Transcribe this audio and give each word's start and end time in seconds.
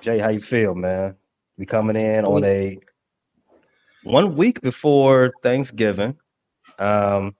Jay, 0.00 0.18
how 0.18 0.30
you 0.30 0.40
feel, 0.40 0.74
man? 0.74 1.16
We 1.56 1.66
coming 1.66 1.96
in 1.96 2.24
on 2.24 2.44
a 2.44 2.78
one 4.04 4.36
week 4.36 4.60
before 4.60 5.32
Thanksgiving. 5.42 6.16
Um 6.78 7.34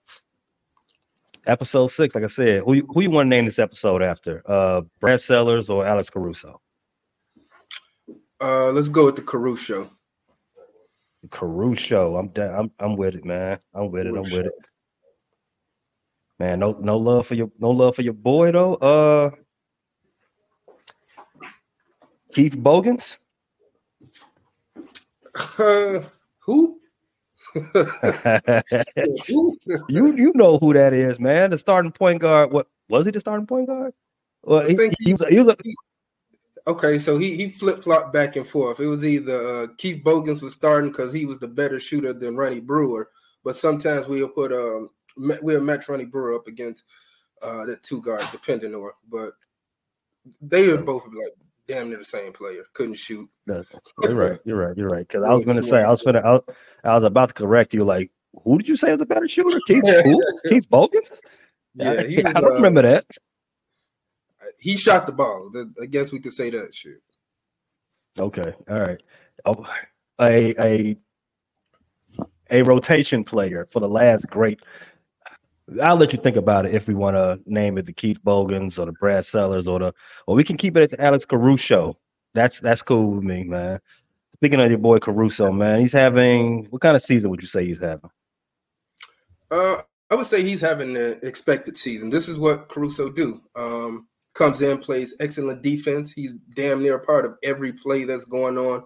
episode 1.46 1.88
six, 1.88 2.14
like 2.14 2.24
I 2.24 2.28
said, 2.28 2.62
who 2.62 2.74
you, 2.74 2.86
who 2.92 3.00
you 3.00 3.10
want 3.10 3.26
to 3.26 3.30
name 3.30 3.44
this 3.44 3.58
episode 3.58 4.02
after? 4.02 4.42
Uh 4.48 4.82
Brad 5.00 5.20
Sellers 5.20 5.70
or 5.70 5.86
Alex 5.86 6.10
Caruso? 6.10 6.60
Uh 8.40 8.70
let's 8.72 8.88
go 8.88 9.06
with 9.06 9.16
the 9.16 9.22
Caruso. 9.22 9.90
Caruso. 11.30 12.16
I'm 12.16 12.28
down. 12.28 12.54
I'm 12.54 12.70
I'm 12.78 12.96
with 12.96 13.14
it, 13.14 13.24
man. 13.24 13.58
I'm 13.74 13.90
with 13.90 14.06
it. 14.06 14.14
I'm 14.14 14.22
with 14.22 14.46
it. 14.46 14.52
Man, 16.38 16.58
no 16.58 16.72
no 16.72 16.96
love 16.96 17.26
for 17.26 17.34
your 17.34 17.50
no 17.58 17.70
love 17.70 17.96
for 17.96 18.02
your 18.02 18.14
boy 18.14 18.50
though. 18.50 18.74
Uh 18.74 19.30
Keith 22.32 22.56
Bogans. 22.56 23.18
Uh, 25.58 26.00
who? 26.40 26.78
you 29.88 30.16
you 30.16 30.32
know 30.34 30.56
who 30.58 30.72
that 30.72 30.94
is, 30.94 31.20
man. 31.20 31.50
The 31.50 31.58
starting 31.58 31.92
point 31.92 32.22
guard. 32.22 32.50
What 32.50 32.66
was 32.88 33.04
he? 33.04 33.12
The 33.12 33.20
starting 33.20 33.46
point 33.46 33.66
guard? 33.66 33.92
Well, 34.42 34.66
he, 34.66 34.74
he, 34.74 34.94
he, 35.00 35.12
was, 35.12 35.22
he 35.28 35.38
was 35.38 35.48
a, 35.48 35.56
okay. 36.66 36.98
So 36.98 37.18
he 37.18 37.36
he 37.36 37.50
flip 37.50 37.80
flopped 37.80 38.12
back 38.12 38.36
and 38.36 38.46
forth. 38.46 38.80
It 38.80 38.86
was 38.86 39.04
either 39.04 39.36
uh, 39.36 39.66
Keith 39.76 40.02
Bogans 40.02 40.40
was 40.42 40.54
starting 40.54 40.90
because 40.90 41.12
he 41.12 41.26
was 41.26 41.38
the 41.38 41.48
better 41.48 41.78
shooter 41.78 42.14
than 42.14 42.36
Ronnie 42.36 42.60
Brewer, 42.60 43.10
but 43.44 43.54
sometimes 43.54 44.08
we'll 44.08 44.28
put 44.28 44.52
um 44.52 44.88
we'll 45.16 45.60
match 45.60 45.88
Ronnie 45.90 46.06
Brewer 46.06 46.34
up 46.34 46.46
against 46.46 46.84
uh 47.42 47.66
that 47.66 47.82
two 47.82 48.00
guards, 48.00 48.30
depending 48.30 48.74
on. 48.74 48.92
But 49.10 49.34
they 50.40 50.68
were 50.68 50.78
both 50.78 51.04
like 51.04 51.34
damn 51.68 51.88
near 51.88 51.98
the 51.98 52.04
same 52.04 52.32
player. 52.32 52.64
Couldn't 52.72 52.96
shoot. 52.96 53.28
No, 53.46 53.62
you're 54.02 54.14
right. 54.14 54.40
You're 54.44 54.56
right. 54.56 54.76
You're 54.76 54.88
right. 54.88 55.06
Because 55.06 55.24
I 55.24 55.32
was 55.32 55.44
going 55.44 55.56
to 55.56 55.62
say 55.62 55.82
I 55.82 55.90
was 55.90 56.02
finna, 56.02 56.24
I 56.24 56.32
was, 56.32 56.42
I 56.84 56.94
was 56.94 57.04
about 57.04 57.28
to 57.28 57.34
correct 57.34 57.74
you. 57.74 57.84
Like, 57.84 58.10
who 58.44 58.58
did 58.58 58.68
you 58.68 58.76
say 58.76 58.90
was 58.92 59.00
a 59.00 59.06
better 59.06 59.28
shooter? 59.28 59.60
Keith 59.66 59.84
who? 60.04 60.22
Keith 60.48 60.68
Bogans? 60.68 61.10
Yeah, 61.74 62.02
he 62.02 62.16
was, 62.16 62.26
I 62.26 62.40
don't 62.40 62.52
uh, 62.52 62.54
remember 62.54 62.82
that. 62.82 63.06
He 64.58 64.76
shot 64.76 65.06
the 65.06 65.12
ball. 65.12 65.50
I 65.80 65.86
guess 65.86 66.12
we 66.12 66.20
could 66.20 66.32
say 66.32 66.50
that 66.50 66.74
shit. 66.74 67.00
Okay. 68.18 68.54
All 68.68 68.80
right. 68.80 69.02
Oh, 69.44 69.64
a 70.20 70.54
a 70.58 70.96
a 72.50 72.62
rotation 72.62 73.24
player 73.24 73.66
for 73.72 73.80
the 73.80 73.88
last 73.88 74.26
great 74.28 74.60
I'll 75.80 75.96
let 75.96 76.12
you 76.12 76.18
think 76.18 76.36
about 76.36 76.66
it 76.66 76.74
if 76.74 76.86
we 76.86 76.94
want 76.94 77.16
to 77.16 77.40
name 77.46 77.78
it 77.78 77.86
the 77.86 77.92
Keith 77.92 78.22
Bogans 78.22 78.78
or 78.78 78.86
the 78.86 78.92
Brad 78.92 79.24
Sellers 79.26 79.68
or 79.68 79.78
the 79.78 79.94
or 80.26 80.34
we 80.34 80.44
can 80.44 80.56
keep 80.56 80.76
it 80.76 80.82
at 80.82 80.90
the 80.90 81.00
Alex 81.00 81.24
Caruso. 81.24 81.96
That's 82.34 82.60
that's 82.60 82.82
cool 82.82 83.12
with 83.12 83.24
me, 83.24 83.44
man. 83.44 83.80
Speaking 84.36 84.60
of 84.60 84.70
your 84.70 84.78
boy 84.78 84.98
Caruso, 84.98 85.52
man, 85.52 85.80
he's 85.80 85.92
having 85.92 86.64
what 86.70 86.82
kind 86.82 86.96
of 86.96 87.02
season 87.02 87.30
would 87.30 87.42
you 87.42 87.48
say 87.48 87.64
he's 87.64 87.80
having? 87.80 88.10
Uh, 89.50 89.82
I 90.10 90.14
would 90.14 90.26
say 90.26 90.42
he's 90.42 90.60
having 90.60 90.96
an 90.96 91.20
expected 91.22 91.76
season. 91.76 92.10
This 92.10 92.28
is 92.28 92.38
what 92.38 92.68
Caruso 92.68 93.08
do. 93.08 93.40
Um, 93.54 94.08
comes 94.34 94.62
in, 94.62 94.78
plays 94.78 95.14
excellent 95.20 95.62
defense. 95.62 96.12
He's 96.12 96.32
damn 96.54 96.82
near 96.82 96.96
a 96.96 97.04
part 97.04 97.24
of 97.24 97.36
every 97.42 97.72
play 97.72 98.04
that's 98.04 98.24
going 98.24 98.58
on 98.58 98.84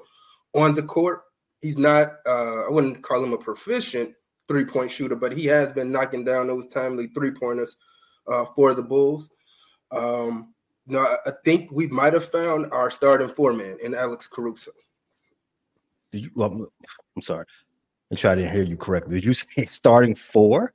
on 0.55 0.75
the 0.75 0.83
court. 0.83 1.23
He's 1.63 1.79
not. 1.79 2.17
Uh, 2.27 2.67
I 2.67 2.71
wouldn't 2.71 3.03
call 3.03 3.25
him 3.25 3.33
a 3.33 3.39
proficient 3.39 4.13
three 4.49 4.65
point 4.65 4.91
shooter, 4.91 5.17
but 5.17 5.33
he 5.33 5.47
has 5.47 5.73
been 5.73 5.93
knocking 5.93 6.25
down 6.25 6.47
those 6.47 6.67
timely 6.67 7.09
three 7.09 7.31
pointers 7.31 7.77
uh, 8.29 8.45
for 8.55 8.75
the 8.75 8.83
Bulls. 8.83 9.29
Um, 9.91 10.55
no, 10.87 11.01
I 11.01 11.33
think 11.45 11.71
we 11.73 11.89
might 11.89 12.13
have 12.13 12.25
found 12.25 12.73
our 12.73 12.91
starting 12.91 13.29
four 13.29 13.53
man 13.53 13.77
in 13.83 13.95
Alex 13.95 14.29
Caruso. 14.29 14.71
Did 16.13 16.25
you? 16.25 16.31
Well, 16.35 16.71
I'm 17.17 17.23
sorry. 17.23 17.47
I'm 18.11 18.17
sure 18.17 18.31
I 18.31 18.37
didn't 18.37 18.53
hear 18.53 18.63
you 18.63 18.77
correctly. 18.77 19.17
Did 19.17 19.25
you 19.25 19.35
say 19.57 19.67
starting 19.67 20.15
four? 20.15 20.73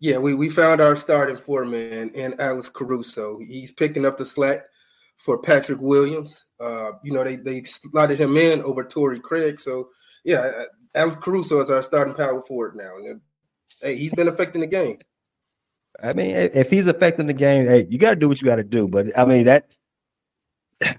Yeah, 0.00 0.18
we, 0.18 0.34
we 0.34 0.48
found 0.48 0.80
our 0.80 0.96
starting 0.96 1.36
four 1.36 1.64
man 1.64 2.10
in 2.10 2.38
Alex 2.40 2.68
Caruso. 2.68 3.38
He's 3.40 3.72
picking 3.72 4.06
up 4.06 4.16
the 4.16 4.24
slack 4.24 4.62
for 5.16 5.38
Patrick 5.38 5.80
Williams. 5.80 6.46
Uh, 6.60 6.92
you 7.02 7.12
know, 7.12 7.24
they 7.24 7.36
they 7.36 7.62
slotted 7.62 8.20
him 8.20 8.36
in 8.36 8.62
over 8.62 8.84
Torrey 8.84 9.18
Craig. 9.18 9.58
So 9.58 9.88
yeah, 10.24 10.64
Alex 10.98 11.16
Caruso 11.16 11.60
is 11.60 11.70
our 11.70 11.82
starting 11.82 12.14
power 12.14 12.42
forward 12.42 12.74
now. 12.74 12.96
And 12.96 13.20
hey, 13.80 13.96
he's 13.96 14.12
been 14.12 14.28
affecting 14.28 14.60
the 14.60 14.66
game. 14.66 14.98
I 16.02 16.12
mean, 16.12 16.34
if 16.34 16.70
he's 16.70 16.86
affecting 16.86 17.26
the 17.26 17.32
game, 17.32 17.66
hey, 17.66 17.86
you 17.88 17.98
got 17.98 18.10
to 18.10 18.16
do 18.16 18.28
what 18.28 18.40
you 18.40 18.44
got 18.44 18.56
to 18.56 18.64
do. 18.64 18.88
But 18.88 19.16
I 19.16 19.24
mean, 19.24 19.44
that 19.44 19.72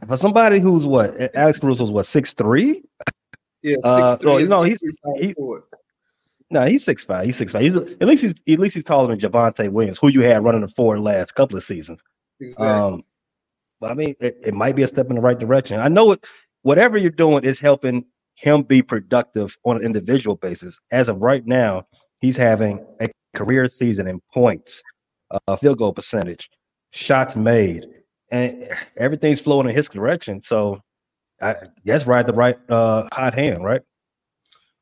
for 0.08 0.18
somebody 0.18 0.60
who's 0.60 0.86
what 0.88 1.36
Alex 1.36 1.60
Caruso's 1.60 1.92
what 1.92 2.06
six 2.06 2.34
three. 2.34 2.84
Yeah, 3.62 3.76
uh, 3.84 4.18
so 4.18 4.38
you 4.38 4.48
know 4.48 4.64
he's 4.64 4.80
he, 5.18 5.36
no, 6.50 6.66
he's 6.66 6.84
six 6.84 7.04
five. 7.04 7.26
He's 7.26 7.36
six 7.36 7.52
five. 7.52 7.62
He's 7.62 7.76
at 7.76 8.02
least 8.04 8.24
he's 8.24 8.34
at 8.48 8.60
least 8.60 8.76
he's 8.76 8.86
taller 8.86 9.08
than 9.08 9.20
Javonte 9.20 9.70
Williams, 9.70 9.98
who 10.00 10.10
you 10.10 10.22
had 10.22 10.44
running 10.44 10.62
the 10.62 10.70
four 10.70 10.98
last 11.00 11.36
couple 11.36 11.58
of 11.58 11.64
seasons. 11.64 12.02
Exactly. 12.40 12.68
Um, 12.68 13.04
but 13.82 13.92
I 13.92 13.94
mean, 13.94 14.16
it, 14.20 14.40
it 14.44 14.54
might 14.54 14.76
be 14.76 14.84
a 14.84 14.88
step 14.88 15.10
in 15.10 15.16
the 15.16 15.22
right 15.22 15.38
direction. 15.38 15.80
I 15.80 15.90
know 15.90 16.14
it. 16.14 16.26
Whatever 16.62 16.98
you're 16.98 17.12
doing 17.12 17.44
is 17.44 17.60
helping 17.60 18.06
him 18.40 18.64
be 18.64 18.82
productive 18.82 19.56
on 19.66 19.76
an 19.76 19.84
individual 19.84 20.38
basis. 20.38 20.80
As 20.92 21.10
of 21.10 21.18
right 21.18 21.46
now, 21.46 21.86
he's 22.22 22.38
having 22.38 22.86
a 23.02 23.08
career 23.36 23.68
season 23.68 24.08
in 24.08 24.22
points, 24.34 24.82
uh, 25.32 25.58
field 25.58 25.78
goal 25.78 25.92
percentage, 25.92 26.50
shots 26.92 27.36
made, 27.36 27.86
and 28.32 28.70
everything's 28.96 29.42
flowing 29.42 29.68
in 29.68 29.76
his 29.76 29.90
direction. 29.90 30.42
So 30.42 30.80
I 31.42 31.56
guess 31.86 32.06
right 32.08 32.26
the 32.26 32.34
right 32.34 32.58
uh, 32.70 33.10
hot 33.12 33.34
hand, 33.34 33.64
right? 33.64 33.82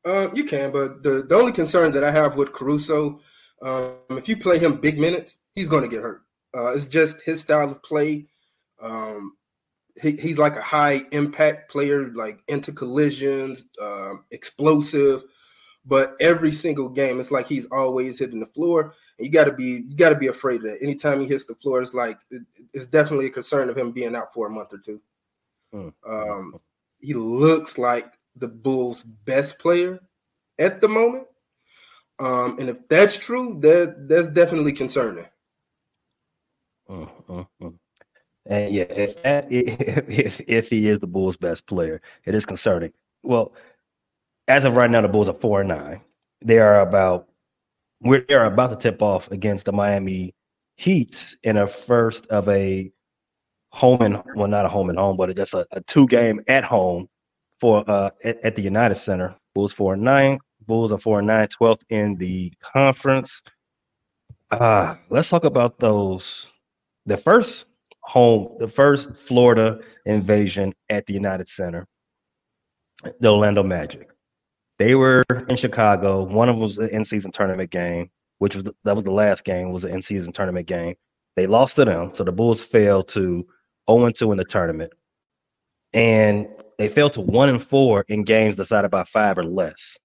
Uh, 0.04 0.28
you 0.32 0.44
can, 0.44 0.70
but 0.70 1.02
the, 1.02 1.24
the 1.28 1.34
only 1.34 1.52
concern 1.52 1.92
that 1.92 2.04
I 2.04 2.12
have 2.12 2.36
with 2.36 2.52
Caruso, 2.52 3.20
um, 3.60 3.96
if 4.10 4.28
you 4.28 4.36
play 4.36 4.58
him 4.58 4.76
big 4.76 5.00
minutes, 5.00 5.36
he's 5.56 5.68
going 5.68 5.82
to 5.82 5.88
get 5.88 6.00
hurt. 6.00 6.22
Uh, 6.56 6.74
it's 6.74 6.88
just 6.88 7.22
his 7.22 7.40
style 7.40 7.70
of 7.72 7.82
play. 7.82 8.26
Um, 8.80 9.36
he, 10.00 10.12
he's 10.12 10.38
like 10.38 10.56
a 10.56 10.62
high 10.62 11.02
impact 11.12 11.70
player, 11.70 12.08
like 12.12 12.42
into 12.48 12.72
collisions, 12.72 13.66
uh, 13.80 14.14
explosive. 14.30 15.24
But 15.84 16.16
every 16.20 16.52
single 16.52 16.88
game, 16.88 17.18
it's 17.18 17.30
like 17.30 17.46
he's 17.46 17.66
always 17.66 18.18
hitting 18.18 18.40
the 18.40 18.46
floor, 18.46 18.92
and 19.18 19.26
you 19.26 19.32
got 19.32 19.44
to 19.44 19.52
be 19.52 19.84
you 19.88 19.96
got 19.96 20.10
to 20.10 20.16
be 20.16 20.26
afraid 20.26 20.56
of 20.56 20.70
that. 20.70 20.82
Anytime 20.82 21.20
he 21.20 21.26
hits 21.26 21.44
the 21.44 21.54
floor, 21.54 21.80
it's 21.80 21.94
like 21.94 22.18
it, 22.30 22.42
it's 22.74 22.84
definitely 22.84 23.26
a 23.26 23.30
concern 23.30 23.70
of 23.70 23.78
him 23.78 23.92
being 23.92 24.14
out 24.14 24.34
for 24.34 24.46
a 24.46 24.50
month 24.50 24.72
or 24.74 24.78
two. 24.78 25.00
Hmm. 25.72 25.88
Um, 26.06 26.60
he 27.00 27.14
looks 27.14 27.78
like 27.78 28.12
the 28.36 28.48
Bulls' 28.48 29.02
best 29.02 29.58
player 29.58 30.00
at 30.58 30.82
the 30.82 30.88
moment, 30.88 31.24
um, 32.18 32.58
and 32.58 32.68
if 32.68 32.86
that's 32.88 33.16
true, 33.16 33.58
that 33.60 34.08
that's 34.08 34.28
definitely 34.28 34.72
concerning. 34.72 35.26
Uh, 36.90 37.06
uh, 37.30 37.44
uh. 37.62 37.70
And 38.48 38.74
yeah, 38.74 38.84
if 38.84 39.22
that 39.22 39.46
if 39.50 40.40
if 40.46 40.70
he 40.70 40.88
is 40.88 40.98
the 40.98 41.06
Bulls' 41.06 41.36
best 41.36 41.66
player, 41.66 42.00
it 42.24 42.34
is 42.34 42.46
concerning. 42.46 42.92
Well, 43.22 43.52
as 44.48 44.64
of 44.64 44.74
right 44.74 44.90
now, 44.90 45.02
the 45.02 45.08
Bulls 45.08 45.28
are 45.28 45.34
four 45.34 45.60
and 45.60 45.68
nine. 45.68 46.00
They 46.42 46.58
are 46.58 46.80
about 46.80 47.28
we're 48.00 48.24
they 48.26 48.34
are 48.34 48.46
about 48.46 48.70
to 48.70 48.76
tip 48.76 49.02
off 49.02 49.30
against 49.30 49.66
the 49.66 49.72
Miami 49.72 50.34
Heat 50.76 51.36
in 51.42 51.56
a 51.56 51.66
first 51.66 52.26
of 52.28 52.48
a 52.48 52.90
home 53.70 54.00
and 54.00 54.22
well, 54.34 54.48
not 54.48 54.64
a 54.64 54.68
home 54.68 54.88
and 54.88 54.98
home, 54.98 55.16
but 55.16 55.34
just 55.36 55.52
a, 55.52 55.66
a 55.72 55.82
two 55.82 56.06
game 56.06 56.40
at 56.48 56.64
home 56.64 57.08
for 57.60 57.84
uh 57.90 58.10
at, 58.24 58.42
at, 58.44 58.56
the 58.56 58.62
United 58.62 58.94
Center. 58.94 59.34
Bulls 59.54 59.72
four 59.72 59.94
and 59.94 60.02
nine. 60.02 60.38
Bulls 60.66 60.92
are 60.92 60.98
four 60.98 61.18
and 61.18 61.26
nine, 61.26 61.48
12th 61.48 61.82
in 61.90 62.14
the 62.16 62.52
conference. 62.60 63.42
Uh, 64.50 64.94
let's 65.10 65.28
talk 65.28 65.44
about 65.44 65.78
those. 65.78 66.48
The 67.06 67.16
first 67.16 67.66
home, 68.08 68.56
the 68.58 68.66
first 68.66 69.14
Florida 69.14 69.78
invasion 70.06 70.74
at 70.88 71.04
the 71.04 71.12
United 71.12 71.46
Center, 71.46 71.86
the 73.20 73.30
Orlando 73.30 73.62
Magic. 73.62 74.08
They 74.78 74.94
were 74.94 75.22
in 75.50 75.56
Chicago. 75.56 76.22
One 76.22 76.48
of 76.48 76.56
them 76.56 76.62
was 76.62 76.78
an 76.78 76.88
in-season 76.88 77.32
tournament 77.32 77.70
game, 77.70 78.10
which 78.38 78.54
was 78.54 78.64
the, 78.64 78.74
that 78.84 78.94
was 78.94 79.04
the 79.04 79.10
last 79.10 79.44
game. 79.44 79.72
Was 79.72 79.84
an 79.84 79.90
in-season 79.90 80.32
tournament 80.32 80.66
game. 80.66 80.94
They 81.36 81.46
lost 81.46 81.76
to 81.76 81.84
them, 81.84 82.14
so 82.14 82.24
the 82.24 82.32
Bulls 82.32 82.62
fell 82.62 83.02
to 83.04 83.46
0 83.90 84.10
2 84.10 84.32
in 84.32 84.38
the 84.38 84.44
tournament, 84.44 84.92
and 85.92 86.48
they 86.78 86.88
fell 86.88 87.10
to 87.10 87.20
one 87.20 87.50
and 87.50 87.62
four 87.62 88.06
in 88.08 88.24
games 88.24 88.56
decided 88.56 88.90
by 88.90 89.04
five 89.04 89.36
or 89.36 89.44
less. 89.44 89.98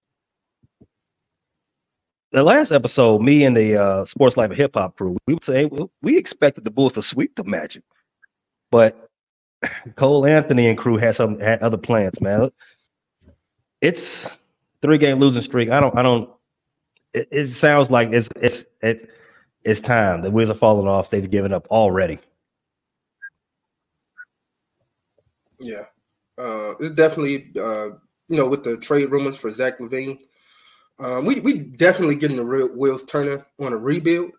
The 2.32 2.42
last 2.42 2.70
episode, 2.70 3.22
me 3.22 3.44
and 3.44 3.56
the 3.56 3.80
uh, 3.80 4.04
Sports 4.04 4.36
Life 4.36 4.50
of 4.50 4.58
Hip 4.58 4.72
Hop 4.74 4.96
crew, 4.98 5.16
we 5.26 5.34
would 5.34 5.44
say 5.44 5.64
well, 5.64 5.90
we 6.02 6.18
expected 6.18 6.64
the 6.64 6.70
Bulls 6.70 6.92
to 6.94 7.02
sweep 7.02 7.34
the 7.34 7.44
Magic, 7.44 7.82
but 8.74 9.08
Cole 9.94 10.26
Anthony 10.26 10.66
and 10.66 10.76
crew 10.76 10.96
had 10.96 11.14
some 11.14 11.38
had 11.38 11.62
other 11.62 11.76
plans, 11.76 12.20
man. 12.20 12.50
It's 13.80 14.36
three 14.82 14.98
game 14.98 15.20
losing 15.20 15.42
streak. 15.42 15.70
I 15.70 15.78
don't. 15.78 15.96
I 15.96 16.02
don't. 16.02 16.28
It, 17.12 17.28
it 17.30 17.54
sounds 17.54 17.92
like 17.92 18.08
it's 18.10 18.28
it's 18.34 18.66
it's 18.82 19.04
it's 19.62 19.78
time. 19.78 20.22
The 20.22 20.30
wheels 20.32 20.50
are 20.50 20.54
falling 20.54 20.88
off. 20.88 21.08
They've 21.08 21.30
given 21.30 21.52
up 21.52 21.68
already. 21.70 22.18
Yeah, 25.60 25.84
uh, 26.36 26.74
it's 26.80 26.96
definitely 26.96 27.52
uh, 27.56 27.90
you 28.28 28.36
know 28.36 28.48
with 28.48 28.64
the 28.64 28.76
trade 28.76 29.12
rumors 29.12 29.36
for 29.36 29.52
Zach 29.52 29.78
LaVine, 29.78 30.18
um, 30.98 31.26
we 31.26 31.38
we 31.38 31.60
definitely 31.60 32.16
getting 32.16 32.38
the 32.38 32.44
real 32.44 32.74
wheels 32.74 33.04
turning 33.04 33.40
on 33.60 33.72
a 33.72 33.76
rebuild. 33.76 34.32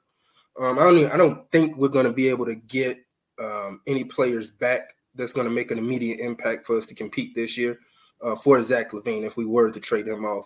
Um, 0.60 0.78
I 0.78 0.84
don't 0.84 0.98
even, 0.98 1.12
I 1.12 1.16
don't 1.16 1.50
think 1.54 1.78
we're 1.78 1.88
going 1.88 2.06
to 2.06 2.12
be 2.12 2.28
able 2.28 2.48
to 2.48 2.56
get 2.56 3.05
um, 3.40 3.82
any 3.88 4.04
players 4.04 4.50
back 4.50 4.96
that's 5.16 5.34
going 5.34 5.48
to 5.48 5.54
make 5.54 5.72
an 5.72 5.78
immediate 5.78 6.20
impact 6.20 6.66
for 6.66 6.78
us 6.78 6.86
to 6.88 6.96
compete 6.96 7.36
this 7.36 7.58
year 7.58 7.80
uh, 8.22 8.36
for 8.36 8.62
Zach 8.64 8.92
LaVine 8.92 9.26
if 9.26 9.38
we 9.38 9.46
were 9.46 9.72
to 9.72 9.80
trade 9.80 10.08
him 10.08 10.26
off. 10.26 10.46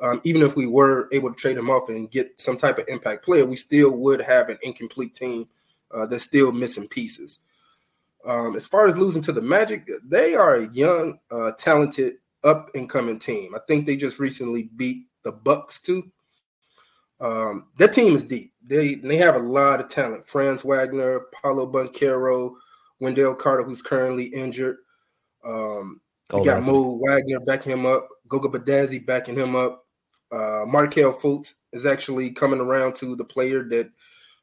Um, 0.00 0.20
even 0.24 0.42
if 0.42 0.56
we 0.56 0.66
were 0.66 1.08
able 1.12 1.30
to 1.30 1.36
trade 1.36 1.58
him 1.58 1.68
off 1.68 1.88
and 1.90 2.10
get 2.10 2.40
some 2.40 2.56
type 2.56 2.78
of 2.78 2.88
impact 2.88 3.24
player, 3.24 3.44
we 3.44 3.56
still 3.56 3.96
would 3.96 4.20
have 4.20 4.48
an 4.48 4.58
incomplete 4.62 5.14
team 5.14 5.46
uh, 5.90 6.06
that's 6.06 6.24
still 6.24 6.52
missing 6.52 6.88
pieces. 6.88 7.40
Um, 8.24 8.56
as 8.56 8.66
far 8.66 8.86
as 8.86 8.96
losing 8.98 9.22
to 9.22 9.32
the 9.32 9.42
Magic, 9.42 9.88
they 10.04 10.34
are 10.34 10.56
a 10.56 10.68
young, 10.72 11.18
uh, 11.30 11.52
talented, 11.52 12.16
up 12.44 12.70
and 12.74 12.88
coming 12.88 13.18
team. 13.18 13.54
I 13.54 13.58
think 13.66 13.84
they 13.84 13.96
just 13.96 14.18
recently 14.18 14.70
beat 14.76 15.06
the 15.24 15.32
Bucks 15.32 15.80
too. 15.80 16.10
Um, 17.20 17.66
that 17.78 17.92
team 17.92 18.14
is 18.14 18.24
deep. 18.24 18.49
They 18.70 18.94
they 18.94 19.16
have 19.16 19.34
a 19.34 19.40
lot 19.40 19.80
of 19.80 19.88
talent. 19.88 20.28
Franz 20.28 20.62
Wagner, 20.62 21.26
Paolo 21.32 21.70
Banchero, 21.70 22.54
Wendell 23.00 23.34
Carter, 23.34 23.64
who's 23.64 23.82
currently 23.82 24.26
injured. 24.26 24.76
Um, 25.44 26.00
we 26.32 26.44
got 26.44 26.62
Mo 26.62 27.00
Wagner 27.02 27.40
backing 27.40 27.72
him 27.72 27.84
up. 27.84 28.08
Goga 28.28 28.48
Bitadze 28.48 29.04
backing 29.04 29.36
him 29.36 29.56
up. 29.56 29.84
Uh, 30.30 30.64
Markelle 30.68 31.12
Fultz 31.12 31.54
is 31.72 31.84
actually 31.84 32.30
coming 32.30 32.60
around 32.60 32.94
to 32.94 33.16
the 33.16 33.24
player 33.24 33.64
that 33.64 33.90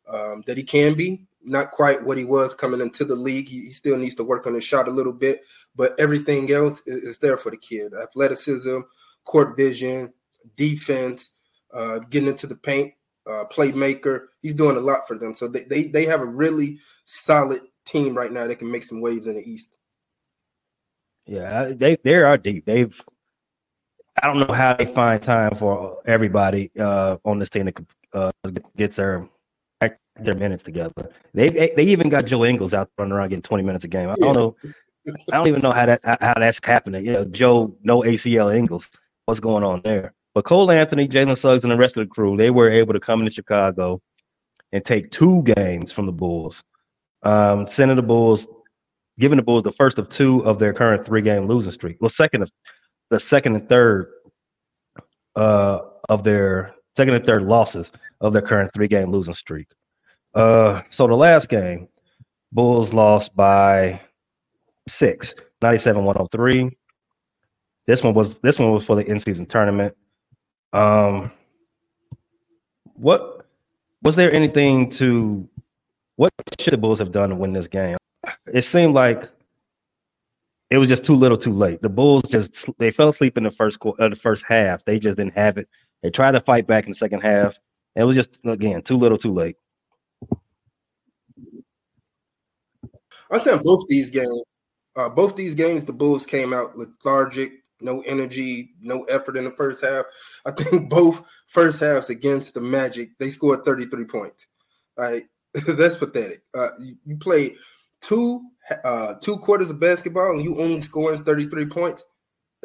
um, 0.09 0.44
that 0.45 0.57
he 0.57 0.63
can 0.63 0.94
be. 0.94 1.25
Not 1.41 1.71
quite 1.71 2.03
what 2.03 2.18
he 2.18 2.25
was 2.25 2.53
coming 2.53 2.81
into 2.81 3.06
the 3.06 3.15
league. 3.15 3.47
He, 3.47 3.68
he, 3.68 3.71
still 3.71 3.95
needs 3.95 4.15
to 4.15 4.25
work 4.25 4.45
on 4.45 4.56
his 4.56 4.65
shot 4.65 4.89
a 4.89 4.91
little 4.91 5.13
bit, 5.13 5.39
but 5.77 5.97
everything 5.97 6.51
else 6.51 6.81
is, 6.85 7.03
is 7.03 7.18
there 7.19 7.38
for 7.38 7.50
the 7.51 7.57
kid. 7.57 7.94
Athleticism, 7.94 8.79
court 9.24 9.56
vision, 9.56 10.12
defense, 10.57 11.29
uh, 11.74 12.00
getting 12.00 12.27
into 12.27 12.47
the 12.47 12.56
paint, 12.56 12.94
uh, 13.27 13.45
playmaker. 13.51 14.27
He's 14.41 14.53
doing 14.53 14.77
a 14.77 14.81
lot 14.81 15.07
for 15.07 15.18
them. 15.18 15.35
So 15.35 15.47
they, 15.47 15.63
they 15.63 15.83
they 15.85 16.06
have 16.06 16.21
a 16.21 16.25
really 16.25 16.79
solid 17.06 17.62
team 17.85 18.15
right 18.15 18.31
now 18.31 18.47
that 18.47 18.59
can 18.59 18.71
make 18.71 18.83
some 18.83 19.01
waves 19.01 19.27
in 19.27 19.35
the 19.35 19.50
East. 19.50 19.69
Yeah, 21.25 21.71
they 21.75 21.97
they 22.03 22.15
are 22.15 22.38
deep. 22.38 22.65
They've 22.65 23.00
I 24.21 24.27
don't 24.27 24.39
know 24.47 24.53
how 24.53 24.75
they 24.75 24.85
find 24.85 25.21
time 25.21 25.56
for 25.56 26.01
everybody 26.06 26.71
uh, 26.79 27.18
on 27.24 27.39
this 27.39 27.50
team 27.50 27.65
to 27.65 27.85
uh, 28.13 28.31
get 28.75 28.94
their 28.94 29.27
their 30.19 30.35
minutes 30.35 30.63
together. 30.63 31.12
They 31.33 31.50
they 31.50 31.83
even 31.83 32.09
got 32.09 32.25
Joe 32.25 32.45
Ingles 32.45 32.74
out 32.74 32.89
running 32.97 33.13
around 33.13 33.29
getting 33.29 33.44
20 33.44 33.63
minutes 33.63 33.85
a 33.85 33.88
game. 33.88 34.09
I 34.09 34.15
don't 34.15 34.35
know. 34.35 34.56
I 35.31 35.38
don't 35.38 35.47
even 35.47 35.62
know 35.62 35.71
how 35.71 35.85
that 35.85 36.01
how 36.03 36.33
that's 36.35 36.59
happening. 36.63 37.06
You 37.06 37.13
know, 37.13 37.25
Joe 37.25 37.75
no 37.83 38.01
ACL 38.01 38.56
Ingles. 38.56 38.89
What's 39.25 39.39
going 39.39 39.63
on 39.63 39.81
there? 39.83 40.13
But 40.38 40.45
Cole 40.45 40.69
Anthony, 40.69 41.07
Jalen 41.07 41.36
Suggs, 41.36 41.63
and 41.63 41.72
the 41.72 41.78
rest 41.78 41.98
of 41.98 42.07
the 42.07 42.13
crew, 42.13 42.38
they 42.38 42.51
were 42.51 42.69
able 42.69 42.94
to 42.94 43.00
come 43.00 43.22
into 43.22 43.31
Chicago 43.31 44.00
and 44.72 44.86
take 44.86 45.10
two 45.10 45.42
games 45.42 45.92
from 45.92 46.06
the 46.06 46.12
Bulls, 46.12 46.62
um, 47.24 47.68
sending 47.68 47.95
the 47.95 48.04
Bulls 48.04 48.48
giving 49.18 49.38
the 49.38 49.42
Bulls 49.42 49.63
the 49.63 49.72
first 49.72 49.98
of 49.98 50.10
two 50.10 50.45
of 50.45 50.60
their 50.60 50.74
current 50.74 51.04
three 51.07 51.24
game 51.24 51.48
losing 51.48 51.72
streak. 51.72 51.98
Well, 52.00 52.10
second 52.10 52.44
of 52.44 52.51
the 53.10 53.19
second 53.19 53.56
and 53.56 53.68
third 53.68 54.12
uh, 55.36 55.80
of 56.07 56.24
their 56.24 56.75
second 56.95 57.16
and 57.16 57.25
third 57.25 57.42
losses 57.42 57.92
of 58.22 58.31
their 58.31 58.44
current 58.44 58.72
three 58.75 58.88
game 58.88 59.10
losing 59.10 59.34
streak. 59.34 59.66
Uh, 60.36 60.84
so 60.92 61.07
the 61.07 61.16
last 61.16 61.50
game, 61.50 61.88
Bulls 62.51 62.94
lost 62.94 63.36
by 63.36 64.00
six, 64.88 65.34
97-103. 65.63 66.69
This 67.88 68.04
one 68.04 68.13
was 68.13 68.38
this 68.44 68.60
one 68.60 68.72
was 68.72 68.86
for 68.86 68.95
the 68.95 69.04
in-season 69.04 69.48
tournament. 69.48 69.95
Um, 70.74 71.31
what 72.94 73.46
was 74.04 74.16
there 74.16 74.34
anything 74.34 74.90
to 74.92 75.48
what 76.16 76.31
should 76.60 76.74
the 76.74 76.78
Bulls 76.78 77.00
have 77.00 77.12
done 77.12 77.30
to 77.30 77.36
win 77.36 77.54
this 77.54 77.68
game? 77.68 77.98
it 78.54 78.64
seemed 78.64 78.94
like 78.94 79.30
it 80.69 80.78
was 80.78 80.90
just 80.90 81.06
too 81.06 81.16
little, 81.16 81.38
too 81.38 81.54
late. 81.54 81.81
The 81.81 81.90
Bulls 81.90 82.24
just 82.24 82.66
they 82.78 82.92
fell 82.92 83.10
asleep 83.10 83.38
in 83.38 83.44
the 83.44 83.52
first 83.52 83.80
quarter, 83.80 84.04
uh, 84.04 84.10
the 84.10 84.16
first 84.16 84.44
half. 84.48 84.84
They 84.86 85.00
just 85.00 85.18
didn't 85.18 85.38
have 85.38 85.58
it. 85.58 85.68
They 86.04 86.10
tried 86.10 86.31
to 86.31 86.42
fight 86.42 86.68
back 86.68 86.86
in 86.86 86.92
the 86.92 86.96
second 86.96 87.22
half. 87.22 87.58
It 87.96 88.04
was 88.04 88.16
just 88.16 88.40
again 88.46 88.81
too 88.81 88.98
little, 88.98 89.18
too 89.18 89.34
late. 89.34 89.56
I 93.31 93.38
said 93.38 93.63
both 93.63 93.84
these 93.88 94.10
games. 94.10 94.44
Uh, 94.96 95.10
both 95.10 95.36
these 95.36 95.54
games, 95.54 95.84
the 95.84 95.94
Bulls 95.94 96.25
came 96.25 96.54
out 96.54 96.75
lethargic, 96.75 97.52
no 97.81 98.01
energy, 98.01 98.72
no 98.81 99.03
effort 99.03 99.38
in 99.38 99.46
the 99.46 99.51
first 99.51 99.84
half. 99.84 100.05
I 100.46 100.51
think 100.51 100.89
both 100.89 101.24
first 101.48 101.79
halves 101.79 102.10
against 102.10 102.53
the 102.53 102.62
Magic, 102.62 103.17
they 103.19 103.29
scored 103.29 103.65
33 103.65 104.05
points. 104.05 104.48
Right, 104.98 105.24
that's 105.67 105.96
pathetic. 105.96 106.43
Uh, 106.53 106.69
you, 106.79 106.98
you 107.05 107.17
play 107.17 107.55
two 108.01 108.41
uh, 108.84 109.15
two 109.22 109.38
quarters 109.38 109.69
of 109.69 109.79
basketball 109.79 110.31
and 110.31 110.43
you 110.43 110.60
only 110.60 110.79
scoring 110.79 111.24
33 111.24 111.65
points. 111.67 112.03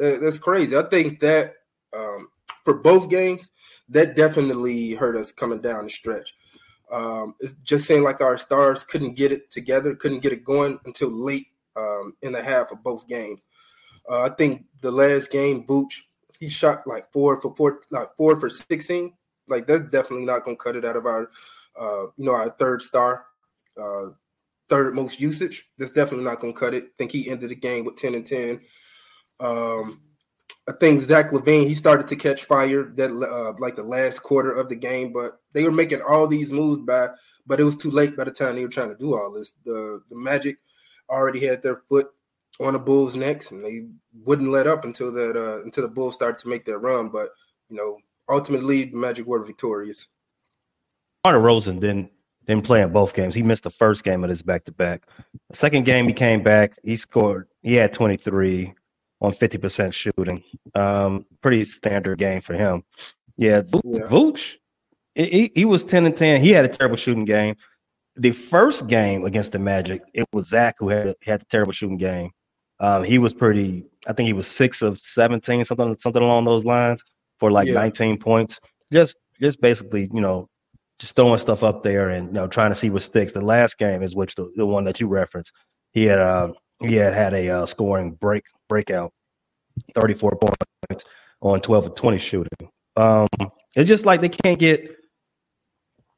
Uh, 0.01 0.17
that's 0.17 0.37
crazy. 0.37 0.75
I 0.75 0.83
think 0.83 1.19
that 1.21 1.53
um, 1.95 2.27
for 2.63 2.73
both 2.73 3.09
games, 3.09 3.49
that 3.89 4.15
definitely 4.15 4.93
hurt 4.93 5.15
us 5.15 5.31
coming 5.31 5.61
down 5.61 5.85
the 5.85 5.89
stretch. 5.89 6.33
Um, 6.91 7.35
it's 7.39 7.53
just 7.63 7.85
saying 7.85 8.03
like 8.03 8.21
our 8.21 8.37
stars 8.37 8.83
couldn't 8.83 9.15
get 9.15 9.31
it 9.31 9.49
together, 9.49 9.95
couldn't 9.95 10.19
get 10.19 10.33
it 10.33 10.43
going 10.43 10.79
until 10.85 11.09
late 11.09 11.47
um, 11.75 12.13
in 12.21 12.33
the 12.33 12.43
half 12.43 12.71
of 12.71 12.83
both 12.83 13.07
games. 13.07 13.45
Uh, 14.09 14.23
I 14.23 14.29
think 14.29 14.65
the 14.81 14.91
last 14.91 15.31
game, 15.31 15.65
Vooch, 15.65 16.01
he 16.39 16.49
shot 16.49 16.85
like 16.85 17.11
four 17.11 17.41
for 17.41 17.55
four, 17.55 17.81
like 17.89 18.09
four 18.17 18.39
for 18.39 18.49
16. 18.49 19.13
Like 19.47 19.67
that's 19.67 19.89
definitely 19.89 20.25
not 20.25 20.43
going 20.43 20.57
to 20.57 20.63
cut 20.63 20.75
it 20.75 20.85
out 20.85 20.95
of 20.95 21.05
our, 21.05 21.29
uh, 21.79 22.03
you 22.17 22.25
know, 22.25 22.33
our 22.33 22.49
third 22.51 22.81
star. 22.81 23.25
Uh, 23.79 24.07
third 24.69 24.95
most 24.95 25.19
usage. 25.19 25.69
That's 25.77 25.91
definitely 25.91 26.25
not 26.25 26.39
going 26.39 26.53
to 26.53 26.59
cut 26.59 26.73
it. 26.73 26.83
I 26.85 26.87
think 26.97 27.11
he 27.11 27.29
ended 27.29 27.49
the 27.49 27.55
game 27.55 27.85
with 27.85 27.95
10 27.95 28.15
and 28.15 28.25
10. 28.25 28.61
Um, 29.39 30.01
I 30.67 30.71
think 30.79 31.01
Zach 31.01 31.31
LaVine 31.31 31.67
he 31.67 31.73
started 31.73 32.07
to 32.07 32.15
catch 32.15 32.45
fire 32.45 32.83
that 32.95 33.11
uh, 33.11 33.53
like 33.59 33.75
the 33.75 33.83
last 33.83 34.19
quarter 34.19 34.51
of 34.51 34.69
the 34.69 34.75
game, 34.75 35.11
but 35.11 35.39
they 35.51 35.65
were 35.65 35.71
making 35.71 36.01
all 36.01 36.25
these 36.25 36.51
moves 36.51 36.79
by, 36.79 37.09
but 37.45 37.59
it 37.59 37.65
was 37.65 37.75
too 37.75 37.91
late 37.91 38.15
by 38.15 38.23
the 38.23 38.31
time 38.31 38.55
they 38.55 38.63
were 38.63 38.69
trying 38.69 38.89
to 38.89 38.95
do 38.95 39.13
all 39.13 39.31
this. 39.31 39.53
The 39.65 40.01
the 40.09 40.15
Magic 40.15 40.57
already 41.09 41.45
had 41.45 41.61
their 41.61 41.81
foot 41.89 42.11
on 42.59 42.73
the 42.73 42.79
Bulls' 42.79 43.15
necks, 43.15 43.51
and 43.51 43.65
they 43.65 43.87
wouldn't 44.25 44.51
let 44.51 44.67
up 44.67 44.85
until 44.85 45.11
that 45.11 45.35
uh, 45.35 45.63
until 45.63 45.83
the 45.83 45.93
Bulls 45.93 46.13
started 46.13 46.39
to 46.39 46.49
make 46.49 46.65
their 46.65 46.79
run. 46.79 47.09
But 47.09 47.29
you 47.69 47.77
know, 47.77 47.97
ultimately, 48.29 48.85
the 48.85 48.97
Magic 48.97 49.25
were 49.25 49.43
victorious. 49.43 50.07
Carter 51.23 51.39
Rosen 51.39 51.79
didn't 51.79 52.11
didn't 52.47 52.65
play 52.65 52.81
in 52.81 52.91
both 52.91 53.13
games. 53.13 53.35
He 53.35 53.43
missed 53.43 53.63
the 53.63 53.69
first 53.69 54.03
game 54.03 54.23
of 54.23 54.29
this 54.29 54.41
back 54.41 54.65
to 54.65 54.71
back. 54.71 55.07
The 55.49 55.55
second 55.55 55.85
game 55.85 56.07
he 56.07 56.13
came 56.13 56.43
back. 56.43 56.77
He 56.83 56.95
scored. 56.95 57.47
He 57.61 57.75
had 57.75 57.93
23 57.93 58.73
on 59.21 59.33
50% 59.33 59.93
shooting. 59.93 60.43
Um, 60.75 61.25
pretty 61.41 61.63
standard 61.63 62.19
game 62.19 62.41
for 62.41 62.53
him. 62.53 62.83
Yeah, 63.37 63.61
Vooch, 63.61 64.57
yeah. 65.15 65.25
he, 65.25 65.51
he 65.55 65.65
was 65.65 65.83
10 65.83 66.05
and 66.05 66.15
10. 66.15 66.41
He 66.41 66.51
had 66.51 66.65
a 66.65 66.67
terrible 66.67 66.97
shooting 66.97 67.25
game. 67.25 67.55
the 68.17 68.31
first 68.31 68.87
game 68.87 69.23
against 69.23 69.53
the 69.53 69.59
Magic, 69.59 70.01
it 70.13 70.27
was 70.33 70.49
Zach 70.49 70.75
who 70.77 70.89
had 70.89 71.15
had 71.23 71.41
the 71.41 71.45
terrible 71.45 71.71
shooting 71.71 71.97
game. 71.97 72.31
Um, 72.83 73.05
he 73.05 73.17
was 73.17 73.33
pretty. 73.33 73.85
I 74.07 74.13
think 74.13 74.27
he 74.27 74.33
was 74.33 74.45
six 74.45 74.81
of 74.81 74.99
seventeen, 74.99 75.63
something 75.63 75.95
something 75.97 76.21
along 76.21 76.43
those 76.43 76.65
lines, 76.65 77.01
for 77.39 77.49
like 77.49 77.69
yeah. 77.69 77.75
nineteen 77.75 78.19
points. 78.19 78.59
Just 78.91 79.15
just 79.39 79.61
basically, 79.61 80.09
you 80.13 80.19
know, 80.19 80.49
just 80.99 81.15
throwing 81.15 81.37
stuff 81.37 81.63
up 81.63 81.81
there 81.81 82.09
and 82.09 82.27
you 82.27 82.33
know 82.33 82.45
trying 82.45 82.71
to 82.71 82.75
see 82.75 82.89
what 82.89 83.01
sticks. 83.01 83.31
The 83.31 83.39
last 83.39 83.77
game 83.77 84.03
is 84.03 84.17
which 84.17 84.35
the, 84.35 84.51
the 84.57 84.65
one 84.65 84.83
that 84.83 84.99
you 84.99 85.07
referenced. 85.07 85.53
He 85.93 86.03
had 86.03 86.19
uh, 86.19 86.51
he 86.81 86.95
had 86.95 87.13
had 87.13 87.33
a 87.33 87.49
uh, 87.49 87.65
scoring 87.65 88.11
break 88.19 88.43
breakout, 88.67 89.13
thirty 89.95 90.13
four 90.13 90.37
points 90.89 91.05
on 91.39 91.61
twelve 91.61 91.85
of 91.85 91.95
twenty 91.95 92.17
shooting. 92.17 92.67
Um, 92.97 93.29
it's 93.77 93.87
just 93.87 94.05
like 94.05 94.19
they 94.19 94.27
can't 94.27 94.59
get 94.59 94.93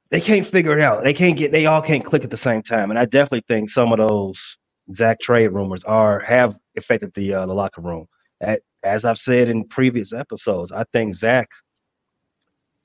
they 0.10 0.19
can't 0.19 0.48
figure 0.48 0.75
it 0.75 0.81
out. 0.81 1.03
They 1.03 1.13
can't 1.13 1.38
get 1.38 1.51
they 1.51 1.67
all 1.67 1.84
can't 1.84 2.03
click 2.03 2.24
at 2.24 2.31
the 2.31 2.38
same 2.38 2.63
time. 2.63 2.89
And 2.89 2.98
I 2.98 3.05
definitely 3.05 3.43
think 3.48 3.69
some 3.69 3.93
of 3.93 4.00
those 4.00 4.57
Zach 4.93 5.19
trade 5.19 5.47
rumors 5.47 5.83
are 5.83 6.19
have 6.21 6.55
affected 6.77 7.13
the 7.13 7.33
uh, 7.33 7.45
the 7.45 7.53
locker 7.53 7.81
room. 7.81 8.07
As 8.83 9.05
I've 9.05 9.17
said 9.17 9.49
in 9.49 9.63
previous 9.65 10.13
episodes, 10.13 10.71
I 10.71 10.83
think 10.93 11.15
Zach 11.15 11.49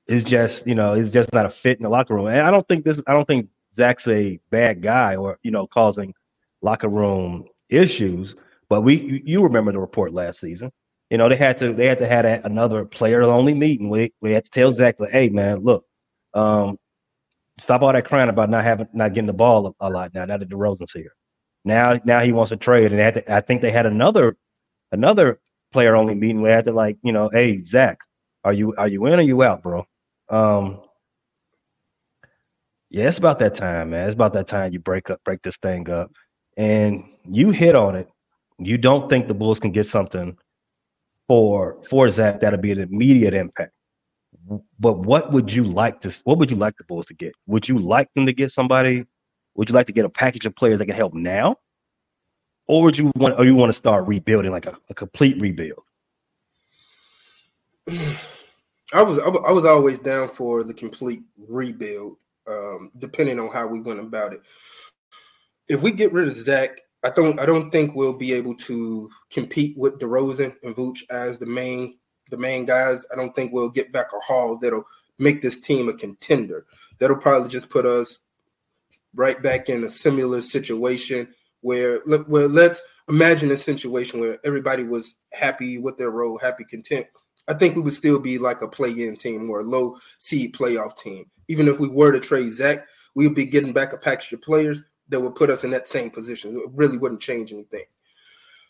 is 0.07 0.23
just 0.23 0.65
you 0.65 0.75
know 0.75 0.93
is 0.93 1.11
just 1.11 1.31
not 1.33 1.45
a 1.45 1.49
fit 1.49 1.77
in 1.77 1.83
the 1.83 1.89
locker 1.89 2.15
room. 2.15 2.27
And 2.27 2.39
I 2.39 2.51
don't 2.51 2.67
think 2.67 2.85
this. 2.85 3.01
I 3.07 3.13
don't 3.13 3.27
think 3.27 3.49
Zach's 3.75 4.07
a 4.07 4.39
bad 4.49 4.81
guy 4.81 5.15
or 5.15 5.37
you 5.43 5.51
know 5.51 5.67
causing 5.67 6.13
locker 6.61 6.89
room 6.89 7.45
issues. 7.69 8.35
But 8.69 8.81
we 8.81 9.21
you 9.25 9.43
remember 9.43 9.71
the 9.71 9.79
report 9.79 10.13
last 10.13 10.39
season. 10.39 10.71
You 11.09 11.17
know 11.17 11.29
they 11.29 11.35
had 11.35 11.57
to 11.59 11.73
they 11.73 11.87
had 11.87 11.99
to 11.99 12.07
have 12.07 12.45
another 12.45 12.85
player 12.85 13.21
only 13.23 13.53
meeting. 13.53 13.89
We 13.89 14.13
we 14.21 14.31
had 14.31 14.45
to 14.45 14.49
tell 14.51 14.71
Zach 14.71 14.99
like, 14.99 15.11
hey 15.11 15.29
man, 15.29 15.59
look, 15.59 15.85
um, 16.33 16.77
stop 17.59 17.81
all 17.81 17.93
that 17.93 18.05
crying 18.05 18.29
about 18.29 18.49
not 18.49 18.63
having 18.63 18.87
not 18.93 19.13
getting 19.13 19.27
the 19.27 19.33
ball 19.33 19.67
a, 19.67 19.87
a 19.87 19.89
lot 19.89 20.13
now. 20.13 20.25
Now 20.25 20.37
that 20.37 20.49
DeRozan's 20.49 20.93
here, 20.93 21.13
now 21.65 21.99
now 22.05 22.21
he 22.21 22.31
wants 22.33 22.49
to 22.51 22.57
trade, 22.57 22.93
and 22.93 23.15
to, 23.15 23.33
I 23.33 23.41
think 23.41 23.61
they 23.61 23.71
had 23.71 23.85
another 23.85 24.37
another 24.91 25.39
player 25.73 25.95
only 25.95 26.15
meeting. 26.15 26.41
We 26.41 26.49
had 26.49 26.65
to 26.65 26.73
like 26.73 26.97
you 27.03 27.13
know, 27.13 27.29
hey 27.33 27.63
Zach, 27.63 27.99
are 28.45 28.53
you 28.53 28.75
are 28.77 28.87
you 28.87 29.05
in 29.07 29.19
or 29.19 29.23
you 29.23 29.43
out, 29.43 29.63
bro? 29.63 29.85
Um, 30.29 30.81
yeah, 32.89 33.07
it's 33.07 33.19
about 33.19 33.39
that 33.39 33.55
time, 33.55 33.91
man. 33.91 34.07
It's 34.07 34.15
about 34.15 34.33
that 34.33 34.47
time 34.47 34.73
you 34.73 34.79
break 34.79 35.09
up, 35.09 35.21
break 35.25 35.41
this 35.43 35.57
thing 35.57 35.89
up, 35.89 36.11
and 36.57 37.05
you 37.25 37.51
hit 37.51 37.75
on 37.75 37.95
it. 37.95 38.09
You 38.59 38.77
don't 38.77 39.09
think 39.09 39.27
the 39.27 39.33
Bulls 39.35 39.59
can 39.59 39.71
get 39.71 39.87
something 39.87 40.37
for 41.27 41.79
for 41.89 42.09
Zach 42.09 42.41
that'll 42.41 42.59
be 42.59 42.71
an 42.73 42.79
immediate 42.79 43.33
impact 43.35 43.63
but 44.79 44.99
what 44.99 45.31
would 45.31 45.51
you 45.51 45.63
like 45.63 46.01
to? 46.01 46.21
What 46.23 46.37
would 46.39 46.51
you 46.51 46.57
like 46.57 46.77
the 46.77 46.83
Bulls 46.85 47.07
to 47.07 47.13
get? 47.13 47.33
Would 47.47 47.69
you 47.69 47.79
like 47.79 48.09
them 48.15 48.25
to 48.25 48.33
get 48.33 48.51
somebody? 48.51 49.05
Would 49.55 49.69
you 49.69 49.75
like 49.75 49.87
to 49.87 49.93
get 49.93 50.05
a 50.05 50.09
package 50.09 50.45
of 50.45 50.55
players 50.55 50.79
that 50.79 50.85
can 50.85 50.95
help 50.95 51.13
now, 51.13 51.57
or 52.67 52.83
would 52.83 52.97
you 52.97 53.11
want? 53.15 53.37
Or 53.37 53.45
you 53.45 53.55
want 53.55 53.69
to 53.71 53.77
start 53.77 54.07
rebuilding 54.07 54.51
like 54.51 54.65
a, 54.65 54.77
a 54.89 54.93
complete 54.93 55.39
rebuild? 55.41 55.83
I 58.93 59.01
was 59.01 59.19
I 59.19 59.51
was 59.51 59.65
always 59.65 59.99
down 59.99 60.29
for 60.29 60.63
the 60.63 60.73
complete 60.73 61.21
rebuild, 61.37 62.17
um, 62.47 62.91
depending 62.97 63.39
on 63.39 63.49
how 63.49 63.67
we 63.67 63.81
went 63.81 63.99
about 63.99 64.33
it. 64.33 64.41
If 65.67 65.81
we 65.81 65.91
get 65.91 66.13
rid 66.13 66.27
of 66.27 66.35
Zach, 66.35 66.81
I 67.03 67.09
don't 67.09 67.39
I 67.39 67.45
don't 67.45 67.71
think 67.71 67.95
we'll 67.95 68.13
be 68.13 68.33
able 68.33 68.55
to 68.55 69.09
compete 69.31 69.77
with 69.77 69.99
DeRozan 69.99 70.55
and 70.63 70.75
Vooch 70.75 71.03
as 71.09 71.37
the 71.37 71.45
main 71.45 71.97
the 72.29 72.37
main 72.37 72.65
guys, 72.65 73.05
I 73.11 73.15
don't 73.15 73.35
think 73.35 73.51
we'll 73.51 73.69
get 73.69 73.91
back 73.91 74.07
a 74.13 74.19
haul 74.19 74.57
that'll 74.57 74.85
make 75.19 75.41
this 75.41 75.59
team 75.59 75.89
a 75.89 75.93
contender. 75.93 76.65
That'll 76.97 77.17
probably 77.17 77.49
just 77.49 77.69
put 77.69 77.85
us 77.85 78.20
right 79.15 79.41
back 79.41 79.69
in 79.69 79.83
a 79.83 79.89
similar 79.89 80.41
situation 80.41 81.27
where 81.61 82.01
well 82.05 82.47
let's 82.47 82.81
imagine 83.09 83.51
a 83.51 83.57
situation 83.57 84.19
where 84.19 84.39
everybody 84.43 84.83
was 84.83 85.15
happy 85.33 85.77
with 85.77 85.97
their 85.97 86.11
role, 86.11 86.37
happy, 86.37 86.63
content. 86.63 87.05
I 87.47 87.53
think 87.53 87.75
we 87.75 87.81
would 87.81 87.93
still 87.93 88.19
be 88.19 88.37
like 88.37 88.61
a 88.61 88.67
play-in 88.67 89.17
team 89.17 89.49
or 89.49 89.61
a 89.61 89.65
low 89.65 89.97
seed 90.19 90.53
playoff 90.53 90.95
team. 90.97 91.25
Even 91.47 91.67
if 91.67 91.79
we 91.79 91.89
were 91.89 92.11
to 92.11 92.19
trade 92.19 92.53
Zach, 92.53 92.85
we 93.15 93.27
would 93.27 93.35
be 93.35 93.45
getting 93.45 93.73
back 93.73 93.93
a 93.93 93.97
package 93.97 94.31
of 94.33 94.41
players 94.41 94.81
that 95.09 95.19
would 95.19 95.35
put 95.35 95.49
us 95.49 95.63
in 95.63 95.71
that 95.71 95.89
same 95.89 96.09
position. 96.09 96.55
It 96.55 96.69
really 96.73 96.97
wouldn't 96.97 97.21
change 97.21 97.51
anything. 97.51 97.83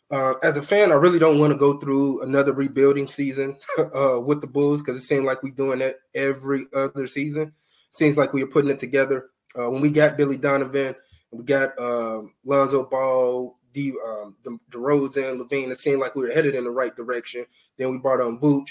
Uh, 0.10 0.34
as 0.44 0.58
a 0.58 0.62
fan, 0.62 0.92
I 0.92 0.96
really 0.96 1.20
don't 1.20 1.40
want 1.40 1.54
to 1.54 1.60
go 1.60 1.78
through 1.80 2.24
another 2.24 2.52
rebuilding 2.52 3.08
season 3.08 3.58
uh, 3.78 4.20
with 4.20 4.42
the 4.42 4.48
Bulls 4.48 4.82
because 4.82 4.98
it 4.98 5.06
seems 5.06 5.26
like 5.26 5.44
we're 5.44 5.54
doing 5.54 5.80
that 5.80 5.98
every 6.16 6.66
other 6.74 7.08
season. 7.08 7.54
Seems 7.92 8.18
like 8.18 8.34
we 8.34 8.42
are 8.42 8.48
putting 8.48 8.72
it 8.72 8.80
together. 8.80 9.30
Uh, 9.58 9.70
when 9.70 9.82
we 9.82 9.90
got 9.90 10.18
Billy 10.18 10.38
Donovan, 10.38 10.96
we 11.32 11.44
got 11.44 11.78
um, 11.80 12.34
Lonzo 12.44 12.86
Ball, 12.86 13.58
D, 13.74 13.94
um, 14.06 14.36
DeRozan, 14.72 15.40
LaVine. 15.42 15.72
It 15.72 15.78
seemed 15.78 16.02
like 16.02 16.16
we 16.16 16.24
were 16.24 16.34
headed 16.34 16.56
in 16.56 16.66
the 16.66 16.72
right 16.72 16.96
direction. 16.96 17.46
Then 17.78 17.92
we 17.92 17.98
brought 17.98 18.22
on 18.22 18.40
Vooch. 18.40 18.70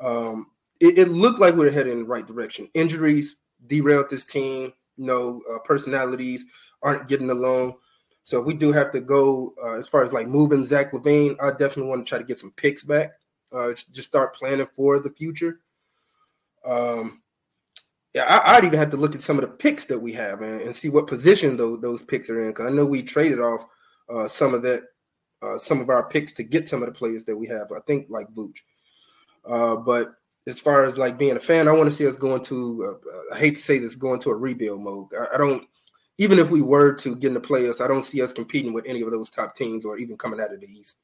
Um, 0.00 0.48
it, 0.80 0.98
it, 0.98 1.08
looked 1.08 1.40
like 1.40 1.54
we 1.54 1.64
were 1.64 1.70
headed 1.70 1.92
in 1.92 2.00
the 2.00 2.04
right 2.04 2.26
direction. 2.26 2.68
Injuries 2.74 3.36
derailed 3.66 4.10
this 4.10 4.24
team. 4.24 4.72
You 4.96 5.06
know, 5.06 5.42
uh, 5.50 5.58
personalities 5.60 6.44
aren't 6.82 7.08
getting 7.08 7.30
along. 7.30 7.76
So 8.24 8.40
we 8.40 8.54
do 8.54 8.72
have 8.72 8.90
to 8.92 9.00
go 9.00 9.54
uh, 9.62 9.74
as 9.74 9.88
far 9.88 10.02
as 10.02 10.12
like 10.12 10.26
moving 10.26 10.64
Zach 10.64 10.92
LaVine, 10.92 11.36
I 11.40 11.50
definitely 11.50 11.84
want 11.84 12.04
to 12.04 12.08
try 12.08 12.18
to 12.18 12.24
get 12.24 12.38
some 12.38 12.52
picks 12.52 12.82
back. 12.82 13.12
Uh, 13.52 13.72
just 13.72 14.08
start 14.08 14.34
planning 14.34 14.66
for 14.74 14.98
the 14.98 15.10
future. 15.10 15.60
Um, 16.64 17.22
yeah, 18.16 18.24
I, 18.24 18.54
would 18.54 18.64
even 18.64 18.78
have 18.78 18.88
to 18.92 18.96
look 18.96 19.14
at 19.14 19.20
some 19.20 19.36
of 19.36 19.42
the 19.42 19.48
picks 19.48 19.84
that 19.84 19.98
we 19.98 20.10
have 20.14 20.40
and, 20.40 20.62
and 20.62 20.74
see 20.74 20.88
what 20.88 21.06
position 21.06 21.58
those, 21.58 21.82
those 21.82 22.00
picks 22.00 22.30
are 22.30 22.40
in. 22.40 22.48
Because 22.48 22.64
I 22.64 22.70
know 22.70 22.86
we 22.86 23.02
traded 23.02 23.40
off 23.40 23.66
uh, 24.08 24.26
some 24.26 24.54
of 24.54 24.62
that, 24.62 24.84
uh, 25.42 25.58
some 25.58 25.82
of 25.82 25.90
our 25.90 26.08
picks 26.08 26.32
to 26.32 26.42
get 26.42 26.66
some 26.66 26.82
of 26.82 26.88
the 26.88 26.94
players 26.94 27.24
that 27.24 27.36
we 27.36 27.46
have. 27.48 27.70
I 27.76 27.80
think 27.86 28.06
like 28.08 28.32
Vooch. 28.32 28.56
Uh, 29.44 29.76
but 29.76 30.14
as 30.46 30.58
far 30.58 30.84
as 30.84 30.96
like 30.96 31.18
being 31.18 31.36
a 31.36 31.40
fan, 31.40 31.68
I 31.68 31.72
want 31.72 31.90
to 31.90 31.94
see 31.94 32.06
us 32.06 32.16
going 32.16 32.42
to. 32.44 32.98
Uh, 33.04 33.34
I 33.34 33.38
hate 33.38 33.56
to 33.56 33.62
say 33.62 33.78
this, 33.78 33.94
going 33.94 34.20
to 34.20 34.30
a 34.30 34.34
rebuild 34.34 34.80
mode. 34.80 35.08
I, 35.12 35.34
I 35.34 35.36
don't 35.36 35.68
even 36.16 36.38
if 36.38 36.48
we 36.48 36.62
were 36.62 36.94
to 36.94 37.16
get 37.16 37.28
in 37.28 37.34
the 37.34 37.40
playoffs, 37.40 37.82
I 37.82 37.88
don't 37.88 38.02
see 38.02 38.22
us 38.22 38.32
competing 38.32 38.72
with 38.72 38.86
any 38.86 39.02
of 39.02 39.10
those 39.10 39.28
top 39.28 39.54
teams 39.54 39.84
or 39.84 39.98
even 39.98 40.16
coming 40.16 40.40
out 40.40 40.54
of 40.54 40.60
the 40.62 40.66
East. 40.66 40.96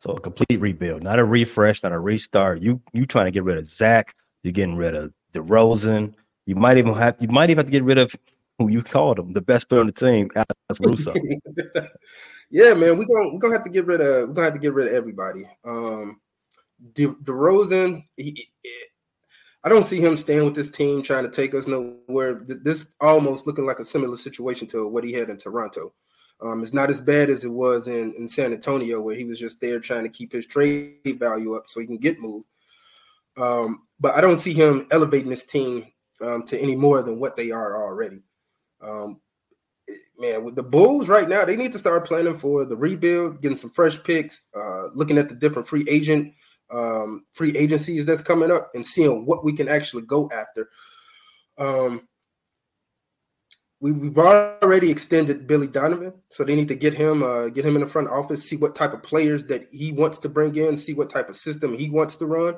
So 0.00 0.10
a 0.10 0.20
complete 0.20 0.60
rebuild, 0.60 1.02
not 1.02 1.18
a 1.18 1.24
refresh, 1.24 1.82
not 1.82 1.92
a 1.92 1.98
restart. 1.98 2.60
You 2.60 2.82
you 2.92 3.06
trying 3.06 3.24
to 3.24 3.30
get 3.30 3.44
rid 3.44 3.56
of 3.56 3.66
Zach? 3.66 4.14
You're 4.42 4.52
getting 4.52 4.76
rid 4.76 4.94
of 4.94 5.12
DeRozan. 5.32 6.14
You 6.46 6.56
might 6.56 6.78
even 6.78 6.94
have 6.94 7.16
you 7.20 7.28
might 7.28 7.50
even 7.50 7.58
have 7.58 7.66
to 7.66 7.72
get 7.72 7.84
rid 7.84 7.98
of 7.98 8.14
who 8.58 8.68
you 8.68 8.82
called 8.82 9.18
him 9.18 9.32
the 9.32 9.40
best 9.40 9.68
player 9.68 9.80
on 9.80 9.86
the 9.86 9.92
team, 9.92 10.30
Alex 10.34 10.80
Caruso. 10.80 11.14
yeah, 12.50 12.74
man, 12.74 12.96
we're 12.96 13.06
gonna 13.06 13.32
we're 13.32 13.38
gonna 13.38 13.54
have 13.54 13.64
to 13.64 13.70
get 13.70 13.86
rid 13.86 14.00
of 14.00 14.28
we're 14.28 14.34
gonna 14.34 14.46
have 14.46 14.54
to 14.54 14.60
get 14.60 14.74
rid 14.74 14.88
of 14.88 14.94
everybody. 14.94 15.44
Um, 15.64 16.20
De, 16.94 17.08
DeRozan, 17.08 18.04
he, 18.16 18.48
I 19.64 19.68
don't 19.68 19.84
see 19.84 20.00
him 20.00 20.16
staying 20.16 20.44
with 20.44 20.54
this 20.54 20.70
team 20.70 21.02
trying 21.02 21.24
to 21.24 21.30
take 21.30 21.54
us 21.54 21.66
nowhere. 21.66 22.42
This 22.46 22.88
almost 23.00 23.46
looking 23.46 23.66
like 23.66 23.80
a 23.80 23.84
similar 23.84 24.16
situation 24.16 24.66
to 24.68 24.86
what 24.86 25.04
he 25.04 25.12
had 25.12 25.30
in 25.30 25.36
Toronto. 25.36 25.92
Um, 26.40 26.62
it's 26.62 26.72
not 26.72 26.90
as 26.90 27.00
bad 27.00 27.30
as 27.30 27.44
it 27.44 27.50
was 27.50 27.88
in, 27.88 28.14
in 28.14 28.28
San 28.28 28.52
Antonio, 28.52 29.00
where 29.00 29.16
he 29.16 29.24
was 29.24 29.40
just 29.40 29.60
there 29.60 29.80
trying 29.80 30.04
to 30.04 30.08
keep 30.08 30.32
his 30.32 30.46
trade 30.46 31.18
value 31.18 31.54
up 31.54 31.64
so 31.66 31.80
he 31.80 31.86
can 31.86 31.98
get 31.98 32.20
moved. 32.20 32.46
Um, 33.36 33.87
but 34.00 34.14
I 34.14 34.20
don't 34.20 34.38
see 34.38 34.54
him 34.54 34.86
elevating 34.90 35.30
this 35.30 35.44
team 35.44 35.86
um, 36.20 36.44
to 36.44 36.58
any 36.58 36.76
more 36.76 37.02
than 37.02 37.18
what 37.18 37.36
they 37.36 37.50
are 37.50 37.82
already. 37.82 38.20
Um, 38.80 39.20
man, 40.18 40.44
with 40.44 40.56
the 40.56 40.62
Bulls 40.62 41.08
right 41.08 41.28
now, 41.28 41.44
they 41.44 41.56
need 41.56 41.72
to 41.72 41.78
start 41.78 42.06
planning 42.06 42.38
for 42.38 42.64
the 42.64 42.76
rebuild, 42.76 43.40
getting 43.40 43.56
some 43.56 43.70
fresh 43.70 44.02
picks, 44.02 44.42
uh, 44.54 44.88
looking 44.94 45.18
at 45.18 45.28
the 45.28 45.34
different 45.34 45.68
free 45.68 45.84
agent 45.88 46.34
um, 46.70 47.24
free 47.32 47.56
agencies 47.56 48.04
that's 48.04 48.22
coming 48.22 48.50
up 48.50 48.70
and 48.74 48.86
seeing 48.86 49.24
what 49.26 49.44
we 49.44 49.52
can 49.52 49.68
actually 49.68 50.02
go 50.02 50.30
after. 50.30 50.68
Um, 51.56 52.08
we, 53.80 53.92
have 53.92 54.18
already 54.18 54.90
extended 54.90 55.46
Billy 55.46 55.68
Donovan, 55.68 56.12
so 56.30 56.42
they 56.42 56.56
need 56.56 56.68
to 56.68 56.74
get 56.74 56.94
him, 56.94 57.22
uh, 57.22 57.48
get 57.48 57.64
him 57.64 57.76
in 57.76 57.80
the 57.80 57.86
front 57.86 58.08
office, 58.08 58.44
see 58.44 58.56
what 58.56 58.74
type 58.74 58.92
of 58.92 59.02
players 59.02 59.44
that 59.44 59.68
he 59.70 59.92
wants 59.92 60.18
to 60.18 60.28
bring 60.28 60.56
in, 60.56 60.76
see 60.76 60.94
what 60.94 61.10
type 61.10 61.28
of 61.28 61.36
system 61.36 61.74
he 61.74 61.88
wants 61.88 62.16
to 62.16 62.26
run. 62.26 62.56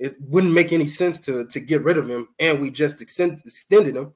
It 0.00 0.16
wouldn't 0.18 0.54
make 0.54 0.72
any 0.72 0.86
sense 0.86 1.20
to 1.20 1.46
to 1.46 1.60
get 1.60 1.84
rid 1.84 1.98
of 1.98 2.08
him, 2.08 2.28
and 2.38 2.58
we 2.58 2.70
just 2.70 3.02
extend, 3.02 3.42
extended 3.44 3.96
him. 3.96 4.14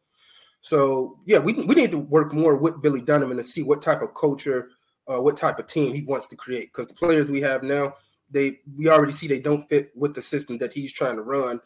So 0.63 1.19
yeah, 1.27 1.39
we 1.39 1.53
we 1.53 1.75
need 1.75 1.91
to 1.91 1.99
work 1.99 2.33
more 2.33 2.57
with 2.57 2.81
Billy 2.81 3.03
Donovan 3.03 3.37
to 3.37 3.45
see 3.45 3.63
what 3.63 3.83
type 3.83 4.01
of 4.01 4.15
culture, 4.15 4.71
uh, 5.07 5.21
what 5.21 5.37
type 5.37 5.59
of 5.59 5.67
team 5.67 5.93
he 5.93 6.01
wants 6.01 6.27
to 6.29 6.37
create. 6.37 6.73
Because 6.73 6.89
the 6.89 6.95
players 6.95 7.29
we 7.29 7.43
have 7.43 7.63
now, 7.63 7.97
they 8.31 8.61
we 8.75 8.89
already 8.89 9.13
see 9.13 9.29
they 9.29 9.41
don't 9.41 9.69
fit 9.69 9.93
with 9.95 10.15
the 10.15 10.23
system 10.23 10.57
that 10.59 10.73
he's 10.73 10.91
trying 10.91 11.17
to 11.17 11.23
run. 11.23 11.61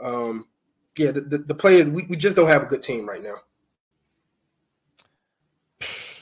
Um, 0.00 0.46
yeah, 0.96 1.10
the, 1.10 1.22
the, 1.22 1.38
the 1.38 1.54
players 1.54 1.88
we, 1.88 2.06
we 2.06 2.16
just 2.16 2.36
don't 2.36 2.48
have 2.48 2.62
a 2.62 2.66
good 2.66 2.84
team 2.84 3.08
right 3.08 3.22
now. 3.22 3.38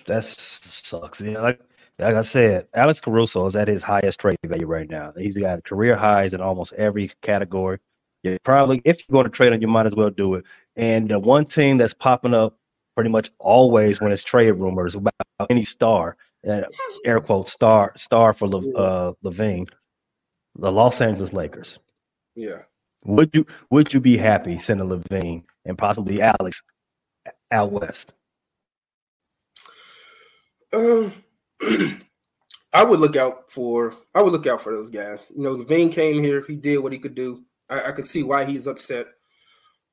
That 0.06 0.24
sucks. 0.24 1.20
Yeah, 1.20 1.40
like, 1.40 1.60
like 1.98 2.14
I 2.14 2.22
said, 2.22 2.66
Alex 2.74 3.00
Caruso 3.00 3.46
is 3.46 3.56
at 3.56 3.68
his 3.68 3.82
highest 3.82 4.20
trade 4.20 4.36
value 4.44 4.66
right 4.66 4.88
now. 4.88 5.12
He's 5.16 5.36
got 5.36 5.64
career 5.64 5.96
highs 5.96 6.34
in 6.34 6.40
almost 6.40 6.72
every 6.74 7.10
category. 7.22 7.78
you 8.22 8.38
probably 8.44 8.82
if 8.84 8.98
you're 8.98 9.14
going 9.14 9.24
to 9.24 9.30
trade 9.30 9.52
him, 9.52 9.62
you 9.62 9.68
might 9.68 9.86
as 9.86 9.94
well 9.94 10.10
do 10.10 10.34
it. 10.34 10.44
And 10.76 11.08
the 11.08 11.18
one 11.18 11.46
team 11.46 11.78
that's 11.78 11.94
popping 11.94 12.34
up 12.34 12.58
pretty 12.94 13.10
much 13.10 13.30
always 13.38 14.00
when 14.00 14.12
it's 14.12 14.24
trade 14.24 14.52
rumors 14.52 14.94
about 14.94 15.14
any 15.48 15.64
star, 15.64 16.16
uh, 16.48 16.62
air 17.04 17.20
quote 17.20 17.48
star 17.48 17.92
star 17.96 18.34
for 18.34 18.48
Le, 18.48 18.72
uh, 18.74 19.12
LaVine, 19.24 19.66
the 20.58 20.70
Los 20.70 21.00
Angeles 21.00 21.32
Lakers. 21.32 21.78
Yeah. 22.34 22.62
Would 23.04 23.34
you 23.34 23.46
would 23.70 23.94
you 23.94 24.00
be 24.00 24.16
happy 24.18 24.58
sending 24.58 24.88
LaVine 24.88 25.44
and 25.64 25.78
possibly 25.78 26.20
Alex 26.20 26.62
out 27.50 27.72
west? 27.72 28.12
Um, 30.72 31.12
I 32.72 32.84
would 32.84 33.00
look 33.00 33.16
out 33.16 33.50
for 33.50 33.96
I 34.14 34.22
would 34.22 34.32
look 34.32 34.46
out 34.46 34.60
for 34.60 34.74
those 34.74 34.90
guys. 34.90 35.18
You 35.34 35.42
know, 35.42 35.56
LaVine 35.56 35.92
came 35.92 36.22
here, 36.22 36.44
he 36.46 36.56
did 36.56 36.78
what 36.78 36.92
he 36.92 36.98
could 36.98 37.14
do. 37.14 37.42
I, 37.70 37.88
I 37.88 37.92
could 37.92 38.04
see 38.04 38.22
why 38.22 38.44
he's 38.44 38.66
upset. 38.66 39.06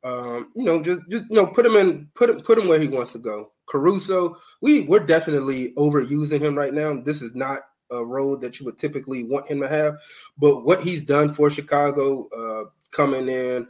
Um, 0.03 0.51
you 0.55 0.63
know, 0.63 0.81
just 0.81 1.01
just 1.09 1.23
you 1.29 1.35
know, 1.35 1.47
put 1.47 1.65
him 1.65 1.75
in, 1.75 2.09
put 2.13 2.29
him 2.29 2.41
put 2.41 2.57
him 2.57 2.67
where 2.67 2.79
he 2.79 2.87
wants 2.87 3.13
to 3.13 3.19
go. 3.19 3.51
Caruso, 3.67 4.35
we 4.61 4.81
we're 4.81 4.99
definitely 4.99 5.73
overusing 5.73 6.41
him 6.41 6.55
right 6.55 6.73
now. 6.73 6.99
This 7.01 7.21
is 7.21 7.33
not 7.33 7.61
a 7.89 8.03
role 8.03 8.37
that 8.37 8.59
you 8.59 8.65
would 8.65 8.77
typically 8.77 9.23
want 9.23 9.49
him 9.49 9.61
to 9.61 9.67
have, 9.67 9.97
but 10.37 10.65
what 10.65 10.81
he's 10.81 11.01
done 11.01 11.33
for 11.33 11.49
Chicago, 11.49 12.27
uh, 12.35 12.69
coming 12.91 13.29
in, 13.29 13.67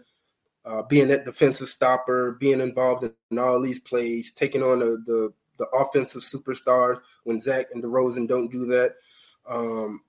uh, 0.66 0.82
being 0.84 1.08
that 1.10 1.26
defensive 1.26 1.70
stopper, 1.70 2.38
being 2.40 2.62
involved 2.62 3.04
in 3.30 3.38
all 3.38 3.62
these 3.62 3.80
plays, 3.80 4.32
taking 4.32 4.64
on 4.64 4.80
the 4.80 5.04
the, 5.06 5.34
the 5.64 5.78
offensive 5.78 6.22
superstars 6.22 7.00
when 7.24 7.42
Zach 7.42 7.68
and 7.74 7.84
DeRozan 7.84 8.28
don't 8.28 8.52
do 8.52 8.66
that. 8.68 8.96
Um, 9.48 10.02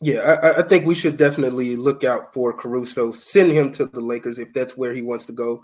yeah, 0.00 0.38
I, 0.42 0.60
I, 0.60 0.62
think 0.62 0.84
we 0.84 0.96
should 0.96 1.16
definitely 1.16 1.76
look 1.76 2.02
out 2.02 2.34
for 2.34 2.52
Caruso. 2.52 3.12
Send 3.12 3.52
him 3.52 3.70
to 3.72 3.86
the 3.86 4.00
Lakers 4.00 4.40
if 4.40 4.52
that's 4.52 4.76
where 4.76 4.92
he 4.92 5.02
wants 5.02 5.26
to 5.26 5.32
go. 5.32 5.62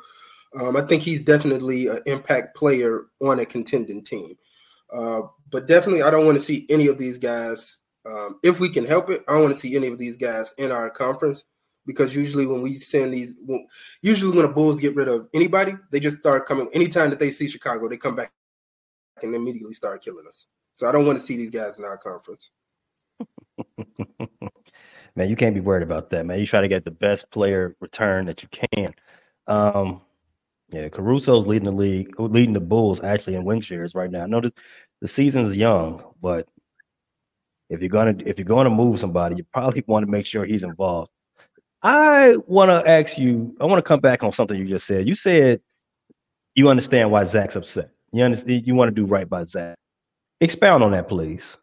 Um, 0.59 0.77
I 0.77 0.83
think 0.83 1.03
he's 1.03 1.21
definitely 1.21 1.89
an 1.89 2.01
impact 2.07 2.57
player 2.57 3.07
on 3.21 3.41
a 3.41 3.45
contending 3.45 4.05
team. 4.05 4.35
Uh, 4.93 5.23
but 5.51 5.67
definitely, 5.67 6.03
I 6.03 6.11
don't 6.11 6.25
want 6.25 6.39
to 6.39 6.45
see 6.45 6.67
any 6.71 6.87
of 6.87 6.99
these 6.99 7.19
guys. 7.19 7.79
Um, 8.07 8.39
if 8.45 8.61
we 8.61 8.69
can 8.69 8.85
help 8.85 9.11
it, 9.11 9.25
I 9.27 9.33
don't 9.33 9.43
want 9.43 9.55
to 9.55 9.61
see 9.61 9.75
any 9.75 9.89
of 9.89 9.99
these 9.99 10.17
guys 10.17 10.55
in 10.57 10.71
our 10.71 10.89
conference 10.89 11.45
because 11.85 12.15
usually 12.15 12.47
when 12.47 12.63
we 12.63 12.75
send 12.75 13.13
these, 13.13 13.35
usually 14.03 14.37
when 14.37 14.47
the 14.47 14.53
Bulls 14.53 14.79
get 14.79 14.95
rid 14.95 15.09
of 15.09 15.29
anybody, 15.35 15.75
they 15.91 15.99
just 15.99 16.19
start 16.19 16.47
coming. 16.47 16.69
Anytime 16.73 17.11
that 17.11 17.19
they 17.19 17.31
see 17.31 17.49
Chicago, 17.49 17.89
they 17.89 17.97
come 17.97 18.15
back 18.15 18.31
and 19.23 19.35
immediately 19.35 19.75
start 19.75 20.03
killing 20.03 20.27
us. 20.29 20.47
So 20.77 20.89
I 20.89 20.93
don't 20.93 21.07
want 21.07 21.19
to 21.19 21.25
see 21.25 21.37
these 21.37 21.51
guys 21.51 21.79
in 21.79 21.85
our 21.85 21.99
conference. 21.99 22.51
man, 25.17 25.29
you 25.29 25.37
can't 25.37 25.55
be 25.55 25.61
worried 25.61 25.83
about 25.83 26.11
that, 26.11 26.27
man. 26.27 26.39
You 26.39 26.47
try 26.47 26.61
to 26.61 26.69
get 26.69 26.85
the 26.85 26.91
best 26.91 27.31
player 27.31 27.77
return 27.81 28.27
that 28.27 28.43
you 28.43 28.49
can. 28.49 28.95
Um, 29.47 30.03
yeah, 30.71 30.89
Caruso's 30.89 31.47
leading 31.47 31.65
the 31.65 31.73
league, 31.73 32.19
leading 32.21 32.53
the 32.53 32.61
Bulls 32.61 33.01
actually 33.03 33.35
in 33.37 33.45
win 33.45 33.61
shares 33.61 33.95
right 33.95 34.11
now. 34.11 34.23
I 34.23 34.27
know 34.27 34.43
the 35.01 35.09
season's 35.09 35.55
young, 35.55 36.05
but 36.21 36.47
if 37.71 37.81
you're 37.81 37.89
gonna 37.89 38.15
if 38.25 38.39
you're 38.39 38.47
gonna 38.47 38.71
move 38.71 39.01
somebody, 39.01 39.37
you 39.37 39.45
probably 39.53 39.83
want 39.87 40.05
to 40.05 40.11
make 40.11 40.27
sure 40.27 40.45
he's 40.45 40.63
involved. 40.63 41.11
I 41.83 42.37
want 42.47 42.71
to 42.71 42.89
ask 42.89 43.19
you. 43.19 43.57
I 43.61 43.65
want 43.65 43.79
to 43.79 43.89
come 43.89 44.01
back 44.01 44.23
on 44.23 44.33
something 44.33 44.59
you 44.59 44.67
just 44.67 44.87
said. 44.87 45.07
You 45.07 45.15
said 45.15 45.61
you 46.55 46.69
understand 46.69 47.11
why 47.11 47.25
Zach's 47.25 47.57
upset. 47.57 47.91
You 48.13 48.25
understand. 48.25 48.67
You 48.67 48.75
want 48.75 48.89
to 48.89 48.95
do 48.95 49.07
right 49.07 49.29
by 49.29 49.45
Zach. 49.45 49.77
Expound 50.41 50.83
on 50.83 50.93
that, 50.93 51.09
please. 51.09 51.59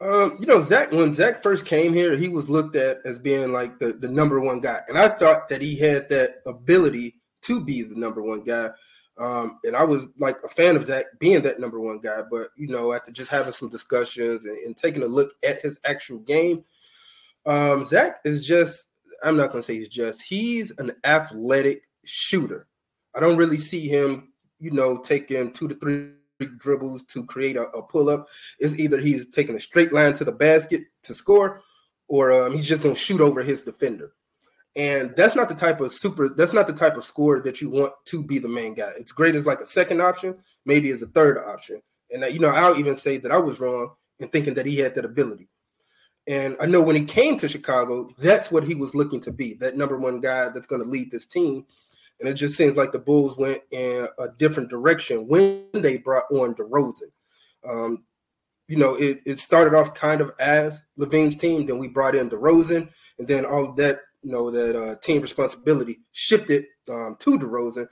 Um, 0.00 0.36
you 0.38 0.46
know, 0.46 0.60
Zach, 0.60 0.92
when 0.92 1.14
Zach 1.14 1.42
first 1.42 1.64
came 1.64 1.94
here, 1.94 2.16
he 2.16 2.28
was 2.28 2.50
looked 2.50 2.76
at 2.76 2.98
as 3.06 3.18
being 3.18 3.50
like 3.50 3.78
the, 3.78 3.94
the 3.94 4.08
number 4.08 4.40
one 4.40 4.60
guy. 4.60 4.80
And 4.88 4.98
I 4.98 5.08
thought 5.08 5.48
that 5.48 5.62
he 5.62 5.76
had 5.76 6.08
that 6.10 6.42
ability 6.46 7.14
to 7.42 7.64
be 7.64 7.82
the 7.82 7.94
number 7.94 8.22
one 8.22 8.42
guy. 8.44 8.70
Um, 9.18 9.58
and 9.64 9.74
I 9.74 9.84
was 9.84 10.04
like 10.18 10.36
a 10.44 10.48
fan 10.48 10.76
of 10.76 10.84
Zach 10.84 11.06
being 11.18 11.40
that 11.42 11.58
number 11.58 11.80
one 11.80 12.00
guy. 12.00 12.20
But, 12.30 12.48
you 12.56 12.68
know, 12.68 12.92
after 12.92 13.10
just 13.10 13.30
having 13.30 13.54
some 13.54 13.70
discussions 13.70 14.44
and, 14.44 14.58
and 14.58 14.76
taking 14.76 15.02
a 15.02 15.06
look 15.06 15.32
at 15.42 15.62
his 15.62 15.80
actual 15.86 16.18
game, 16.18 16.62
um, 17.46 17.86
Zach 17.86 18.20
is 18.26 18.44
just, 18.44 18.88
I'm 19.24 19.38
not 19.38 19.50
going 19.50 19.62
to 19.62 19.66
say 19.66 19.76
he's 19.76 19.88
just, 19.88 20.20
he's 20.20 20.72
an 20.76 20.92
athletic 21.04 21.88
shooter. 22.04 22.66
I 23.14 23.20
don't 23.20 23.38
really 23.38 23.56
see 23.56 23.88
him, 23.88 24.34
you 24.58 24.70
know, 24.70 24.98
taking 24.98 25.52
two 25.52 25.68
to 25.68 25.74
three 25.74 26.10
dribbles 26.58 27.04
to 27.04 27.24
create 27.24 27.56
a, 27.56 27.62
a 27.68 27.82
pull 27.82 28.08
up. 28.08 28.28
It's 28.58 28.78
either 28.78 28.98
he's 29.00 29.26
taking 29.28 29.56
a 29.56 29.60
straight 29.60 29.92
line 29.92 30.14
to 30.14 30.24
the 30.24 30.32
basket 30.32 30.82
to 31.04 31.14
score, 31.14 31.62
or 32.08 32.32
um, 32.32 32.54
he's 32.54 32.68
just 32.68 32.82
to 32.82 32.94
shoot 32.94 33.20
over 33.20 33.42
his 33.42 33.62
defender. 33.62 34.12
And 34.76 35.14
that's 35.16 35.34
not 35.34 35.48
the 35.48 35.54
type 35.54 35.80
of 35.80 35.90
super. 35.90 36.28
That's 36.28 36.52
not 36.52 36.66
the 36.66 36.74
type 36.74 36.96
of 36.96 37.04
score 37.04 37.40
that 37.40 37.62
you 37.62 37.70
want 37.70 37.94
to 38.06 38.22
be 38.22 38.38
the 38.38 38.48
main 38.48 38.74
guy. 38.74 38.92
It's 38.98 39.12
great 39.12 39.34
as 39.34 39.46
like 39.46 39.60
a 39.60 39.66
second 39.66 40.02
option, 40.02 40.36
maybe 40.66 40.90
as 40.90 41.00
a 41.00 41.06
third 41.06 41.38
option. 41.38 41.80
And 42.10 42.22
that, 42.22 42.34
you 42.34 42.40
know, 42.40 42.48
I'll 42.48 42.78
even 42.78 42.94
say 42.94 43.16
that 43.18 43.32
I 43.32 43.38
was 43.38 43.58
wrong 43.58 43.94
in 44.20 44.28
thinking 44.28 44.54
that 44.54 44.66
he 44.66 44.78
had 44.78 44.94
that 44.94 45.04
ability. 45.06 45.48
And 46.28 46.56
I 46.60 46.66
know 46.66 46.82
when 46.82 46.96
he 46.96 47.04
came 47.04 47.38
to 47.38 47.48
Chicago, 47.48 48.10
that's 48.18 48.50
what 48.50 48.64
he 48.64 48.74
was 48.74 48.94
looking 48.94 49.20
to 49.20 49.32
be 49.32 49.54
that 49.54 49.76
number 49.76 49.96
one 49.96 50.20
guy 50.20 50.48
that's 50.50 50.66
going 50.66 50.82
to 50.82 50.88
lead 50.88 51.10
this 51.10 51.24
team. 51.24 51.64
And 52.18 52.28
it 52.28 52.34
just 52.34 52.56
seems 52.56 52.76
like 52.76 52.92
the 52.92 52.98
Bulls 52.98 53.36
went 53.36 53.62
in 53.70 54.08
a 54.18 54.28
different 54.38 54.70
direction 54.70 55.26
when 55.28 55.66
they 55.72 55.98
brought 55.98 56.24
on 56.30 56.54
DeRozan. 56.54 57.10
Um, 57.68 58.04
you 58.68 58.76
know, 58.76 58.94
it, 58.96 59.20
it 59.26 59.38
started 59.38 59.76
off 59.76 59.94
kind 59.94 60.20
of 60.20 60.32
as 60.40 60.82
LaVine's 60.98 61.36
team. 61.36 61.66
Then 61.66 61.78
we 61.78 61.88
brought 61.88 62.16
in 62.16 62.30
DeRozan, 62.30 62.90
and 63.18 63.28
then 63.28 63.44
all 63.44 63.72
that, 63.74 64.00
you 64.22 64.32
know, 64.32 64.50
that 64.50 64.76
uh, 64.76 64.96
team 65.02 65.22
responsibility 65.22 66.00
shifted 66.12 66.64
um, 66.90 67.16
to 67.20 67.38
DeRozan. 67.38 67.86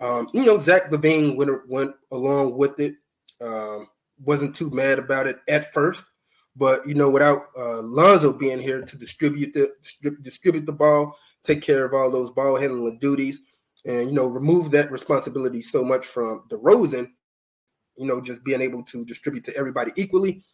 Um, 0.00 0.28
you 0.32 0.44
know, 0.44 0.58
Zach 0.58 0.90
LaVine 0.90 1.36
went 1.36 1.68
went 1.68 1.94
along 2.10 2.56
with 2.56 2.78
it. 2.80 2.94
Um, 3.40 3.86
wasn't 4.24 4.54
too 4.54 4.70
mad 4.70 4.98
about 4.98 5.26
it 5.28 5.38
at 5.48 5.72
first, 5.72 6.04
but 6.56 6.86
you 6.86 6.94
know, 6.94 7.10
without 7.10 7.46
uh, 7.56 7.82
Lonzo 7.82 8.32
being 8.32 8.60
here 8.60 8.82
to 8.82 8.96
distribute 8.96 9.54
the 9.54 9.72
distribute 10.22 10.66
the 10.66 10.72
ball, 10.72 11.16
take 11.44 11.62
care 11.62 11.84
of 11.84 11.94
all 11.94 12.10
those 12.10 12.30
ball 12.30 12.56
handling 12.56 12.98
duties, 12.98 13.40
and 13.88 14.10
you 14.10 14.14
know 14.14 14.26
remove 14.26 14.70
that 14.70 14.92
responsibility 14.92 15.60
so 15.60 15.82
much 15.82 16.06
from 16.06 16.44
DeRozan, 16.50 17.10
you 17.96 18.06
know, 18.06 18.20
just 18.20 18.44
being 18.44 18.60
able 18.60 18.84
to 18.84 19.04
distribute 19.04 19.44
to 19.44 19.56
everybody 19.56 19.90
equally. 19.96 20.44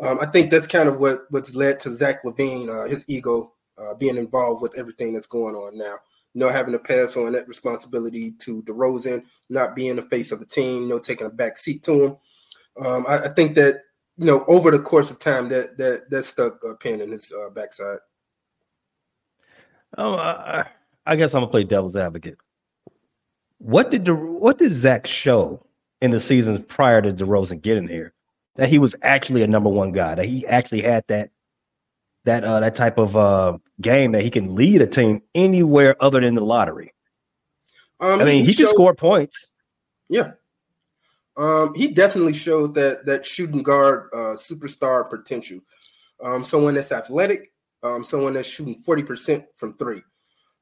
Um, 0.00 0.18
I 0.20 0.26
think 0.26 0.50
that's 0.50 0.66
kind 0.66 0.88
of 0.88 0.98
what 0.98 1.24
what's 1.30 1.54
led 1.54 1.80
to 1.80 1.94
Zach 1.94 2.24
LaVine, 2.24 2.68
uh, 2.68 2.88
his 2.88 3.04
ego 3.08 3.54
uh, 3.78 3.94
being 3.94 4.16
involved 4.16 4.60
with 4.60 4.76
everything 4.76 5.14
that's 5.14 5.28
going 5.28 5.54
on 5.54 5.78
now. 5.78 5.96
You 6.34 6.40
know, 6.40 6.48
having 6.48 6.72
to 6.72 6.80
pass 6.80 7.16
on 7.16 7.32
that 7.32 7.46
responsibility 7.46 8.32
to 8.40 8.60
DeRozan, 8.64 9.24
not 9.48 9.76
being 9.76 9.94
the 9.94 10.02
face 10.02 10.32
of 10.32 10.40
the 10.40 10.46
team, 10.46 10.82
you 10.82 10.88
know, 10.88 10.98
taking 10.98 11.28
a 11.28 11.30
back 11.30 11.56
seat 11.56 11.84
to 11.84 12.04
him. 12.04 12.16
Um, 12.84 13.06
I, 13.06 13.18
I, 13.20 13.28
think 13.28 13.54
that 13.54 13.82
you 14.18 14.26
know 14.26 14.44
over 14.48 14.72
the 14.72 14.80
course 14.80 15.12
of 15.12 15.20
time 15.20 15.48
that 15.50 15.78
that 15.78 16.10
that 16.10 16.24
stuck 16.24 16.58
a 16.68 16.74
pin 16.74 17.00
in 17.00 17.12
his 17.12 17.32
uh, 17.32 17.50
backside. 17.50 17.98
Oh, 19.96 20.16
I, 20.16 20.66
I 21.06 21.14
guess 21.14 21.34
I'm 21.34 21.42
gonna 21.42 21.52
play 21.52 21.62
devil's 21.62 21.94
advocate. 21.94 22.38
What 23.58 23.90
did 23.90 24.04
the 24.04 24.14
what 24.14 24.58
did 24.58 24.72
Zach 24.72 25.06
show 25.06 25.64
in 26.00 26.10
the 26.10 26.20
seasons 26.20 26.60
prior 26.68 27.00
to 27.00 27.12
DeRozan 27.12 27.62
getting 27.62 27.88
here? 27.88 28.12
That 28.56 28.68
he 28.68 28.78
was 28.78 28.94
actually 29.02 29.42
a 29.42 29.46
number 29.46 29.70
one 29.70 29.92
guy. 29.92 30.14
That 30.14 30.26
he 30.26 30.46
actually 30.46 30.82
had 30.82 31.04
that 31.08 31.30
that 32.24 32.44
uh, 32.44 32.60
that 32.60 32.74
type 32.74 32.98
of 32.98 33.16
uh, 33.16 33.58
game 33.80 34.12
that 34.12 34.22
he 34.22 34.30
can 34.30 34.54
lead 34.54 34.82
a 34.82 34.86
team 34.86 35.22
anywhere 35.34 35.96
other 36.00 36.20
than 36.20 36.34
the 36.34 36.44
lottery. 36.44 36.92
Um, 38.00 38.20
I 38.20 38.24
mean, 38.24 38.40
he, 38.40 38.46
he 38.46 38.52
showed, 38.52 38.66
can 38.66 38.74
score 38.74 38.94
points. 38.94 39.52
Yeah, 40.08 40.32
um, 41.36 41.74
he 41.74 41.88
definitely 41.88 42.32
showed 42.32 42.74
that 42.74 43.06
that 43.06 43.26
shooting 43.26 43.62
guard 43.62 44.08
uh, 44.12 44.36
superstar 44.36 45.08
potential. 45.08 45.60
Um, 46.22 46.44
someone 46.44 46.74
that's 46.74 46.92
athletic, 46.92 47.52
um, 47.82 48.04
someone 48.04 48.34
that's 48.34 48.48
shooting 48.48 48.76
forty 48.82 49.02
percent 49.02 49.44
from 49.56 49.76
three. 49.76 50.02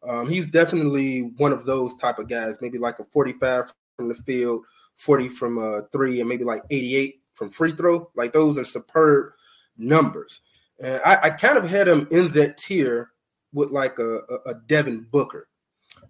Um, 0.07 0.29
he's 0.29 0.49
definitely 0.49 1.33
one 1.37 1.53
of 1.53 1.65
those 1.65 1.95
type 1.95 2.19
of 2.19 2.29
guys, 2.29 2.59
maybe 2.61 2.79
like 2.79 2.99
a 2.99 3.05
45 3.05 3.73
from 3.97 4.09
the 4.09 4.15
field, 4.15 4.65
40 4.97 5.29
from 5.29 5.59
uh, 5.59 5.83
three, 5.93 6.21
and 6.21 6.29
maybe 6.29 6.45
like 6.45 6.63
88 6.71 7.21
from 7.33 7.51
free 7.51 7.73
throw. 7.73 8.11
Like 8.15 8.33
those 8.33 8.59
are 8.59 8.65
superb 8.65 9.33
numbers. 9.77 10.41
And 10.81 11.01
I, 11.05 11.19
I 11.25 11.31
kind 11.31 11.57
of 11.57 11.69
had 11.69 11.89
him 11.89 12.09
in 12.11 12.29
that 12.29 12.57
tier 12.59 13.13
with 13.53 13.71
like 13.71 13.99
a, 13.99 14.21
a, 14.29 14.51
a 14.51 14.55
Devin 14.67 15.07
Booker. 15.11 15.49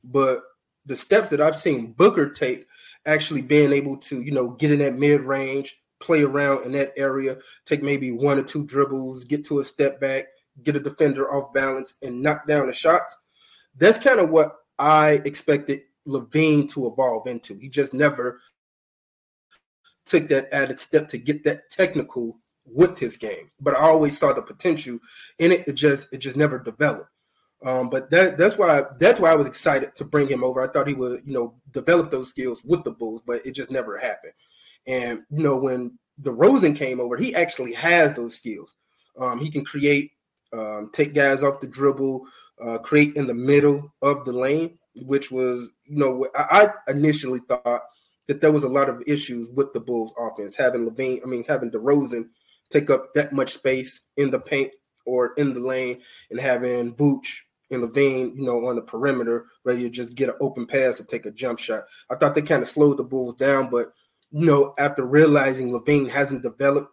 But 0.05 0.43
the 0.87 0.97
steps 0.97 1.31
that 1.31 1.41
I've 1.41 1.57
seen 1.57 1.93
Booker 1.93 2.31
take, 2.31 2.67
actually 3.05 3.43
being 3.43 3.73
able 3.73 3.97
to, 3.99 4.23
you 4.23 4.33
know, 4.33 4.51
get 4.51 4.71
in 4.71 4.79
that 4.79 4.99
mid 4.99 5.21
range, 5.21 5.77
play 6.01 6.23
around 6.23 6.65
in 6.65 6.73
that 6.73 6.93
area, 6.97 7.37
take 7.67 7.83
maybe 7.83 8.11
one 8.11 8.39
or 8.39 8.43
two 8.43 8.65
dribbles, 8.65 9.25
get 9.25 9.45
to 9.47 9.61
a 9.61 9.65
step 9.65 10.01
back, 10.01 10.25
get 10.63 10.77
a 10.77 10.81
defender 10.81 11.33
off 11.33 11.53
balance, 11.53 11.95
and 12.03 12.23
knock 12.23 12.47
down 12.47 12.67
the 12.67 12.73
shots 12.73 13.19
that's 13.77 13.99
kind 13.99 14.21
of 14.21 14.31
what 14.31 14.57
I 14.79 15.23
expected 15.25 15.83
LaVine 16.07 16.71
to 16.73 16.89
evolve 16.89 17.27
into. 17.27 17.57
He 17.59 17.69
just 17.69 17.95
never 17.95 18.41
took 20.05 20.29
that 20.29 20.53
added 20.53 20.81
step 20.81 21.09
to 21.09 21.19
get 21.19 21.45
that 21.45 21.71
technical 21.71 22.39
with 22.65 22.99
his 22.99 23.17
game. 23.17 23.51
But 23.61 23.75
I 23.75 23.81
always 23.81 24.19
saw 24.19 24.33
the 24.33 24.43
potential 24.43 24.99
in 25.39 25.53
it. 25.53 25.67
It 25.69 25.75
just 25.75 26.09
it 26.13 26.19
just 26.19 26.37
never 26.37 26.59
developed. 26.59 27.09
Um, 27.65 27.91
but 27.91 28.11
that 28.11 28.39
that's 28.39 28.59
why 28.59 28.85
that's 28.99 29.21
why 29.21 29.31
I 29.31 29.37
was 29.37 29.47
excited 29.47 29.95
to 29.97 30.05
bring 30.05 30.29
him 30.29 30.43
over. 30.43 30.61
I 30.61 30.73
thought 30.73 30.89
he 30.89 30.95
would, 30.95 31.23
you 31.25 31.33
know, 31.33 31.55
develop 31.71 32.11
those 32.11 32.29
skills 32.29 32.63
with 32.65 32.83
the 32.83 32.91
Bulls, 32.91 33.23
but 33.25 33.45
it 33.47 33.53
just 33.53 33.71
never 33.71 33.99
happened. 33.99 34.33
And 34.87 35.23
you 35.31 35.45
know, 35.45 35.57
when 35.57 35.99
DeRozan 36.21 36.77
came 36.77 37.01
over, 37.01 37.17
he 37.17 37.35
actually 37.35 37.73
has 37.75 38.15
those 38.17 38.35
skills. 38.35 38.77
Um, 39.19 39.39
he 39.39 39.51
can 39.51 39.65
create, 39.65 40.13
um, 40.53 40.91
take 40.93 41.15
guys 41.15 41.45
off 41.45 41.61
the 41.61 41.67
dribble, 41.67 42.27
uh, 42.63 42.79
create 42.79 43.17
in 43.17 43.27
the 43.27 43.35
middle 43.35 43.93
of 44.03 44.25
the 44.25 44.33
lane, 44.33 44.79
which 45.03 45.31
was, 45.31 45.71
you 45.85 45.97
know, 45.97 46.27
I, 46.35 46.69
initially 46.89 47.41
thought 47.41 47.83
that 48.29 48.41
there 48.41 48.53
was 48.53 48.65
a 48.65 48.69
lot 48.69 48.89
of 48.89 49.03
issues 49.07 49.49
with 49.49 49.73
the 49.73 49.81
Bulls 49.81 50.15
offense, 50.19 50.57
having 50.57 50.89
LaVine, 50.89 51.21
I 51.23 51.27
mean, 51.27 51.45
having 51.49 51.71
DeRozan 51.71 52.29
take 52.71 52.91
up 52.91 53.13
that 53.15 53.33
much 53.33 53.53
space 53.53 54.01
in 54.17 54.31
the 54.31 54.41
paint 54.41 54.73
or 55.05 55.35
in 55.35 55.55
the 55.55 55.61
lane 55.61 56.01
and 56.31 56.41
having 56.41 56.95
Vooch 56.95 57.41
and 57.71 57.83
LaVine, 57.83 58.37
you 58.37 58.45
know, 58.45 58.67
on 58.67 58.77
the 58.77 58.83
perimeter, 58.83 59.47
where 59.63 59.77
you 59.77 59.91
just 59.91 60.15
get 60.15 60.29
an 60.29 60.37
open 60.41 60.67
pass 60.67 61.01
or 61.01 61.05
take 61.05 61.27
a 61.27 61.31
jump 61.31 61.59
shot. 61.59 61.85
I 62.11 62.15
thought 62.15 62.35
they 62.35 62.43
kind 62.43 62.63
of 62.63 62.69
slowed 62.69 62.99
the 62.99 63.05
Bulls 63.05 63.35
down, 63.35 63.71
but 63.71 63.93
you 64.31 64.47
know, 64.47 64.75
after 64.79 65.05
realizing 65.05 65.71
LaVine 65.71 66.09
hasn't 66.09 66.43
developed, 66.43 66.91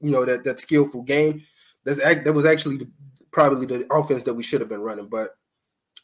you 0.00 0.10
know, 0.10 0.24
that 0.24 0.44
that 0.44 0.58
skillful 0.58 1.02
game, 1.02 1.42
that's 1.84 1.98
that 2.00 2.34
was 2.34 2.46
actually 2.46 2.86
probably 3.30 3.66
the 3.66 3.86
offense 3.92 4.24
that 4.24 4.34
we 4.34 4.42
should 4.42 4.60
have 4.60 4.70
been 4.70 4.80
running. 4.80 5.08
But 5.08 5.36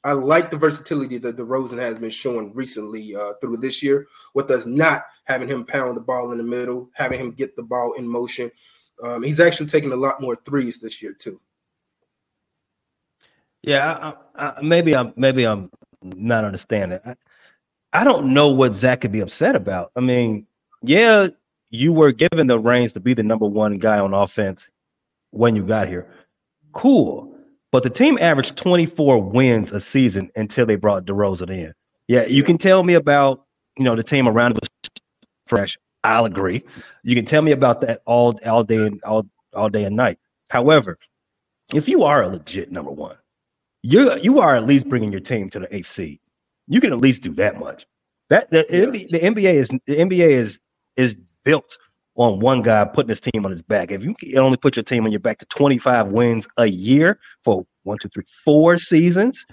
I 0.04 0.12
like 0.12 0.50
the 0.50 0.56
versatility 0.56 1.18
that 1.18 1.36
DeRozan 1.36 1.78
has 1.78 1.98
been 1.98 2.10
showing 2.10 2.54
recently 2.54 3.16
uh, 3.16 3.34
through 3.40 3.56
this 3.58 3.82
year, 3.82 4.06
with 4.34 4.50
us 4.50 4.66
not 4.66 5.02
having 5.24 5.48
him 5.48 5.64
pound 5.64 5.96
the 5.96 6.00
ball 6.00 6.32
in 6.32 6.38
the 6.38 6.44
middle, 6.44 6.90
having 6.94 7.18
him 7.18 7.32
get 7.32 7.56
the 7.56 7.62
ball 7.62 7.94
in 7.94 8.06
motion. 8.06 8.50
Um, 9.02 9.22
he's 9.22 9.40
actually 9.40 9.66
taking 9.66 9.92
a 9.92 9.96
lot 9.96 10.20
more 10.20 10.36
threes 10.44 10.78
this 10.78 11.02
year 11.02 11.12
too. 11.12 11.40
Yeah, 13.62 14.14
I, 14.36 14.46
I, 14.46 14.62
maybe 14.62 14.94
I'm 14.94 15.12
maybe 15.16 15.44
I'm 15.44 15.70
not 16.02 16.44
understanding. 16.44 17.00
I, 17.04 17.16
I 17.92 18.04
don't 18.04 18.32
know 18.32 18.48
what 18.50 18.74
Zach 18.74 19.00
could 19.00 19.12
be 19.12 19.20
upset 19.20 19.56
about. 19.56 19.90
I 19.96 20.00
mean, 20.00 20.46
yeah, 20.82 21.28
you 21.70 21.92
were 21.92 22.12
given 22.12 22.46
the 22.46 22.58
reins 22.58 22.92
to 22.92 23.00
be 23.00 23.14
the 23.14 23.22
number 23.22 23.46
one 23.46 23.78
guy 23.78 23.98
on 23.98 24.14
offense 24.14 24.70
when 25.30 25.56
you 25.56 25.64
got 25.64 25.88
here. 25.88 26.06
Cool. 26.76 27.34
But 27.72 27.82
the 27.82 27.90
team 27.90 28.18
averaged 28.20 28.56
24 28.56 29.22
wins 29.22 29.72
a 29.72 29.80
season 29.80 30.30
until 30.36 30.66
they 30.66 30.76
brought 30.76 31.06
DeRozan 31.06 31.50
in. 31.50 31.72
Yeah, 32.06 32.26
you 32.26 32.42
can 32.42 32.58
tell 32.58 32.82
me 32.82 32.94
about, 32.94 33.46
you 33.78 33.84
know, 33.84 33.96
the 33.96 34.04
team 34.04 34.28
around 34.28 34.52
it 34.52 34.58
was 34.60 34.90
fresh. 35.46 35.78
I'll 36.04 36.26
agree. 36.26 36.62
You 37.02 37.16
can 37.16 37.24
tell 37.24 37.42
me 37.42 37.52
about 37.52 37.80
that 37.80 38.02
all 38.04 38.38
all 38.46 38.62
day 38.62 38.86
and 38.86 39.02
all 39.02 39.26
all 39.54 39.70
day 39.70 39.84
and 39.84 39.96
night. 39.96 40.18
However, 40.50 40.98
if 41.74 41.88
you 41.88 42.04
are 42.04 42.22
a 42.22 42.28
legit 42.28 42.70
number 42.70 42.92
one, 42.92 43.16
you 43.82 44.14
you 44.20 44.38
are 44.38 44.54
at 44.54 44.66
least 44.66 44.88
bringing 44.88 45.10
your 45.10 45.20
team 45.20 45.50
to 45.50 45.58
the 45.58 45.74
eighth 45.74 45.90
seed. 45.90 46.20
You 46.68 46.80
can 46.80 46.92
at 46.92 46.98
least 46.98 47.22
do 47.22 47.32
that 47.32 47.58
much. 47.58 47.86
That 48.28 48.50
the, 48.50 48.66
yeah. 48.70 48.86
the 48.86 49.20
NBA 49.20 49.54
is 49.54 49.68
the 49.68 49.96
NBA 49.96 50.28
is 50.28 50.60
is 50.96 51.16
built 51.42 51.76
on 52.16 52.40
one 52.40 52.62
guy 52.62 52.84
putting 52.84 53.10
his 53.10 53.20
team 53.20 53.44
on 53.44 53.50
his 53.50 53.62
back. 53.62 53.90
If 53.90 54.02
you 54.02 54.14
can 54.14 54.38
only 54.38 54.56
put 54.56 54.76
your 54.76 54.82
team 54.82 55.04
on 55.04 55.12
your 55.12 55.20
back 55.20 55.38
to 55.38 55.46
25 55.46 56.08
wins 56.08 56.48
a 56.56 56.66
year 56.66 57.18
for 57.44 57.66
one, 57.84 57.98
two, 57.98 58.08
three, 58.08 58.24
four 58.44 58.78
seasons, 58.78 59.44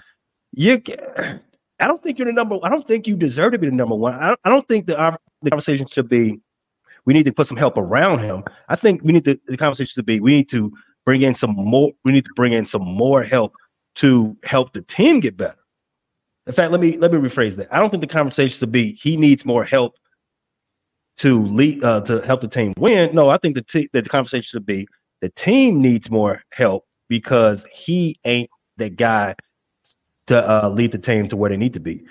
you 0.52 0.82
I 1.80 1.86
don't 1.86 2.02
think 2.02 2.18
you're 2.18 2.26
the 2.26 2.32
number. 2.32 2.58
I 2.62 2.70
don't 2.70 2.86
think 2.86 3.06
you 3.06 3.16
deserve 3.16 3.52
to 3.52 3.58
be 3.58 3.66
the 3.66 3.72
number 3.72 3.94
one. 3.94 4.14
I, 4.14 4.34
I 4.44 4.48
don't 4.48 4.66
think 4.66 4.86
the 4.86 4.98
uh, 4.98 5.16
the 5.42 5.50
conversation 5.50 5.86
should 5.86 6.08
be 6.08 6.40
we 7.04 7.12
need 7.12 7.24
to 7.24 7.32
put 7.32 7.46
some 7.46 7.56
help 7.56 7.76
around 7.76 8.20
him. 8.20 8.44
I 8.68 8.76
think 8.76 9.02
we 9.02 9.12
need 9.12 9.24
to, 9.26 9.38
the 9.46 9.56
conversation 9.56 9.92
should 9.92 10.06
be 10.06 10.20
we 10.20 10.32
need 10.32 10.48
to 10.50 10.72
bring 11.04 11.22
in 11.22 11.34
some 11.34 11.50
more. 11.50 11.92
We 12.04 12.12
need 12.12 12.24
to 12.24 12.32
bring 12.34 12.52
in 12.52 12.66
some 12.66 12.82
more 12.82 13.22
help 13.22 13.54
to 13.96 14.36
help 14.44 14.72
the 14.72 14.82
team 14.82 15.20
get 15.20 15.36
better. 15.36 15.58
In 16.46 16.52
fact, 16.52 16.72
let 16.72 16.80
me 16.80 16.96
let 16.98 17.12
me 17.12 17.18
rephrase 17.18 17.56
that. 17.56 17.68
I 17.72 17.78
don't 17.78 17.90
think 17.90 18.00
the 18.00 18.06
conversation 18.06 18.56
should 18.56 18.72
be 18.72 18.92
he 18.92 19.16
needs 19.16 19.44
more 19.44 19.64
help 19.64 19.96
to 21.18 21.42
lead 21.42 21.82
uh, 21.84 22.00
to 22.02 22.20
help 22.22 22.40
the 22.40 22.48
team 22.48 22.72
win. 22.78 23.14
No, 23.14 23.28
I 23.28 23.36
think 23.38 23.54
the 23.54 23.62
t- 23.62 23.88
that 23.92 24.04
the 24.04 24.10
conversation 24.10 24.42
should 24.42 24.66
be 24.66 24.86
the 25.20 25.30
team 25.30 25.80
needs 25.80 26.10
more 26.10 26.42
help 26.50 26.84
because 27.08 27.64
he 27.72 28.18
ain't 28.24 28.50
the 28.76 28.90
guy 28.90 29.34
to 30.26 30.64
uh, 30.64 30.68
lead 30.68 30.92
the 30.92 30.98
team 30.98 31.28
to 31.28 31.36
where 31.36 31.50
they 31.50 31.56
need 31.56 31.74
to 31.74 31.80
be. 31.80 32.04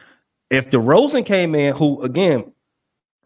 If 0.49 0.69
DeRozan 0.69 1.25
came 1.25 1.55
in, 1.55 1.75
who 1.75 2.01
again, 2.01 2.53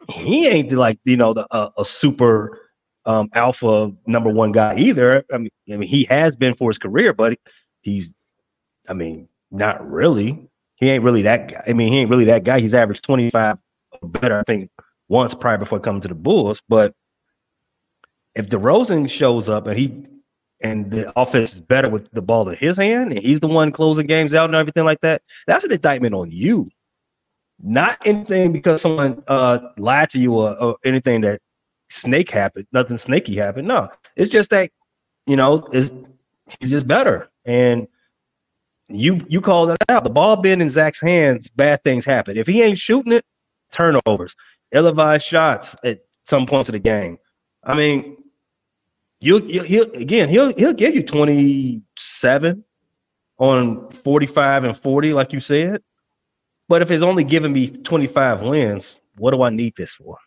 he 0.10 0.48
ain't 0.48 0.72
like 0.72 1.00
you 1.04 1.18
know 1.18 1.34
the 1.34 1.48
uh, 1.52 1.70
a 1.78 1.86
super 1.86 2.60
um, 3.06 3.30
alpha 3.34 3.92
number 4.06 4.30
one 4.30 4.52
guy 4.52 4.78
either. 4.78 5.24
I 5.32 5.38
mean, 5.38 5.50
I 5.72 5.78
mean 5.78 5.90
he 5.90 6.04
has 6.06 6.36
been 6.36 6.56
for 6.56 6.70
his 6.70 6.78
career, 6.78 7.14
but 7.14 7.38
he's, 7.82 8.10
I 8.88 8.94
mean, 8.94 9.28
not 9.52 9.90
really. 9.90 10.50
He 10.76 10.90
ain't 10.90 11.04
really 11.04 11.24
that 11.24 11.52
guy. 11.52 11.64
I 11.68 11.74
mean, 11.74 11.92
he 11.92 12.00
ain't 12.00 12.10
really 12.10 12.26
that 12.26 12.44
guy. 12.44 12.60
He's 12.60 12.74
averaged 12.74 13.04
twenty 13.04 13.30
five 13.30 13.58
better, 14.04 14.40
I 14.40 14.44
think, 14.44 14.70
once 15.10 15.34
prior 15.34 15.58
before 15.58 15.80
coming 15.80 16.02
to 16.02 16.08
the 16.08 16.16
Bulls. 16.16 16.62
But 16.68 16.94
if 18.36 18.50
DeRozan 18.50 19.10
shows 19.10 19.50
up 19.50 19.68
and 19.68 19.78
he 19.78 20.06
and 20.62 20.90
the 20.90 21.12
offense 21.20 21.54
is 21.54 21.62
better 21.62 21.90
with 21.90 22.10
the 22.12 22.22
ball 22.22 22.50
in 22.50 22.58
his 22.58 22.78
hand, 22.78 23.12
and 23.12 23.22
he's 23.22 23.40
the 23.40 23.48
one 23.48 23.72
closing 23.72 24.08
games 24.08 24.34
out 24.34 24.50
and 24.50 24.56
everything 24.56 24.86
like 24.86 25.02
that, 25.02 25.22
that's 25.46 25.64
an 25.64 25.72
indictment 25.72 26.16
on 26.16 26.32
you. 26.32 26.68
Not 27.62 28.00
anything 28.06 28.52
because 28.52 28.82
someone 28.82 29.24
uh, 29.28 29.60
lied 29.78 30.10
to 30.12 30.20
you 30.20 30.34
or, 30.34 30.60
or 30.62 30.78
anything 30.84 31.22
that 31.22 31.42
snake 31.90 32.30
happened, 32.30 32.68
nothing 32.72 32.98
snaky 32.98 33.36
happened. 33.36 33.68
No, 33.68 33.90
it's 34.16 34.32
just 34.32 34.50
that 34.52 34.72
you 35.28 35.36
know, 35.36 35.68
he's 35.72 35.92
just 36.62 36.88
better. 36.88 37.30
And 37.46 37.88
you 38.88 39.26
you 39.28 39.42
called 39.42 39.72
it 39.72 39.78
out. 39.90 40.04
The 40.04 40.10
ball 40.10 40.38
being 40.38 40.62
in 40.62 40.70
Zach's 40.70 41.02
hands, 41.02 41.48
bad 41.50 41.84
things 41.84 42.06
happen. 42.06 42.38
If 42.38 42.48
he 42.48 42.64
ain't 42.64 42.80
shooting 42.80 43.14
it, 43.14 43.26
turnovers 43.72 44.36
ill-advised 44.72 45.26
shots 45.26 45.76
at 45.84 46.00
some 46.26 46.46
points 46.46 46.70
of 46.70 46.74
the 46.74 46.80
game. 46.80 47.18
I 47.64 47.76
mean, 47.76 48.18
you 49.20 49.40
he'll 49.40 49.92
again 49.94 50.30
he'll 50.30 50.54
he'll 50.56 50.74
give 50.74 50.96
you 50.96 51.04
27 51.04 52.64
on 53.40 53.92
45 53.92 54.64
and 54.64 54.78
40, 54.78 55.14
like 55.14 55.34
you 55.34 55.40
said. 55.40 55.82
But 56.70 56.82
if 56.82 56.92
it's 56.92 57.04
only 57.04 57.24
giving 57.24 57.54
me 57.54 57.70
25 57.70 58.42
wins, 58.42 59.00
what 59.18 59.32
do 59.32 59.42
I 59.42 59.50
need 59.50 59.74
this 59.78 59.94
for? 59.94 60.18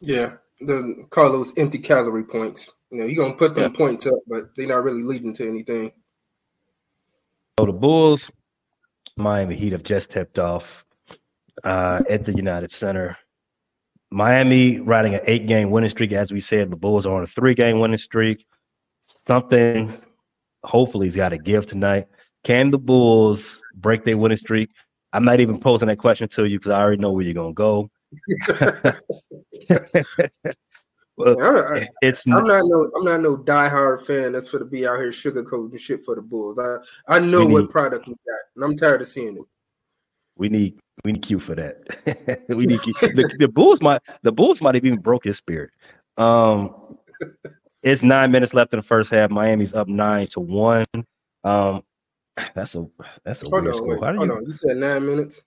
Yeah, 0.00 0.36
the 0.60 1.06
call 1.10 1.30
those 1.30 1.52
empty 1.56 1.78
calorie 1.78 2.24
points. 2.24 2.70
You 2.90 2.98
know, 2.98 3.04
you're 3.04 3.24
gonna 3.24 3.36
put 3.36 3.54
them 3.54 3.72
yeah. 3.72 3.76
points 3.76 4.06
up, 4.06 4.18
but 4.26 4.54
they're 4.56 4.68
not 4.68 4.84
really 4.84 5.02
leading 5.02 5.34
to 5.34 5.48
anything. 5.48 5.92
So 7.58 7.66
the 7.66 7.72
Bulls, 7.72 8.30
Miami 9.16 9.56
Heat 9.56 9.72
have 9.72 9.82
just 9.82 10.10
tipped 10.10 10.38
off 10.38 10.84
uh, 11.64 12.02
at 12.08 12.24
the 12.24 12.32
United 12.32 12.70
Center. 12.70 13.16
Miami 14.16 14.80
riding 14.80 15.14
an 15.14 15.20
eight 15.26 15.46
game 15.46 15.70
winning 15.70 15.90
streak. 15.90 16.10
As 16.12 16.32
we 16.32 16.40
said, 16.40 16.70
the 16.70 16.76
Bulls 16.76 17.04
are 17.04 17.14
on 17.14 17.22
a 17.22 17.26
three 17.26 17.52
game 17.54 17.80
winning 17.80 17.98
streak. 17.98 18.46
Something 19.04 19.92
hopefully 20.64 21.06
he's 21.06 21.16
got 21.16 21.28
to 21.28 21.38
give 21.38 21.66
tonight. 21.66 22.06
Can 22.42 22.70
the 22.70 22.78
Bulls 22.78 23.62
break 23.74 24.06
their 24.06 24.16
winning 24.16 24.38
streak? 24.38 24.70
I'm 25.12 25.26
not 25.26 25.40
even 25.40 25.60
posing 25.60 25.88
that 25.88 25.98
question 25.98 26.28
to 26.30 26.46
you 26.46 26.58
because 26.58 26.70
I 26.72 26.80
already 26.80 26.96
know 27.02 27.12
where 27.12 27.24
you're 27.24 27.34
going 27.34 27.54
to 27.54 27.58
go. 27.58 27.90
well, 31.18 31.36
I, 31.38 31.86
it's 32.00 32.26
I'm 32.26 32.46
not 32.46 32.62
no 32.64 32.90
I'm 32.96 33.04
not 33.04 33.20
no 33.20 33.36
diehard 33.36 34.06
fan 34.06 34.32
that's 34.32 34.48
for 34.48 34.58
to 34.58 34.64
be 34.64 34.86
out 34.86 34.96
here 34.96 35.10
sugarcoating 35.10 35.78
shit 35.78 36.02
for 36.02 36.14
the 36.14 36.22
Bulls. 36.22 36.58
I 36.58 36.78
I 37.16 37.18
know 37.18 37.44
what 37.44 37.64
need, 37.64 37.70
product 37.70 38.08
we 38.08 38.14
got, 38.14 38.40
and 38.54 38.64
I'm 38.64 38.78
tired 38.78 39.02
of 39.02 39.08
seeing 39.08 39.36
it. 39.36 39.44
We 40.36 40.48
need 40.48 40.78
we 41.06 41.12
need 41.12 41.22
Q 41.22 41.38
for 41.38 41.54
that. 41.54 42.42
we 42.48 42.66
need 42.66 42.82
Q. 42.82 42.92
The, 43.00 43.36
the, 43.38 43.48
Bulls 43.48 43.80
might 43.80 44.02
the 44.22 44.32
Bulls 44.32 44.60
might 44.60 44.74
have 44.74 44.84
even 44.84 44.98
broke 44.98 45.24
his 45.24 45.36
spirit. 45.36 45.70
Um, 46.16 46.98
it's 47.84 48.02
nine 48.02 48.32
minutes 48.32 48.52
left 48.52 48.74
in 48.74 48.78
the 48.80 48.82
first 48.82 49.12
half. 49.12 49.30
Miami's 49.30 49.72
up 49.72 49.86
nine 49.86 50.26
to 50.28 50.40
one. 50.40 50.84
Um, 51.44 51.82
that's 52.54 52.74
a 52.74 52.86
that's 53.24 53.42
a 53.42 53.48
hold 53.48 53.62
weird 53.62 53.74
on, 53.74 53.76
score. 53.76 54.00
Wait, 54.00 54.16
hold 54.16 54.28
you, 54.28 54.34
on. 54.34 54.46
you 54.46 54.52
said 54.52 54.76
nine 54.78 55.06
minutes. 55.06 55.42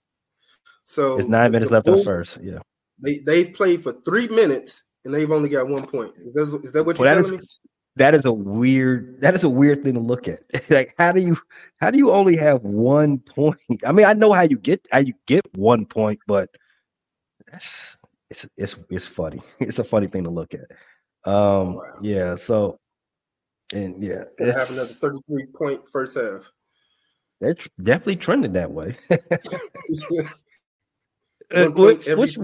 So 0.85 1.19
it's 1.19 1.27
nine 1.27 1.51
minutes 1.51 1.71
left 1.71 1.85
Bulls, 1.85 1.99
in 1.99 2.05
the 2.05 2.09
first. 2.09 2.39
Yeah, 2.41 2.59
they 2.97 3.17
they've 3.19 3.53
played 3.53 3.83
for 3.83 3.91
three 4.05 4.29
minutes 4.29 4.85
and 5.03 5.13
they've 5.13 5.29
only 5.29 5.49
got 5.49 5.67
one 5.67 5.85
point. 5.85 6.13
Is 6.25 6.33
that 6.35 6.61
is 6.63 6.71
that 6.71 6.85
what 6.85 6.97
you're 6.97 7.05
telling 7.05 7.25
is, 7.25 7.31
me? 7.33 7.39
That 7.99 8.15
is 8.15 8.25
a 8.25 8.31
weird 8.31 9.19
that 9.21 9.35
is 9.35 9.43
a 9.43 9.49
weird 9.49 9.83
thing 9.83 9.93
to 9.93 9.99
look 9.99 10.27
at. 10.27 10.41
like 10.69 10.95
how 10.97 11.11
do 11.11 11.21
you 11.21 11.37
how 11.79 11.91
do 11.91 11.97
you 11.97 12.11
only 12.11 12.35
have 12.37 12.63
one 12.63 13.19
point? 13.19 13.59
I 13.85 13.91
mean, 13.91 14.05
I 14.05 14.13
know 14.13 14.31
how 14.31 14.41
you 14.43 14.57
get 14.57 14.87
how 14.91 14.99
you 14.99 15.13
get 15.27 15.45
one 15.55 15.85
point, 15.85 16.19
but 16.25 16.49
that's 17.51 17.97
it's 18.29 18.47
it's 18.57 18.75
it's 18.89 19.05
funny. 19.05 19.41
It's 19.59 19.79
a 19.79 19.83
funny 19.83 20.07
thing 20.07 20.23
to 20.23 20.29
look 20.29 20.53
at. 20.53 20.71
Um 21.29 21.75
wow. 21.75 21.83
yeah, 22.01 22.35
so 22.35 22.79
and 23.73 24.01
yeah, 24.01 24.23
it's, 24.37 24.57
have 24.57 24.71
another 24.71 24.93
33 24.93 25.45
point 25.47 25.81
first 25.91 26.17
half. 26.17 26.49
They're 27.41 27.53
tr- 27.53 27.67
definitely 27.83 28.15
trending 28.15 28.53
that 28.53 28.71
way. 28.71 28.97
uh, 31.53 31.69
which, 31.69 32.07
which, 32.07 32.37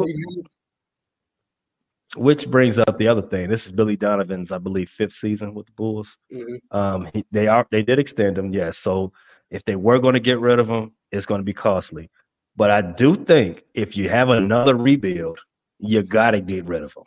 which 2.15 2.50
brings 2.50 2.78
up 2.78 2.98
the 2.98 3.08
other 3.08 3.22
thing. 3.22 3.50
This 3.50 3.65
is 3.65 3.72
Billy 3.72 3.96
Donovan's, 3.96 4.52
I 4.52 4.58
believe, 4.58 4.89
fifth 4.89 5.13
season 5.13 5.54
with 5.54 5.65
the 5.65 5.72
Bulls. 5.74 6.18
Mm-hmm. 6.34 6.78
Um, 6.78 7.10
he, 7.13 7.26
they 7.32 7.48
are 7.48 7.68
they 7.72 7.84
did 7.84 8.00
extend 8.00 8.38
him, 8.38 8.54
yes. 8.54 8.78
So 8.78 9.12
if 9.50 9.63
they 9.65 9.76
were 9.76 10.00
going 10.00 10.13
to 10.13 10.20
get 10.20 10.39
rid 10.39 10.60
of 10.60 10.70
him, 10.70 10.91
it's 11.12 11.26
going 11.26 11.39
to 11.39 11.46
be 11.46 11.54
costly. 11.54 12.10
But 12.56 12.72
I 12.72 12.82
do 12.82 13.15
think 13.15 13.63
if 13.74 13.98
you 13.98 14.10
have 14.10 14.30
another 14.30 14.76
rebuild, 14.76 15.39
you 15.80 16.04
got 16.04 16.32
to 16.32 16.41
get 16.41 16.65
rid 16.65 16.84
of 16.84 16.96
him. 16.96 17.04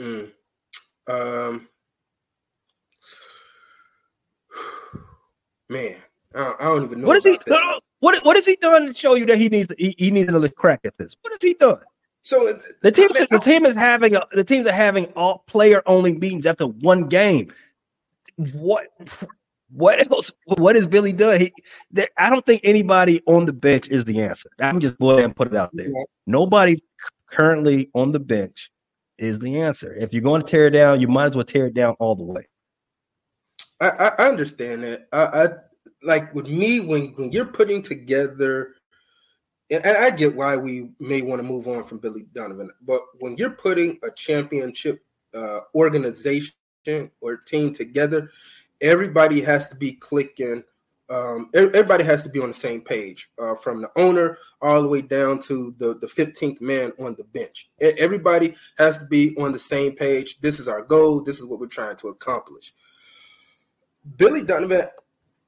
Mm. 0.00 0.30
Um, 1.08 1.68
man, 5.68 5.96
I, 6.34 6.54
I, 6.58 6.64
don't 6.64 6.84
even 6.84 7.00
know. 7.00 7.08
What 7.08 7.16
is 7.18 7.24
he? 7.24 7.38
What 8.00 8.24
what 8.24 8.36
has 8.36 8.46
he 8.46 8.56
done 8.56 8.86
to 8.86 8.94
show 8.94 9.16
you 9.16 9.26
that 9.26 9.38
he 9.38 9.48
needs 9.48 9.74
he, 9.76 9.94
he 9.98 10.10
needs 10.10 10.28
another 10.28 10.48
crack 10.48 10.80
at 10.84 10.96
this? 10.98 11.16
What 11.22 11.32
has 11.32 11.42
he 11.42 11.54
done? 11.54 11.80
So 12.28 12.46
uh, 12.46 12.52
the 12.82 12.92
team 12.92 13.08
I 13.14 13.20
mean, 13.20 13.26
the 13.30 13.38
team 13.38 13.64
is 13.64 13.74
having 13.74 14.14
a, 14.14 14.22
the 14.32 14.44
teams 14.44 14.66
are 14.66 14.72
having 14.72 15.06
all 15.16 15.44
player 15.46 15.82
only 15.86 16.12
meetings 16.12 16.44
after 16.44 16.66
one 16.66 17.08
game. 17.08 17.50
What 18.52 18.88
what 19.70 20.12
else? 20.12 20.30
What 20.44 20.76
has 20.76 20.84
Billy 20.84 21.14
done? 21.14 21.40
He, 21.40 21.54
there, 21.90 22.08
I 22.18 22.28
don't 22.28 22.44
think 22.44 22.60
anybody 22.64 23.22
on 23.24 23.46
the 23.46 23.54
bench 23.54 23.88
is 23.88 24.04
the 24.04 24.20
answer. 24.20 24.50
I'm 24.60 24.78
just 24.78 24.98
going 24.98 25.24
and 25.24 25.34
put 25.34 25.48
it 25.48 25.56
out 25.56 25.70
there. 25.72 25.88
Nobody 26.26 26.82
currently 27.30 27.88
on 27.94 28.12
the 28.12 28.20
bench 28.20 28.70
is 29.16 29.38
the 29.38 29.62
answer. 29.62 29.94
If 29.94 30.12
you're 30.12 30.20
going 30.20 30.42
to 30.42 30.46
tear 30.46 30.66
it 30.66 30.72
down, 30.72 31.00
you 31.00 31.08
might 31.08 31.28
as 31.28 31.34
well 31.34 31.46
tear 31.46 31.68
it 31.68 31.74
down 31.74 31.96
all 31.98 32.14
the 32.14 32.24
way. 32.24 32.46
I, 33.80 34.12
I 34.18 34.28
understand 34.28 34.84
that. 34.84 35.08
I, 35.14 35.44
I 35.44 35.48
like 36.02 36.34
with 36.34 36.46
me 36.46 36.80
when 36.80 37.14
when 37.16 37.32
you're 37.32 37.46
putting 37.46 37.80
together 37.80 38.74
and, 39.70 39.84
I 39.84 40.10
get 40.10 40.34
why 40.34 40.56
we 40.56 40.90
may 40.98 41.22
want 41.22 41.40
to 41.40 41.42
move 41.42 41.68
on 41.68 41.84
from 41.84 41.98
Billy 41.98 42.26
Donovan, 42.34 42.70
but 42.82 43.02
when 43.18 43.36
you're 43.36 43.50
putting 43.50 43.98
a 44.02 44.10
championship 44.10 45.04
uh, 45.34 45.60
organization 45.74 46.54
or 47.20 47.36
team 47.36 47.72
together, 47.72 48.30
everybody 48.80 49.40
has 49.40 49.68
to 49.68 49.76
be 49.76 49.92
clicking. 49.92 50.64
Um, 51.10 51.50
everybody 51.54 52.04
has 52.04 52.22
to 52.24 52.28
be 52.28 52.40
on 52.40 52.48
the 52.48 52.54
same 52.54 52.82
page, 52.82 53.30
uh, 53.38 53.54
from 53.54 53.80
the 53.80 53.90
owner 53.96 54.36
all 54.60 54.82
the 54.82 54.88
way 54.88 55.00
down 55.00 55.40
to 55.42 55.74
the 55.78 55.94
the 55.98 56.06
15th 56.06 56.60
man 56.60 56.92
on 56.98 57.14
the 57.14 57.24
bench. 57.24 57.70
Everybody 57.80 58.54
has 58.76 58.98
to 58.98 59.06
be 59.06 59.34
on 59.38 59.52
the 59.52 59.58
same 59.58 59.92
page. 59.92 60.38
This 60.40 60.60
is 60.60 60.68
our 60.68 60.82
goal. 60.82 61.22
This 61.22 61.40
is 61.40 61.46
what 61.46 61.60
we're 61.60 61.66
trying 61.66 61.96
to 61.96 62.08
accomplish. 62.08 62.74
Billy 64.16 64.42
Donovan 64.42 64.82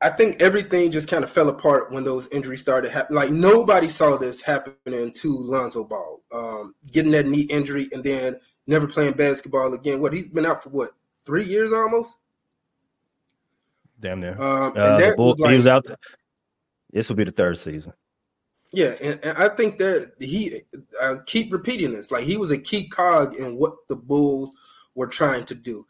I 0.02 0.08
think 0.08 0.40
everything 0.40 0.90
just 0.90 1.08
kind 1.08 1.22
of 1.24 1.30
fell 1.30 1.48
apart 1.50 1.92
when 1.92 2.04
those 2.04 2.26
injuries 2.28 2.60
started 2.60 2.90
happening. 2.90 3.16
Like 3.16 3.30
nobody 3.30 3.88
saw 3.88 4.16
this 4.16 4.40
happening 4.40 5.12
to 5.12 5.38
Lonzo 5.38 5.84
Ball, 5.84 6.22
um, 6.32 6.74
getting 6.90 7.12
that 7.12 7.26
knee 7.26 7.42
injury 7.42 7.88
and 7.92 8.02
then 8.02 8.36
never 8.66 8.86
playing 8.86 9.12
basketball 9.12 9.74
again. 9.74 10.00
What 10.00 10.14
he's 10.14 10.26
been 10.26 10.46
out 10.46 10.62
for 10.62 10.70
what 10.70 10.90
three 11.26 11.44
years 11.44 11.70
almost? 11.72 12.16
Damn 14.00 14.20
near. 14.20 14.40
Um, 14.40 14.72
uh, 14.74 15.12
Bull, 15.16 15.32
was 15.32 15.40
like, 15.40 15.50
he 15.50 15.58
was 15.58 15.66
out. 15.66 15.84
There. 15.84 15.96
This 16.92 17.08
will 17.10 17.16
be 17.16 17.24
the 17.24 17.32
third 17.32 17.58
season. 17.58 17.92
Yeah, 18.72 18.94
and, 19.02 19.20
and 19.22 19.36
I 19.36 19.48
think 19.50 19.78
that 19.78 20.12
he. 20.18 20.62
I 21.02 21.16
keep 21.26 21.52
repeating 21.52 21.92
this. 21.92 22.10
Like 22.10 22.24
he 22.24 22.38
was 22.38 22.50
a 22.50 22.58
key 22.58 22.88
cog 22.88 23.34
in 23.34 23.56
what 23.56 23.74
the 23.88 23.96
Bulls 23.96 24.54
were 24.94 25.08
trying 25.08 25.44
to 25.46 25.54
do, 25.54 25.86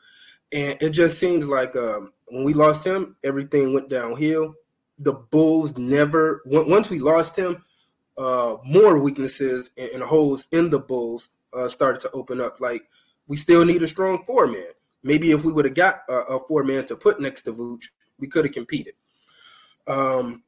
and 0.50 0.76
it 0.80 0.90
just 0.90 1.20
seems 1.20 1.46
like. 1.46 1.76
Um, 1.76 2.12
when 2.30 2.44
we 2.44 2.54
lost 2.54 2.86
him, 2.86 3.16
everything 3.24 3.72
went 3.72 3.88
downhill. 3.88 4.54
The 4.98 5.14
Bulls 5.14 5.76
never 5.76 6.42
once 6.44 6.90
we 6.90 6.98
lost 6.98 7.36
him, 7.36 7.64
uh, 8.18 8.56
more 8.64 8.98
weaknesses 8.98 9.70
and, 9.76 9.90
and, 9.90 10.02
holes 10.02 10.46
in 10.52 10.68
the 10.70 10.78
Bulls 10.78 11.30
uh, 11.54 11.68
started 11.68 12.00
to 12.02 12.10
open 12.10 12.40
up. 12.40 12.60
Like 12.60 12.82
we 13.26 13.36
still 13.36 13.64
need 13.64 13.82
a 13.82 13.88
strong 13.88 14.24
four 14.26 14.46
man. 14.46 14.72
Maybe 15.02 15.30
if 15.30 15.44
we 15.44 15.52
would 15.52 15.64
have 15.64 15.74
got 15.74 16.02
a, 16.08 16.12
a 16.12 16.46
four 16.46 16.64
man 16.64 16.84
to 16.86 16.96
put 16.96 17.20
next 17.20 17.42
to 17.42 17.52
Vooch, 17.52 17.84
we 18.18 18.28
could 18.28 18.44
have 18.44 18.54
competed. 18.54 18.94
Um, 19.86 20.42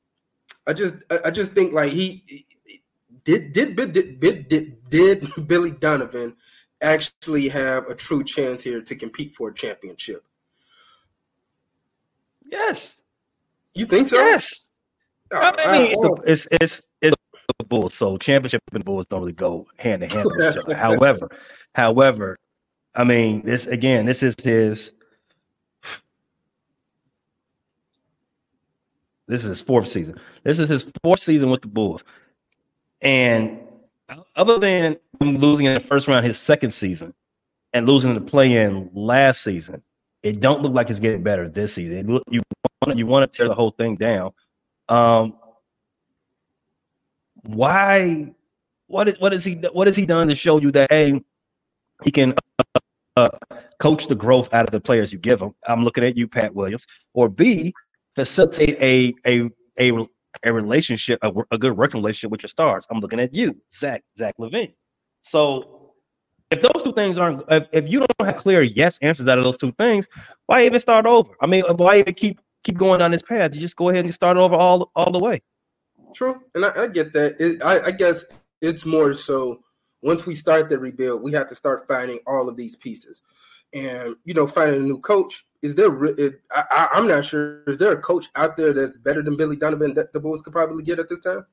I 0.67 0.75
just 0.75 0.95
I 1.25 1.31
just 1.31 1.53
think 1.53 1.73
like 1.73 1.93
he 1.93 2.47
did 3.25 3.53
did 3.53 3.77
did 3.77 3.93
did, 3.93 4.49
did, 4.49 4.89
did 4.91 5.29
Billy 5.49 5.71
Donovan 5.71 6.37
actually 6.81 7.49
have 7.49 7.87
a 7.87 7.95
true 7.95 8.23
chance 8.23 8.63
here 8.63 8.83
to 8.83 8.95
compete 8.95 9.35
for 9.35 9.49
a 9.49 9.55
championship? 9.55 10.25
Yes. 12.53 13.01
You 13.75 13.87
think 13.87 14.09
so? 14.09 14.19
Yes. 14.19 14.71
Oh, 15.33 15.39
I 15.41 15.79
mean, 15.79 15.95
it's, 16.27 16.47
it's, 16.51 16.59
it's 16.61 16.83
it's 17.01 17.17
the 17.59 17.65
Bulls, 17.65 17.95
so 17.95 18.19
championship 18.19 18.61
and 18.73 18.85
Bulls 18.85 19.07
don't 19.07 19.21
really 19.21 19.33
go 19.33 19.67
hand 19.79 20.03
in 20.03 20.11
hand 20.11 20.27
with 20.27 20.57
each 20.57 20.63
other. 20.63 20.75
however, 20.77 21.31
however, 21.75 22.39
I 22.95 23.05
mean, 23.05 23.43
this 23.45 23.67
again, 23.67 24.05
this 24.05 24.23
is 24.23 24.35
his. 24.43 24.93
This 29.29 29.45
is 29.45 29.49
his 29.49 29.63
fourth 29.63 29.89
season. 29.89 30.21
This 30.45 30.59
is 30.59 30.69
his 30.69 30.87
fourth 31.03 31.21
season 31.21 31.51
with 31.51 31.63
the 31.63 31.69
Bulls, 31.69 32.05
and 33.01 33.61
other 34.37 34.59
than 34.59 34.99
losing 35.21 35.65
in 35.65 35.73
the 35.73 35.81
first 35.81 36.07
round, 36.07 36.27
his 36.27 36.39
second 36.39 36.73
season, 36.73 37.15
and 37.73 37.87
losing 37.87 38.11
in 38.11 38.15
the 38.15 38.31
play-in 38.31 38.91
last 38.93 39.43
season, 39.43 39.83
it 40.23 40.41
don't 40.41 40.63
look 40.63 40.73
like 40.73 40.91
it's 40.91 41.01
getting 41.01 41.23
better 41.23 41.49
this 41.49 41.75
season. 41.75 42.07
Look, 42.07 42.25
you 42.31 42.41
want 42.87 42.99
you 42.99 43.07
want 43.07 43.31
to 43.31 43.37
tear 43.37 43.49
the 43.49 43.55
whole 43.55 43.73
thing 43.73 43.97
down. 43.97 44.33
Um, 44.89 45.35
why? 47.43 48.33
What 48.87 49.09
is 49.09 49.19
what 49.19 49.33
is 49.33 49.45
he 49.45 49.55
what 49.73 49.87
has 49.87 49.97
he 49.97 50.07
done 50.07 50.29
to 50.29 50.35
show 50.37 50.61
you 50.61 50.71
that 50.73 50.91
hey, 50.91 51.21
he 52.05 52.11
can 52.11 52.35
uh, 52.59 52.79
uh, 53.17 53.29
coach 53.79 54.07
the 54.07 54.15
growth 54.15 54.53
out 54.53 54.65
of 54.65 54.71
the 54.71 54.81
players 54.81 55.13
you 55.13 55.19
give 55.19 55.41
him? 55.41 55.55
I'm 55.67 55.83
looking 55.85 56.05
at 56.05 56.17
you, 56.17 56.29
Pat 56.29 56.55
Williams, 56.55 56.87
or 57.15 57.29
B, 57.29 57.73
facilitate 58.15 58.81
a 58.81 59.15
a 59.27 59.51
a 59.81 60.07
a 60.45 60.53
relationship, 60.53 61.19
a, 61.23 61.33
a 61.51 61.59
good 61.59 61.77
working 61.77 62.01
relationship 62.01 62.31
with 62.31 62.43
your 62.43 62.49
stars. 62.49 62.87
I'm 62.91 63.01
looking 63.01 63.21
at 63.21 63.35
you, 63.35 63.57
Zach 63.73 64.03
Zach 64.19 64.35
LaVine. 64.39 64.75
So 65.23 65.82
if 66.53 66.61
those 66.61 66.83
two 66.85 66.93
things 66.93 67.19
aren't, 67.19 67.43
if, 67.51 67.67
if 67.73 67.89
you 67.89 68.01
don't 68.01 68.27
have 68.27 68.37
clear 68.37 68.63
yes 68.63 68.99
answers 69.03 69.29
out 69.29 69.39
of 69.39 69.45
those 69.45 69.57
two 69.57 69.73
things, 69.73 70.09
why 70.47 70.65
even 70.65 70.81
start 70.81 71.07
over? 71.07 71.33
I 71.41 71.47
mean, 71.47 71.65
why 71.77 71.99
even 71.99 72.15
keep 72.15 72.41
keep 72.63 72.77
going 72.77 72.99
down 72.99 73.11
this 73.11 73.23
path? 73.23 73.55
You 73.55 73.61
just 73.61 73.77
go 73.77 73.89
ahead 73.89 74.05
and 74.05 74.15
start 74.15 74.37
over 74.37 74.55
all 74.55 74.91
all 74.95 75.11
the 75.11 75.19
way. 75.19 75.43
True, 76.15 76.43
and 76.55 76.65
I, 76.65 76.83
I 76.83 76.87
get 76.89 77.13
that. 77.15 77.37
It, 77.41 77.63
I, 77.63 77.87
I 77.87 77.91
guess 77.91 78.25
it's 78.61 78.85
more 78.85 79.15
so 79.15 79.63
once 80.03 80.27
we 80.27 80.35
start 80.35 80.69
the 80.69 80.79
rebuild, 80.79 81.23
we 81.23 81.33
have 81.33 81.49
to 81.49 81.55
start 81.55 81.89
finding 81.89 82.19
all 82.27 82.49
of 82.49 82.57
these 82.57 82.77
pieces, 82.77 83.23
and 83.73 84.15
you 84.25 84.35
know, 84.35 84.47
finding 84.47 84.83
a 84.83 84.87
new 84.87 85.01
coach. 85.01 85.47
Is 85.63 85.75
there? 85.75 86.05
It, 86.05 86.41
I, 86.51 86.89
I'm 86.93 87.09
not 87.09 87.25
sure. 87.25 87.63
Is 87.67 87.79
there 87.79 87.93
a 87.93 88.01
coach 88.01 88.27
out 88.37 88.57
there 88.57 88.73
that's 88.73 88.97
better 88.99 89.23
than 89.23 89.37
Billy 89.37 89.57
Donovan 89.57 89.95
that 89.95 90.13
the 90.13 90.21
Bulls 90.21 90.43
could 90.43 90.53
probably 90.53 90.83
get 90.83 90.99
at 90.99 91.09
this 91.09 91.21
time? 91.21 91.47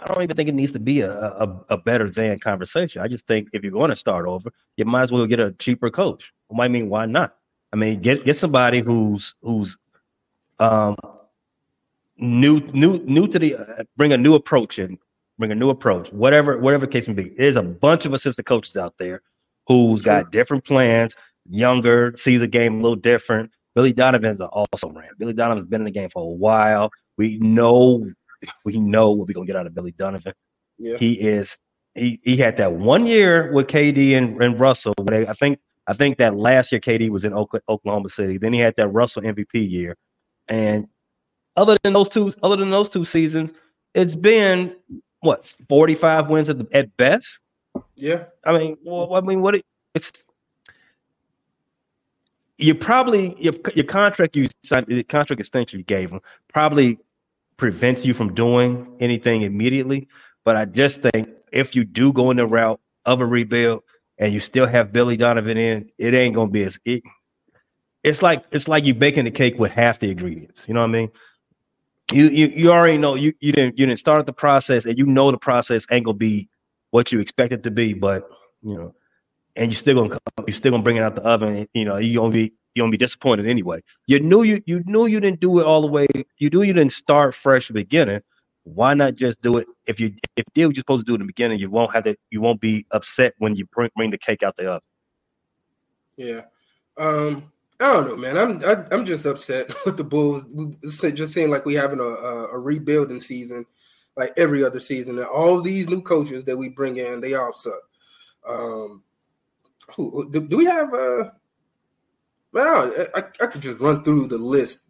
I 0.00 0.12
don't 0.12 0.22
even 0.22 0.36
think 0.36 0.48
it 0.48 0.54
needs 0.54 0.72
to 0.72 0.78
be 0.78 1.00
a, 1.00 1.12
a, 1.12 1.64
a 1.70 1.76
better 1.76 2.08
than 2.08 2.38
conversation. 2.38 3.02
I 3.02 3.08
just 3.08 3.26
think 3.26 3.48
if 3.52 3.62
you're 3.62 3.72
going 3.72 3.90
to 3.90 3.96
start 3.96 4.26
over, 4.26 4.50
you 4.76 4.84
might 4.84 5.02
as 5.02 5.12
well 5.12 5.26
get 5.26 5.40
a 5.40 5.52
cheaper 5.52 5.90
coach. 5.90 6.32
I 6.58 6.68
mean, 6.68 6.88
why 6.88 7.06
not? 7.06 7.36
I 7.72 7.76
mean, 7.76 8.00
get 8.00 8.24
get 8.24 8.36
somebody 8.36 8.80
who's 8.80 9.34
who's 9.42 9.76
um 10.58 10.96
new 12.18 12.60
new 12.72 12.98
new 13.04 13.28
to 13.28 13.38
the 13.38 13.56
uh, 13.56 13.84
bring 13.96 14.12
a 14.12 14.18
new 14.18 14.34
approach 14.34 14.78
in, 14.78 14.98
bring 15.38 15.52
a 15.52 15.54
new 15.54 15.70
approach. 15.70 16.10
Whatever 16.12 16.58
whatever 16.58 16.86
case 16.86 17.06
may 17.06 17.14
be, 17.14 17.28
there's 17.28 17.56
a 17.56 17.62
bunch 17.62 18.06
of 18.06 18.14
assistant 18.14 18.46
coaches 18.46 18.76
out 18.76 18.94
there 18.98 19.22
who's 19.68 20.02
got 20.02 20.32
different 20.32 20.64
plans, 20.64 21.14
younger, 21.48 22.14
sees 22.16 22.40
the 22.40 22.48
game 22.48 22.80
a 22.80 22.82
little 22.82 22.96
different. 22.96 23.50
Billy 23.74 23.92
Donovan's 23.92 24.40
an 24.40 24.46
also 24.46 24.90
ran. 24.90 25.10
Billy 25.18 25.32
Donovan's 25.32 25.66
been 25.66 25.82
in 25.82 25.84
the 25.84 25.92
game 25.92 26.10
for 26.10 26.22
a 26.22 26.34
while. 26.34 26.90
We 27.16 27.38
know 27.38 28.10
we 28.64 28.78
know 28.78 29.10
what 29.10 29.28
we're 29.28 29.34
gonna 29.34 29.46
get 29.46 29.56
out 29.56 29.66
of 29.66 29.74
Billy 29.74 29.92
Donovan. 29.92 30.34
Yeah. 30.78 30.96
He 30.96 31.12
is 31.12 31.58
he 31.94 32.20
he 32.22 32.36
had 32.36 32.56
that 32.58 32.72
one 32.72 33.06
year 33.06 33.52
with 33.52 33.66
KD 33.66 34.16
and, 34.16 34.40
and 34.42 34.58
Russell. 34.58 34.94
They, 35.04 35.26
I 35.26 35.34
think 35.34 35.58
I 35.86 35.94
think 35.94 36.18
that 36.18 36.36
last 36.36 36.72
year 36.72 36.80
KD 36.80 37.10
was 37.10 37.24
in 37.24 37.34
Oklahoma 37.34 38.08
City. 38.08 38.38
Then 38.38 38.52
he 38.52 38.60
had 38.60 38.76
that 38.76 38.88
Russell 38.88 39.22
MVP 39.22 39.68
year. 39.68 39.96
And 40.48 40.86
other 41.56 41.76
than 41.82 41.92
those 41.92 42.08
two, 42.08 42.32
other 42.42 42.56
than 42.56 42.70
those 42.70 42.88
two 42.88 43.04
seasons, 43.04 43.52
it's 43.94 44.14
been 44.14 44.76
what 45.20 45.52
45 45.68 46.28
wins 46.28 46.48
at, 46.48 46.58
the, 46.58 46.68
at 46.72 46.96
best. 46.96 47.40
Yeah. 47.96 48.24
I 48.44 48.56
mean, 48.56 48.76
well, 48.84 49.14
I 49.14 49.20
mean, 49.20 49.42
what 49.42 49.56
it, 49.56 49.66
it's 49.94 50.12
you 52.58 52.74
probably 52.74 53.34
your 53.38 53.54
your 53.74 53.86
contract 53.86 54.36
you 54.36 54.48
signed 54.62 54.86
the 54.86 55.02
contract 55.02 55.40
extension 55.40 55.78
you 55.78 55.84
gave 55.84 56.10
him 56.10 56.20
probably 56.52 56.98
prevents 57.60 58.06
you 58.06 58.14
from 58.14 58.32
doing 58.34 58.96
anything 59.00 59.42
immediately. 59.42 60.08
But 60.46 60.56
I 60.56 60.64
just 60.64 61.02
think 61.02 61.28
if 61.52 61.76
you 61.76 61.84
do 61.84 62.10
go 62.10 62.30
in 62.30 62.38
the 62.38 62.46
route 62.46 62.80
of 63.04 63.20
a 63.20 63.26
rebuild 63.26 63.82
and 64.18 64.32
you 64.32 64.40
still 64.40 64.66
have 64.66 64.92
Billy 64.94 65.18
Donovan 65.18 65.58
in, 65.58 65.90
it 65.98 66.14
ain't 66.14 66.34
gonna 66.34 66.50
be 66.50 66.64
as 66.64 66.78
it, 66.86 67.02
it's 68.02 68.22
like 68.22 68.44
it's 68.50 68.66
like 68.66 68.86
you 68.86 68.94
baking 68.94 69.26
the 69.26 69.30
cake 69.30 69.58
with 69.58 69.72
half 69.72 69.98
the 69.98 70.10
ingredients. 70.10 70.66
You 70.66 70.72
know 70.72 70.80
what 70.80 70.88
I 70.88 70.92
mean? 70.92 71.10
You 72.10 72.30
you 72.30 72.46
you 72.46 72.72
already 72.72 72.96
know 72.96 73.14
you 73.14 73.34
you 73.40 73.52
didn't 73.52 73.78
you 73.78 73.84
didn't 73.84 73.98
start 74.00 74.24
the 74.24 74.32
process 74.32 74.86
and 74.86 74.96
you 74.96 75.04
know 75.04 75.30
the 75.30 75.38
process 75.38 75.86
ain't 75.90 76.06
gonna 76.06 76.16
be 76.16 76.48
what 76.92 77.12
you 77.12 77.20
expect 77.20 77.52
it 77.52 77.62
to 77.64 77.70
be, 77.70 77.92
but 77.92 78.26
you 78.62 78.74
know, 78.74 78.94
and 79.54 79.70
you 79.70 79.76
still 79.76 79.96
gonna 79.96 80.08
come, 80.08 80.46
you 80.46 80.54
still 80.54 80.70
gonna 80.70 80.82
bring 80.82 80.96
it 80.96 81.02
out 81.02 81.14
the 81.14 81.22
oven. 81.22 81.68
You 81.74 81.84
know, 81.84 81.98
you 81.98 82.18
gonna 82.18 82.32
be 82.32 82.54
you're 82.80 82.86
gonna 82.86 82.92
be 82.92 82.96
disappointed 82.96 83.46
anyway. 83.46 83.82
You 84.06 84.20
knew 84.20 84.42
you 84.42 84.62
you 84.64 84.82
knew 84.86 85.06
you 85.06 85.20
didn't 85.20 85.40
do 85.40 85.60
it 85.60 85.66
all 85.66 85.82
the 85.82 85.86
way. 85.86 86.06
You 86.38 86.48
knew 86.48 86.62
you 86.62 86.72
didn't 86.72 86.92
start 86.92 87.34
fresh 87.34 87.68
beginning. 87.68 88.22
Why 88.64 88.94
not 88.94 89.16
just 89.16 89.42
do 89.42 89.58
it? 89.58 89.66
If 89.86 90.00
you 90.00 90.14
if 90.36 90.46
did 90.54 90.66
what 90.66 90.76
you're 90.76 90.80
supposed 90.80 91.06
to 91.06 91.10
do 91.10 91.12
it 91.12 91.16
in 91.16 91.20
the 91.20 91.26
beginning, 91.26 91.58
you 91.58 91.68
won't 91.68 91.92
have 91.92 92.04
to. 92.04 92.16
You 92.30 92.40
won't 92.40 92.60
be 92.60 92.86
upset 92.90 93.34
when 93.36 93.54
you 93.54 93.66
bring, 93.66 93.90
bring 93.96 94.10
the 94.10 94.18
cake 94.18 94.42
out 94.42 94.56
the 94.56 94.66
oven. 94.66 94.80
Yeah. 96.16 96.42
Um, 96.96 97.52
I 97.80 97.92
don't 97.92 98.08
know, 98.08 98.16
man. 98.16 98.38
I'm 98.38 98.64
I, 98.64 98.72
am 98.72 98.86
i 98.90 98.94
am 98.94 99.04
just 99.04 99.26
upset 99.26 99.72
with 99.84 99.98
the 99.98 100.04
Bulls. 100.04 100.44
Just 100.82 101.34
seeing 101.34 101.50
like 101.50 101.66
we 101.66 101.74
having 101.74 102.00
a, 102.00 102.02
a, 102.02 102.48
a 102.52 102.58
rebuilding 102.58 103.20
season, 103.20 103.66
like 104.16 104.32
every 104.38 104.64
other 104.64 104.80
season, 104.80 105.18
and 105.18 105.26
all 105.26 105.60
these 105.60 105.86
new 105.86 106.00
coaches 106.00 106.44
that 106.44 106.56
we 106.56 106.70
bring 106.70 106.96
in, 106.96 107.20
they 107.20 107.34
all 107.34 107.52
suck. 107.52 107.74
Um, 108.48 109.02
who 109.96 110.30
do, 110.30 110.46
do 110.46 110.56
we 110.56 110.64
have? 110.64 110.94
Uh, 110.94 111.30
well, 112.52 112.92
I, 113.14 113.22
I 113.40 113.46
could 113.46 113.62
just 113.62 113.78
run 113.78 114.04
through 114.04 114.28
the 114.28 114.38
list 114.38 114.80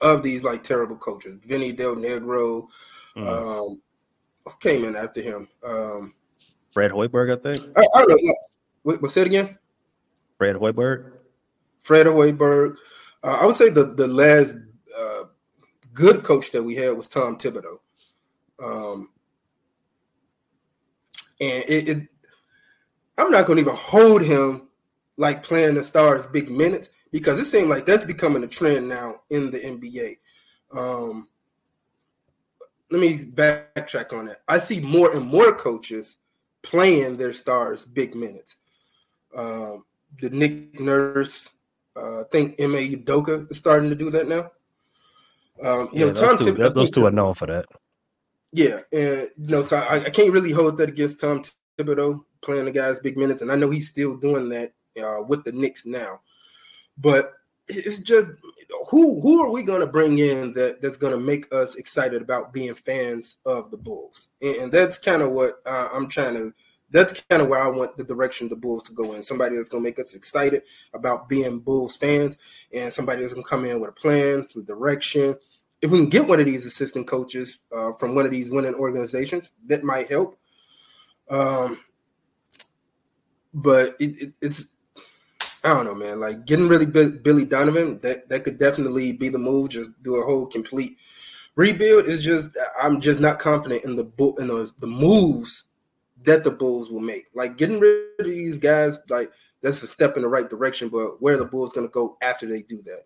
of 0.00 0.22
these 0.22 0.44
like 0.44 0.62
terrible 0.62 0.96
coaches. 0.96 1.38
Vinny 1.44 1.72
Del 1.72 1.96
Negro. 1.96 2.68
Mm. 3.16 3.26
Um, 3.26 3.80
came 4.60 4.84
in 4.84 4.96
after 4.96 5.20
him? 5.20 5.48
Um, 5.64 6.14
Fred 6.72 6.90
Hoiberg, 6.90 7.32
I 7.32 7.42
think. 7.42 7.76
I, 7.76 7.80
I 7.94 8.04
don't 8.06 8.24
know. 8.24 8.34
What, 8.82 9.02
what's 9.02 9.16
it 9.16 9.26
again? 9.26 9.58
Fred 10.38 10.56
Hoiberg. 10.56 11.12
Fred 11.80 12.06
Hoiberg. 12.06 12.76
Uh, 13.22 13.38
I 13.40 13.46
would 13.46 13.56
say 13.56 13.70
the 13.70 13.84
the 13.84 14.06
last 14.06 14.52
uh, 14.96 15.24
good 15.92 16.22
coach 16.22 16.52
that 16.52 16.62
we 16.62 16.76
had 16.76 16.96
was 16.96 17.08
Tom 17.08 17.38
Thibodeau. 17.38 17.78
Um, 18.62 19.10
and 21.40 21.64
it, 21.68 21.88
it 21.88 22.08
I'm 23.18 23.30
not 23.30 23.46
going 23.46 23.56
to 23.56 23.62
even 23.62 23.74
hold 23.76 24.22
him 24.22 24.68
like 25.16 25.42
playing 25.42 25.74
the 25.74 25.82
stars 25.82 26.26
big 26.26 26.50
minutes 26.50 26.90
because 27.16 27.40
it 27.40 27.46
seems 27.46 27.66
like 27.68 27.86
that's 27.86 28.04
becoming 28.04 28.44
a 28.44 28.46
trend 28.46 28.86
now 28.86 29.22
in 29.30 29.50
the 29.50 29.58
NBA. 29.58 30.16
Um, 30.70 31.26
let 32.90 33.00
me 33.00 33.16
backtrack 33.16 34.12
on 34.12 34.26
that. 34.26 34.42
I 34.46 34.58
see 34.58 34.82
more 34.82 35.16
and 35.16 35.24
more 35.24 35.54
coaches 35.54 36.16
playing 36.60 37.16
their 37.16 37.32
stars 37.32 37.86
big 37.86 38.14
minutes. 38.14 38.58
Um, 39.34 39.86
the 40.20 40.28
Nick 40.28 40.78
Nurse, 40.78 41.48
uh, 41.96 42.20
I 42.20 42.24
think 42.30 42.60
Ime 42.60 42.72
Udoka 42.74 43.50
is 43.50 43.56
starting 43.56 43.88
to 43.88 43.96
do 43.96 44.10
that 44.10 44.28
now. 44.28 44.50
Um, 45.62 45.88
you 45.94 46.00
yeah, 46.00 46.06
know, 46.08 46.12
Tom 46.12 46.36
two, 46.36 46.54
Tib- 46.54 46.74
those 46.74 46.90
two 46.90 47.06
are 47.06 47.10
known 47.10 47.32
for 47.32 47.46
that. 47.46 47.64
Yeah, 48.52 48.80
and 48.92 49.30
you 49.38 49.48
know, 49.48 49.64
so 49.64 49.78
I, 49.78 50.04
I, 50.04 50.10
can't 50.10 50.34
really 50.34 50.52
hold 50.52 50.76
that 50.76 50.90
against 50.90 51.18
Tom 51.18 51.42
Thibodeau 51.78 52.24
playing 52.42 52.66
the 52.66 52.72
guys 52.72 52.98
big 52.98 53.16
minutes, 53.16 53.40
and 53.40 53.50
I 53.50 53.56
know 53.56 53.70
he's 53.70 53.88
still 53.88 54.18
doing 54.18 54.50
that 54.50 54.74
uh, 55.02 55.22
with 55.26 55.44
the 55.44 55.52
Knicks 55.52 55.86
now. 55.86 56.20
But 56.98 57.32
it's 57.68 57.98
just 57.98 58.28
who 58.90 59.20
who 59.20 59.42
are 59.42 59.50
we 59.50 59.62
going 59.62 59.80
to 59.80 59.86
bring 59.86 60.18
in 60.18 60.52
that 60.54 60.80
that's 60.80 60.96
going 60.96 61.12
to 61.12 61.20
make 61.20 61.52
us 61.52 61.76
excited 61.76 62.22
about 62.22 62.52
being 62.52 62.74
fans 62.74 63.36
of 63.44 63.70
the 63.70 63.76
Bulls? 63.76 64.28
And, 64.40 64.72
that's 64.72 64.98
kind 64.98 65.22
of 65.22 65.32
what 65.32 65.60
uh, 65.66 65.88
I'm 65.92 66.08
trying 66.08 66.34
to. 66.34 66.52
That's 66.90 67.20
kind 67.28 67.42
of 67.42 67.48
where 67.48 67.60
I 67.60 67.68
want 67.68 67.96
the 67.96 68.04
direction 68.04 68.48
the 68.48 68.56
Bulls 68.56 68.84
to 68.84 68.92
go 68.92 69.14
in. 69.14 69.22
Somebody 69.22 69.56
that's 69.56 69.68
going 69.68 69.82
to 69.82 69.88
make 69.88 69.98
us 69.98 70.14
excited 70.14 70.62
about 70.94 71.28
being 71.28 71.58
Bulls 71.58 71.96
fans, 71.96 72.38
and 72.72 72.92
somebody 72.92 73.22
that's 73.22 73.34
going 73.34 73.44
to 73.44 73.50
come 73.50 73.64
in 73.64 73.80
with 73.80 73.90
a 73.90 73.92
plan, 73.92 74.44
some 74.44 74.64
direction. 74.64 75.36
If 75.82 75.90
we 75.90 75.98
can 75.98 76.08
get 76.08 76.26
one 76.26 76.40
of 76.40 76.46
these 76.46 76.64
assistant 76.64 77.06
coaches 77.06 77.58
uh, 77.76 77.92
from 77.98 78.14
one 78.14 78.24
of 78.24 78.30
these 78.30 78.50
winning 78.50 78.74
organizations, 78.74 79.52
that 79.66 79.84
might 79.84 80.08
help. 80.08 80.38
Um, 81.28 81.80
but 83.52 83.96
it, 83.98 84.22
it, 84.22 84.32
it's 84.40 84.64
I 85.66 85.70
don't 85.70 85.84
know, 85.84 85.96
man. 85.96 86.20
Like 86.20 86.46
getting 86.46 86.68
really 86.68 86.86
Billy 86.86 87.44
Donovan, 87.44 87.98
that 88.02 88.28
that 88.28 88.44
could 88.44 88.56
definitely 88.56 89.10
be 89.10 89.28
the 89.28 89.38
move. 89.38 89.70
Just 89.70 89.90
do 90.04 90.14
a 90.14 90.24
whole 90.24 90.46
complete 90.46 90.96
rebuild. 91.56 92.06
Is 92.06 92.22
just 92.22 92.50
I'm 92.80 93.00
just 93.00 93.18
not 93.18 93.40
confident 93.40 93.84
in 93.84 93.96
the 93.96 94.04
in 94.38 94.46
the, 94.46 94.70
the 94.78 94.86
moves 94.86 95.64
that 96.22 96.44
the 96.44 96.52
Bulls 96.52 96.88
will 96.88 97.00
make. 97.00 97.24
Like 97.34 97.56
getting 97.56 97.80
rid 97.80 98.20
of 98.20 98.26
these 98.26 98.58
guys, 98.58 99.00
like 99.08 99.32
that's 99.60 99.82
a 99.82 99.88
step 99.88 100.14
in 100.14 100.22
the 100.22 100.28
right 100.28 100.48
direction. 100.48 100.88
But 100.88 101.20
where 101.20 101.36
the 101.36 101.46
Bulls 101.46 101.72
going 101.72 101.88
to 101.88 101.92
go 101.92 102.16
after 102.22 102.46
they 102.46 102.62
do 102.62 102.80
that? 102.82 103.02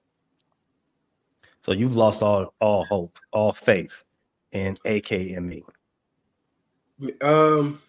So 1.63 1.73
you've 1.73 1.97
lost 1.97 2.23
all 2.23 2.53
all 2.61 2.85
hope, 2.85 3.19
all 3.33 3.55
faith 3.55 3.95
in 4.53 4.77
AKME. 4.85 5.63
Um 7.23 7.81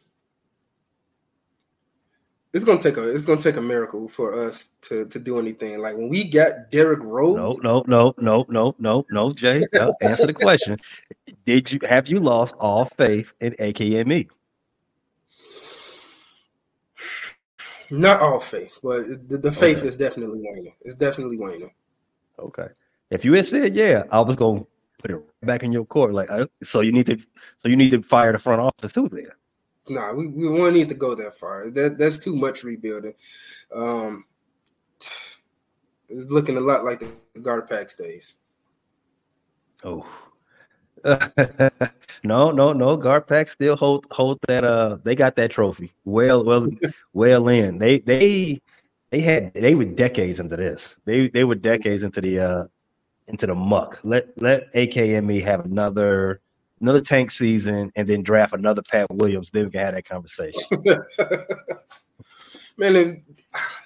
it's 2.53 2.65
gonna 2.65 2.81
take 2.81 2.97
a 2.97 3.09
it's 3.09 3.23
gonna 3.23 3.39
take 3.39 3.55
a 3.55 3.61
miracle 3.61 4.07
for 4.07 4.33
us 4.33 4.69
to 4.81 5.05
to 5.05 5.19
do 5.19 5.39
anything. 5.39 5.79
Like 5.79 5.95
when 5.95 6.09
we 6.09 6.29
got 6.29 6.69
Derrick 6.69 6.99
Rose. 7.01 7.37
No, 7.37 7.59
no, 7.63 7.83
no, 7.87 8.13
no, 8.17 8.45
no, 8.49 8.75
no, 8.77 9.05
no, 9.09 9.33
Jay. 9.33 9.63
No, 9.73 9.93
answer 10.01 10.27
the 10.27 10.33
question. 10.33 10.77
Did 11.45 11.71
you 11.71 11.79
have 11.87 12.07
you 12.07 12.19
lost 12.19 12.53
all 12.59 12.85
faith 12.97 13.31
in 13.39 13.53
AKME? 13.53 14.27
Not 17.91 18.21
all 18.21 18.39
faith, 18.39 18.79
but 18.81 19.29
the, 19.29 19.37
the 19.37 19.51
faith 19.51 19.79
okay. 19.79 19.87
is 19.87 19.95
definitely 19.97 20.39
waning. 20.41 20.73
It's 20.81 20.95
definitely 20.95 21.37
waning. 21.37 21.71
Okay. 22.39 22.67
If 23.11 23.23
you 23.25 23.33
had 23.33 23.45
said 23.45 23.75
yeah, 23.75 24.03
I 24.11 24.19
was 24.19 24.35
gonna 24.35 24.65
put 24.97 25.11
it 25.11 25.21
back 25.41 25.63
in 25.63 25.71
your 25.71 25.85
court. 25.85 26.13
Like, 26.13 26.29
uh, 26.29 26.47
so 26.63 26.81
you 26.81 26.91
need 26.91 27.05
to, 27.07 27.17
so 27.59 27.69
you 27.69 27.77
need 27.77 27.91
to 27.91 28.01
fire 28.01 28.33
the 28.33 28.39
front 28.39 28.61
office 28.61 28.93
too. 28.93 29.09
There 29.09 29.37
nah, 29.89 30.13
we, 30.13 30.27
we 30.27 30.49
won't 30.49 30.73
need 30.73 30.89
to 30.89 30.95
go 30.95 31.15
that 31.15 31.37
far. 31.39 31.69
That 31.69 31.97
that's 31.97 32.17
too 32.17 32.35
much 32.35 32.63
rebuilding. 32.63 33.13
Um, 33.73 34.25
it's 36.09 36.25
looking 36.29 36.57
a 36.57 36.61
lot 36.61 36.83
like 36.83 36.99
the 36.99 37.39
GarPax 37.39 37.97
days. 37.97 38.35
Oh. 39.83 40.05
no, 42.23 42.51
no, 42.51 42.73
no. 42.73 42.97
GarPax 42.97 43.51
still 43.51 43.75
hold 43.75 44.05
hold 44.11 44.37
that 44.47 44.63
uh 44.63 44.97
they 45.03 45.15
got 45.15 45.35
that 45.37 45.49
trophy. 45.49 45.91
Well, 46.05 46.43
well, 46.43 46.67
well 47.13 47.47
in. 47.47 47.79
They 47.79 47.99
they 47.99 48.61
they 49.09 49.19
had 49.19 49.53
they 49.55 49.73
were 49.73 49.85
decades 49.85 50.39
into 50.39 50.57
this. 50.57 50.95
They 51.05 51.29
they 51.29 51.43
were 51.43 51.55
decades 51.55 52.03
into 52.03 52.21
the 52.21 52.39
uh 52.39 52.63
into 53.27 53.47
the 53.47 53.55
muck. 53.55 53.99
Let 54.03 54.39
let 54.39 54.71
AKME 54.73 55.41
have 55.43 55.65
another 55.65 56.41
another 56.81 57.01
tank 57.01 57.31
season 57.31 57.91
and 57.95 58.07
then 58.07 58.23
draft 58.23 58.53
another 58.53 58.81
Pat 58.81 59.09
Williams, 59.11 59.49
then 59.51 59.65
we 59.65 59.71
can 59.71 59.81
have 59.81 59.93
that 59.93 60.07
conversation. 60.07 60.61
Man, 62.77 63.23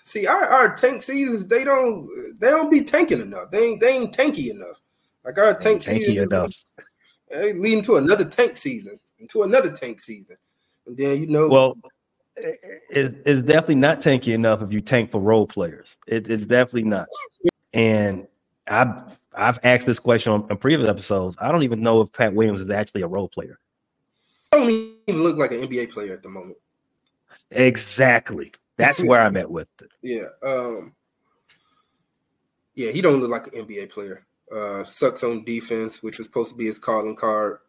see 0.01 0.27
our, 0.27 0.45
our 0.45 0.75
tank 0.75 1.01
seasons, 1.01 1.47
they 1.47 1.63
don't 1.63 2.07
they 2.39 2.49
don't 2.49 2.71
be 2.71 2.83
tanking 2.83 3.21
enough. 3.21 3.51
They 3.51 3.63
ain't 3.65 3.81
they 3.81 3.97
ain't 3.97 4.15
tanky 4.15 4.51
enough. 4.51 4.79
Like 5.23 5.37
our 5.37 5.57
tank 5.57 5.83
season 5.83 6.17
enough. 6.17 6.53
They 7.29 7.53
leading 7.53 7.83
to 7.83 7.97
another 7.97 8.25
tank 8.25 8.57
season, 8.57 8.99
into 9.19 9.43
another 9.43 9.71
tank 9.71 9.99
season. 9.99 10.37
And 10.85 10.95
then 10.95 11.19
you 11.19 11.27
know 11.27 11.49
well 11.49 11.77
it, 12.37 13.21
it's 13.25 13.41
definitely 13.41 13.75
not 13.75 14.01
tanky 14.01 14.33
enough 14.33 14.61
if 14.61 14.71
you 14.71 14.81
tank 14.81 15.11
for 15.11 15.21
role 15.21 15.47
players. 15.47 15.97
It, 16.07 16.29
it's 16.29 16.45
definitely 16.45 16.83
not. 16.83 17.07
And 17.73 18.27
I 18.67 19.03
I've 19.37 19.59
asked 19.63 19.85
this 19.85 19.99
question 19.99 20.31
on, 20.31 20.47
on, 20.49 20.57
previous 20.57 20.89
episodes. 20.89 21.35
I 21.39 21.51
don't 21.51 21.63
even 21.63 21.81
know 21.81 22.01
if 22.01 22.11
Pat 22.11 22.33
Williams 22.33 22.61
is 22.61 22.69
actually 22.69 23.01
a 23.01 23.07
role 23.07 23.29
player. 23.29 23.59
I 24.51 24.59
don't 24.59 24.69
even 24.69 25.23
look 25.23 25.37
like 25.37 25.51
an 25.51 25.67
NBA 25.67 25.91
player 25.91 26.13
at 26.13 26.23
the 26.23 26.29
moment. 26.29 26.57
Exactly. 27.51 28.51
That's 28.77 29.01
where 29.01 29.21
I'm 29.21 29.37
at 29.37 29.49
with 29.49 29.67
it. 29.81 29.89
Yeah. 30.01 30.27
Um, 30.43 30.93
yeah, 32.75 32.91
he 32.91 33.01
don't 33.01 33.19
look 33.19 33.29
like 33.29 33.47
an 33.47 33.65
NBA 33.65 33.89
player. 33.89 34.25
Uh, 34.51 34.83
sucks 34.83 35.23
on 35.23 35.43
defense, 35.43 36.03
which 36.03 36.17
was 36.17 36.27
supposed 36.27 36.51
to 36.51 36.55
be 36.55 36.65
his 36.65 36.79
calling 36.79 37.15
card. 37.15 37.59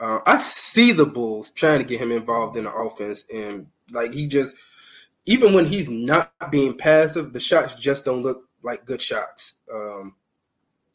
Uh, 0.00 0.20
I 0.26 0.38
see 0.38 0.92
the 0.92 1.06
Bulls 1.06 1.50
trying 1.50 1.78
to 1.78 1.84
get 1.84 2.00
him 2.00 2.10
involved 2.10 2.56
in 2.56 2.64
the 2.64 2.72
offense, 2.72 3.24
and 3.32 3.66
like 3.90 4.14
he 4.14 4.26
just, 4.26 4.54
even 5.26 5.52
when 5.52 5.66
he's 5.66 5.90
not 5.90 6.32
being 6.50 6.76
passive, 6.76 7.32
the 7.32 7.40
shots 7.40 7.74
just 7.74 8.06
don't 8.06 8.22
look 8.22 8.48
like 8.62 8.86
good 8.86 9.02
shots. 9.02 9.54
Um, 9.72 10.16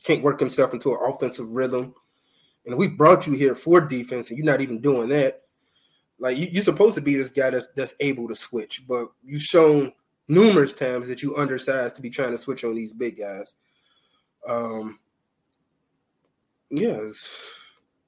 can't 0.05 0.23
work 0.23 0.39
himself 0.39 0.73
into 0.73 0.91
an 0.91 0.99
offensive 1.01 1.49
rhythm. 1.49 1.93
And 2.65 2.77
we 2.77 2.87
brought 2.87 3.27
you 3.27 3.33
here 3.33 3.55
for 3.55 3.81
defense, 3.81 4.29
and 4.29 4.37
you're 4.37 4.45
not 4.45 4.61
even 4.61 4.79
doing 4.79 5.09
that. 5.09 5.41
Like 6.17 6.37
you, 6.37 6.59
are 6.59 6.63
supposed 6.63 6.95
to 6.95 7.01
be 7.01 7.15
this 7.15 7.31
guy 7.31 7.49
that's 7.49 7.67
that's 7.75 7.95
able 7.99 8.27
to 8.29 8.35
switch, 8.35 8.83
but 8.87 9.07
you've 9.23 9.41
shown 9.41 9.91
numerous 10.27 10.73
times 10.73 11.07
that 11.07 11.21
you 11.21 11.35
undersized 11.35 11.95
to 11.95 12.01
be 12.01 12.09
trying 12.09 12.31
to 12.31 12.41
switch 12.41 12.63
on 12.63 12.75
these 12.75 12.93
big 12.93 13.19
guys. 13.19 13.55
Um, 14.47 14.99
yeah, 16.69 17.01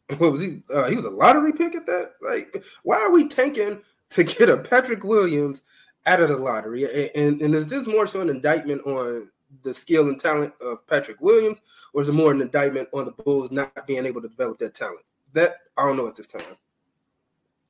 what 0.18 0.32
was 0.32 0.42
he? 0.42 0.62
Uh, 0.74 0.88
he 0.88 0.96
was 0.96 1.06
a 1.06 1.10
lottery 1.10 1.52
pick 1.52 1.76
at 1.76 1.86
that. 1.88 2.14
Like, 2.22 2.64
why 2.84 2.98
are 2.98 3.12
we 3.12 3.28
tanking 3.28 3.82
to 4.12 4.24
get 4.24 4.50
a 4.50 4.58
Patrick 4.58 5.04
Williams 5.04 5.64
out 6.06 6.22
of 6.22 6.30
the 6.30 6.38
lottery? 6.38 6.84
And, 6.86 7.12
and, 7.16 7.42
and 7.42 7.56
is 7.56 7.68
this 7.68 7.88
more 7.88 8.08
so 8.08 8.22
an 8.22 8.30
indictment 8.30 8.86
on 8.88 9.30
the 9.64 9.74
skill 9.74 10.08
and 10.08 10.20
talent 10.20 10.54
of 10.62 10.86
Patrick 10.88 11.22
Williams, 11.22 11.62
or 11.94 12.02
is 12.02 12.10
it 12.10 12.14
more 12.14 12.32
an 12.32 12.42
indictment 12.42 12.90
on 12.94 13.06
the 13.06 13.12
Bulls 13.12 13.52
not 13.52 13.88
being 13.88 14.06
able 14.06 14.22
to 14.22 14.28
develop 14.28 14.60
that 14.60 14.74
talent? 14.74 15.02
That 15.34 15.58
I 15.78 15.86
don't 15.86 15.98
know 15.98 16.08
at 16.08 16.16
this 16.16 16.28
time. 16.28 16.42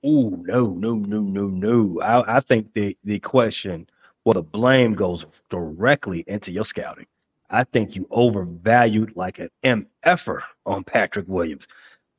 Ooh, 0.05 0.43
no, 0.45 0.67
no, 0.67 0.95
no, 0.95 1.21
no, 1.21 1.47
no. 1.47 2.01
I, 2.01 2.38
I 2.38 2.39
think 2.39 2.73
the 2.73 2.97
the 3.03 3.19
question, 3.19 3.88
well, 4.25 4.34
the 4.34 4.43
blame 4.43 4.93
goes 4.93 5.25
directly 5.49 6.23
into 6.28 6.51
your 6.51 6.65
scouting. 6.65 7.07
I 7.49 7.63
think 7.63 7.95
you 7.95 8.07
overvalued 8.11 9.15
like 9.15 9.39
an 9.39 9.86
MFer 10.05 10.41
on 10.65 10.84
Patrick 10.84 11.28
Williams. 11.28 11.67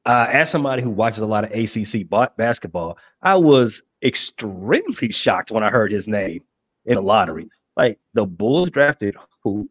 Uh, 0.06 0.26
as 0.30 0.50
somebody 0.50 0.82
who 0.82 0.90
watches 0.90 1.18
a 1.18 1.26
lot 1.26 1.44
of 1.44 1.50
ACC 1.50 2.08
basketball, 2.36 2.96
I 3.22 3.36
was 3.36 3.82
extremely 4.02 5.12
shocked 5.12 5.50
when 5.50 5.62
I 5.62 5.70
heard 5.70 5.92
his 5.92 6.08
name 6.08 6.42
in 6.86 6.94
the 6.94 7.02
lottery. 7.02 7.50
Like 7.78 8.00
the 8.12 8.26
Bulls 8.26 8.70
drafted 8.70 9.16
who? 9.44 9.70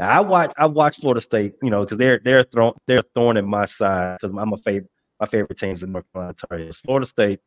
I 0.00 0.20
watch 0.20 0.52
I 0.56 0.66
watch 0.66 1.00
Florida 1.00 1.20
State, 1.20 1.54
you 1.60 1.70
know, 1.70 1.80
because 1.84 1.98
they're 1.98 2.20
they're 2.24 2.44
thrown 2.44 2.74
they're 2.86 3.02
thorn 3.14 3.36
in 3.36 3.44
my 3.44 3.66
side 3.66 4.18
because 4.20 4.34
I'm 4.38 4.52
a 4.52 4.58
favorite 4.58 4.90
my 5.20 5.26
favorite 5.26 5.58
teams 5.58 5.82
in 5.82 5.90
North 5.90 6.06
Carolina 6.14 6.72
Florida 6.72 7.06
State. 7.06 7.40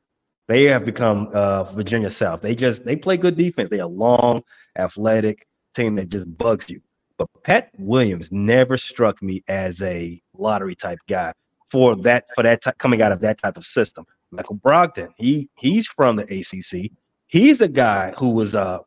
They 0.50 0.66
have 0.66 0.84
become 0.84 1.30
uh, 1.34 1.64
Virginia 1.64 2.10
South. 2.10 2.42
They 2.42 2.54
just 2.54 2.84
they 2.84 2.98
play 2.98 3.16
good 3.16 3.38
defense. 3.38 3.70
They 3.70 3.80
are 3.80 3.88
long, 3.88 4.44
athletic 4.78 5.48
team 5.74 5.96
that 5.96 6.10
just 6.10 6.38
bugs 6.38 6.70
you. 6.70 6.82
But 7.18 7.30
Pat 7.44 7.70
Williams 7.78 8.30
never 8.32 8.76
struck 8.76 9.22
me 9.22 9.42
as 9.48 9.82
a 9.82 10.22
lottery 10.38 10.76
type 10.76 11.00
guy 11.08 11.34
for 11.70 11.96
that 11.98 12.26
for 12.36 12.44
that 12.44 12.62
coming 12.78 13.02
out 13.02 13.14
of 13.14 13.22
that 13.22 13.38
type 13.38 13.56
of 13.56 13.66
system. 13.66 14.06
Michael 14.32 14.58
Brogdon, 14.58 15.14
he 15.16 15.50
he's 15.56 15.88
from 15.88 16.18
the 16.18 16.24
ACC. 16.24 16.92
He's 17.28 17.62
a 17.62 17.70
guy 17.70 18.14
who 18.18 18.32
was 18.32 18.54
uh 18.56 18.80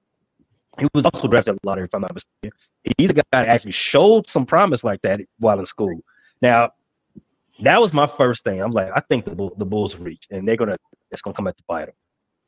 he 0.78 0.88
was 0.94 1.04
also 1.04 1.28
drafted 1.28 1.56
a 1.56 1.66
lottery 1.66 1.84
if 1.84 1.94
I'm 1.94 2.02
not 2.02 2.14
mistaken. 2.14 2.58
He's 2.98 3.10
a 3.10 3.14
guy 3.14 3.22
that 3.32 3.48
actually 3.48 3.72
showed 3.72 4.28
some 4.28 4.44
promise 4.46 4.84
like 4.84 5.00
that 5.02 5.20
while 5.38 5.58
in 5.58 5.66
school. 5.66 6.00
Now, 6.42 6.72
that 7.60 7.80
was 7.80 7.92
my 7.92 8.06
first 8.06 8.44
thing. 8.44 8.60
I'm 8.60 8.72
like, 8.72 8.90
I 8.94 9.00
think 9.00 9.24
the 9.24 9.50
the 9.56 9.64
Bulls 9.64 9.96
reach, 9.96 10.26
and 10.30 10.46
they're 10.46 10.56
gonna 10.56 10.76
it's 11.10 11.22
gonna 11.22 11.34
come 11.34 11.46
at 11.46 11.56
the 11.56 11.62
bite. 11.68 11.90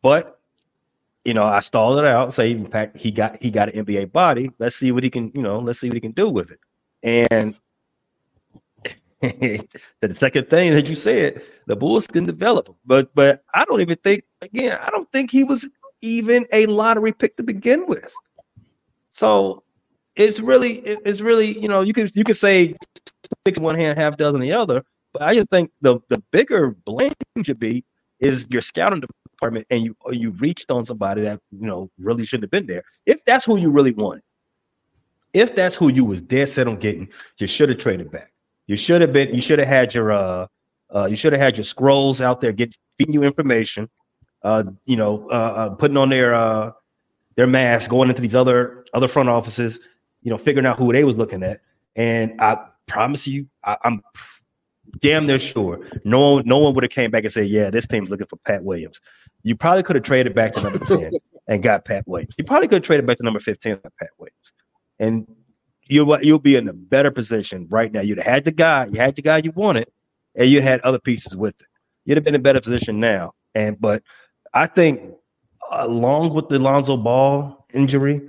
But 0.03 0.41
you 1.25 1.35
know, 1.35 1.45
I 1.45 1.61
stalled 1.61 1.99
it 1.99 2.05
out. 2.05 2.35
Say, 2.35 2.53
in 2.53 2.67
fact, 2.67 2.97
he 2.97 3.11
got 3.11 3.41
he 3.43 3.51
got 3.51 3.75
an 3.75 3.85
NBA 3.85 4.13
body. 4.13 4.51
Let's 4.59 4.77
see 4.77 4.93
what 4.93 5.05
he 5.05 5.11
can, 5.11 5.31
you 5.35 5.43
know, 5.43 5.59
let's 5.59 5.81
see 5.81 5.89
what 5.89 5.95
he 5.95 6.01
can 6.01 6.13
do 6.13 6.29
with 6.29 6.51
it. 6.53 6.61
And 7.03 7.55
the 9.21 10.15
second 10.15 10.49
thing 10.51 10.73
that 10.73 10.89
you 10.89 10.95
said, 10.95 11.43
the 11.67 11.77
Bulls 11.77 12.07
can 12.07 12.25
develop 12.27 12.69
him. 12.69 12.75
But 12.85 13.15
but 13.15 13.45
I 13.55 13.65
don't 13.65 13.81
even 13.81 13.97
think 14.05 14.25
again, 14.43 14.79
I 14.81 14.91
don't 14.91 15.11
think 15.13 15.31
he 15.31 15.45
was 15.45 15.69
even 16.01 16.47
a 16.53 16.67
lottery 16.67 17.13
pick 17.13 17.37
to 17.37 17.43
begin 17.43 17.87
with. 17.87 18.13
So 19.13 19.63
it's 20.15 20.41
really 20.41 20.79
it's 20.79 21.21
really, 21.21 21.59
you 21.59 21.69
know, 21.69 21.81
you 21.81 21.93
could 21.93 22.15
you 22.15 22.25
could 22.25 22.37
say 22.37 22.75
six 23.47 23.59
one 23.59 23.75
hand, 23.75 23.99
half 23.99 24.17
dozen 24.17 24.41
the 24.41 24.53
other, 24.53 24.83
but 25.13 25.23
I 25.23 25.35
just 25.35 25.51
think 25.51 25.71
the 25.81 25.99
the 26.09 26.23
bigger 26.31 26.77
blame 26.85 27.13
should 27.43 27.59
be 27.59 27.85
is 28.21 28.47
your 28.51 28.63
scouting 28.63 29.01
department 29.01 29.67
and 29.71 29.83
you 29.83 29.97
you 30.11 30.31
reached 30.33 30.71
on 30.71 30.85
somebody 30.85 31.23
that 31.23 31.41
you 31.51 31.67
know 31.67 31.91
really 31.99 32.25
shouldn't 32.25 32.45
have 32.45 32.51
been 32.51 32.67
there. 32.67 32.83
If 33.07 33.25
that's 33.25 33.45
who 33.45 33.59
you 33.59 33.71
really 33.71 33.93
wanted, 33.93 34.23
if 35.33 35.55
that's 35.55 35.77
who 35.77 35.93
you 35.93 36.05
was 36.05 36.23
dead 36.23 36.49
set 36.49 36.67
on 36.67 36.79
getting, 36.79 37.09
you 37.39 37.47
should 37.47 37.69
have 37.69 37.79
traded 37.79 38.11
back. 38.11 38.33
You 38.67 38.77
should 38.77 39.01
have 39.01 39.13
been. 39.13 39.35
You 39.35 39.41
should 39.41 39.59
have 39.59 39.69
had 39.69 39.95
your. 39.95 40.13
Uh, 40.13 40.47
uh, 40.95 41.07
you 41.07 41.17
should 41.17 41.33
have 41.33 41.41
had 41.41 41.57
your 41.57 41.65
scrolls 41.65 42.21
out 42.21 42.41
there, 42.41 42.53
get 42.53 42.75
feeding 42.97 43.15
you 43.15 43.23
information. 43.25 43.89
Uh, 44.43 44.65
you 44.85 44.97
know, 44.97 45.29
uh, 45.31 45.33
uh, 45.33 45.69
putting 45.71 45.97
on 45.97 46.09
their 46.11 46.35
uh, 46.35 46.73
their 47.37 47.47
mask, 47.47 47.91
going 47.91 48.09
into 48.09 48.23
these 48.23 48.35
other 48.35 48.85
other 48.95 49.09
front 49.09 49.29
offices. 49.29 49.79
You 50.23 50.31
know, 50.31 50.39
figuring 50.39 50.67
out 50.67 50.79
who 50.79 50.93
they 50.93 51.05
was 51.05 51.17
looking 51.17 51.43
at. 51.43 51.61
And 51.95 52.41
I 52.41 52.59
promise 52.87 53.27
you, 53.27 53.47
I, 53.65 53.77
I'm 53.85 54.03
damn 55.01 55.27
near 55.27 55.39
sure 55.39 55.81
no 56.05 56.35
one 56.35 56.47
no 56.47 56.59
one 56.59 56.75
would 56.75 56.85
have 56.85 56.91
came 56.91 57.11
back 57.11 57.25
and 57.25 57.33
said, 57.33 57.49
yeah, 57.49 57.71
this 57.71 57.87
team's 57.87 58.11
looking 58.11 58.27
for 58.27 58.37
Pat 58.37 58.63
Williams. 58.63 59.01
You 59.43 59.57
probably 59.57 59.83
could 59.83 59.97
have 59.97 60.05
traded 60.05 60.35
back 60.35 60.53
to 60.55 60.63
number 60.63 60.79
10 60.79 61.13
and 61.49 61.63
got 61.63 61.85
Pat 61.85 62.07
Williams. 62.07 62.35
You 62.39 62.45
probably 62.45 62.69
could 62.69 62.77
have 62.77 62.85
traded 62.85 63.07
back 63.07 63.19
to 63.19 63.23
number 63.23 63.41
15 63.41 63.73
and 63.73 63.83
Pat 63.83 64.11
Williams. 64.19 64.53
And 64.99 65.27
you'll 65.89 66.23
you'll 66.23 66.39
be 66.39 66.57
in 66.57 66.69
a 66.69 66.73
better 66.73 67.11
position 67.11 67.67
right 67.71 67.93
now. 67.93 68.01
You'd 68.01 68.19
have 68.19 68.27
had 68.27 68.45
the 68.45 68.53
guy, 68.53 68.87
you 68.87 68.99
had 68.99 69.17
the 69.17 69.23
guy 69.23 69.39
you 69.39 69.53
wanted, 69.53 69.89
and 70.35 70.49
you 70.49 70.61
had 70.63 70.81
other 70.81 70.99
pieces 70.99 71.37
with 71.37 71.55
it. 71.61 71.67
You'd 72.05 72.17
have 72.17 72.25
been 72.25 72.35
in 72.35 72.41
a 72.41 72.43
better 72.43 72.61
position 72.61 73.01
now. 73.01 73.33
And 73.55 73.81
but 73.81 74.03
I 74.57 74.67
think 74.67 75.03
along 75.71 76.33
with 76.33 76.49
the 76.49 76.59
Lonzo 76.59 76.97
Ball 76.97 77.67
injury, 77.75 78.23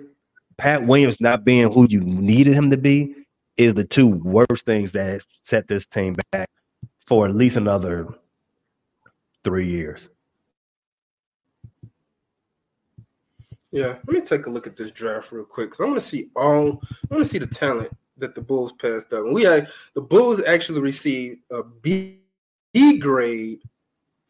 Pat 0.58 0.86
Williams 0.86 1.22
not 1.22 1.46
being 1.46 1.72
who 1.72 1.88
you 1.90 2.02
needed 2.02 2.54
him 2.54 2.70
to 2.70 2.76
be 2.76 3.16
is 3.56 3.76
the 3.76 3.86
two 3.86 4.08
worst 4.08 4.66
things 4.66 4.92
that 4.92 5.22
set 5.44 5.70
this 5.70 5.86
team 5.86 6.18
back 6.34 6.50
for 7.06 7.26
at 7.26 7.34
least 7.34 7.56
another 7.56 8.10
three 9.46 9.68
years. 9.68 10.10
Yeah, 13.72 13.96
let 14.06 14.10
me 14.10 14.20
take 14.20 14.48
a 14.48 14.50
look 14.50 14.68
at 14.68 14.76
this 14.76 14.92
draft 14.92 15.32
real 15.32 15.46
quick 15.46 15.70
because 15.70 15.86
I 15.86 15.88
want 15.88 16.02
to 16.02 16.06
see 16.06 16.30
all. 16.36 16.82
I 17.10 17.16
want 17.16 17.24
to 17.24 17.26
see 17.26 17.38
the 17.38 17.48
talent 17.48 17.96
that 18.18 18.36
the 18.36 18.42
Bulls 18.42 18.74
passed 18.74 19.14
up. 19.14 19.24
And 19.24 19.34
we 19.34 19.44
had 19.44 19.70
the 19.94 20.02
Bulls 20.02 20.44
actually 20.44 20.82
received 20.82 21.40
a 21.54 21.64
B, 21.64 22.20
B 22.74 22.98
grade 22.98 23.62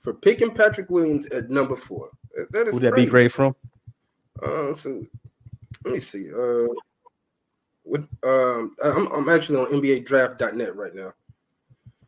for 0.07 0.13
picking 0.13 0.55
Patrick 0.55 0.89
Williams 0.89 1.27
at 1.27 1.49
number 1.49 1.75
four. 1.75 2.09
That 2.51 2.69
is 2.69 2.75
Who 2.75 2.79
that 2.79 2.95
be 2.95 3.05
grade 3.05 3.33
from? 3.33 3.53
Uh, 4.41 4.73
so 4.73 5.05
let 5.83 5.93
me 5.93 5.99
see. 5.99 6.31
Uh, 6.33 6.67
what 7.83 8.05
um, 8.23 8.73
I'm, 8.81 9.07
I'm 9.07 9.27
actually 9.27 9.59
on 9.59 9.81
NBA 9.81 10.05
Draft.net 10.05 10.77
right 10.77 10.95
now, 10.95 11.11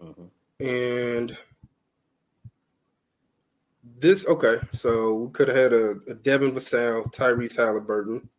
mm-hmm. 0.02 0.66
and 0.66 1.38
this 4.00 4.26
okay, 4.28 4.56
so 4.72 5.16
we 5.16 5.32
could 5.32 5.50
have 5.50 5.58
had 5.58 5.74
a, 5.74 5.98
a 6.08 6.14
Devin 6.14 6.54
Vassell, 6.54 7.14
Tyrese 7.14 7.58
Halliburton, 7.58 8.30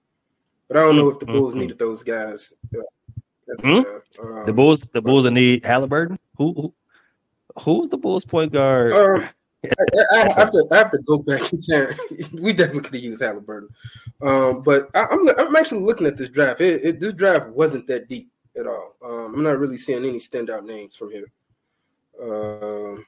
but 0.68 0.78
I 0.78 0.80
don't 0.80 0.96
know 0.96 1.10
if 1.10 1.18
the 1.18 1.26
Bulls 1.26 1.50
mm-hmm. 1.50 1.60
needed 1.60 1.78
those 1.78 2.02
guys. 2.02 2.54
Uh, 2.74 2.80
mm-hmm. 3.60 4.26
um, 4.26 4.46
the 4.46 4.54
Bulls, 4.54 4.80
the 4.94 5.02
Bulls 5.02 5.24
but, 5.24 5.34
need 5.34 5.66
Halliburton. 5.66 6.18
Who, 6.38 6.54
who, 6.54 6.74
who's 7.58 7.90
the 7.90 7.98
Bulls 7.98 8.24
point 8.24 8.54
guard? 8.54 8.94
Um, 8.94 9.28
I, 9.64 9.68
I, 10.12 10.32
have 10.36 10.50
to, 10.50 10.68
I 10.72 10.76
have 10.76 10.90
to 10.92 10.98
go 11.04 11.18
back 11.18 11.52
and 11.52 11.62
check. 11.66 11.90
we 12.32 12.52
definitely 12.52 12.82
could 12.82 12.94
have 12.94 13.04
used 13.04 13.22
Halliburton, 13.22 13.68
um, 14.22 14.62
but 14.62 14.88
I, 14.94 15.02
am 15.10 15.28
I'm, 15.28 15.48
I'm 15.48 15.56
actually 15.56 15.82
looking 15.82 16.06
at 16.06 16.16
this 16.16 16.30
draft. 16.30 16.60
It, 16.60 16.84
it, 16.84 17.00
this 17.00 17.12
draft 17.12 17.48
wasn't 17.50 17.86
that 17.88 18.08
deep 18.08 18.30
at 18.58 18.66
all. 18.66 18.94
Um, 19.04 19.34
I'm 19.34 19.42
not 19.42 19.58
really 19.58 19.76
seeing 19.76 20.04
any 20.04 20.18
standout 20.18 20.64
names 20.64 20.96
from 20.96 21.10
here. 21.10 21.30
Um, 22.22 23.04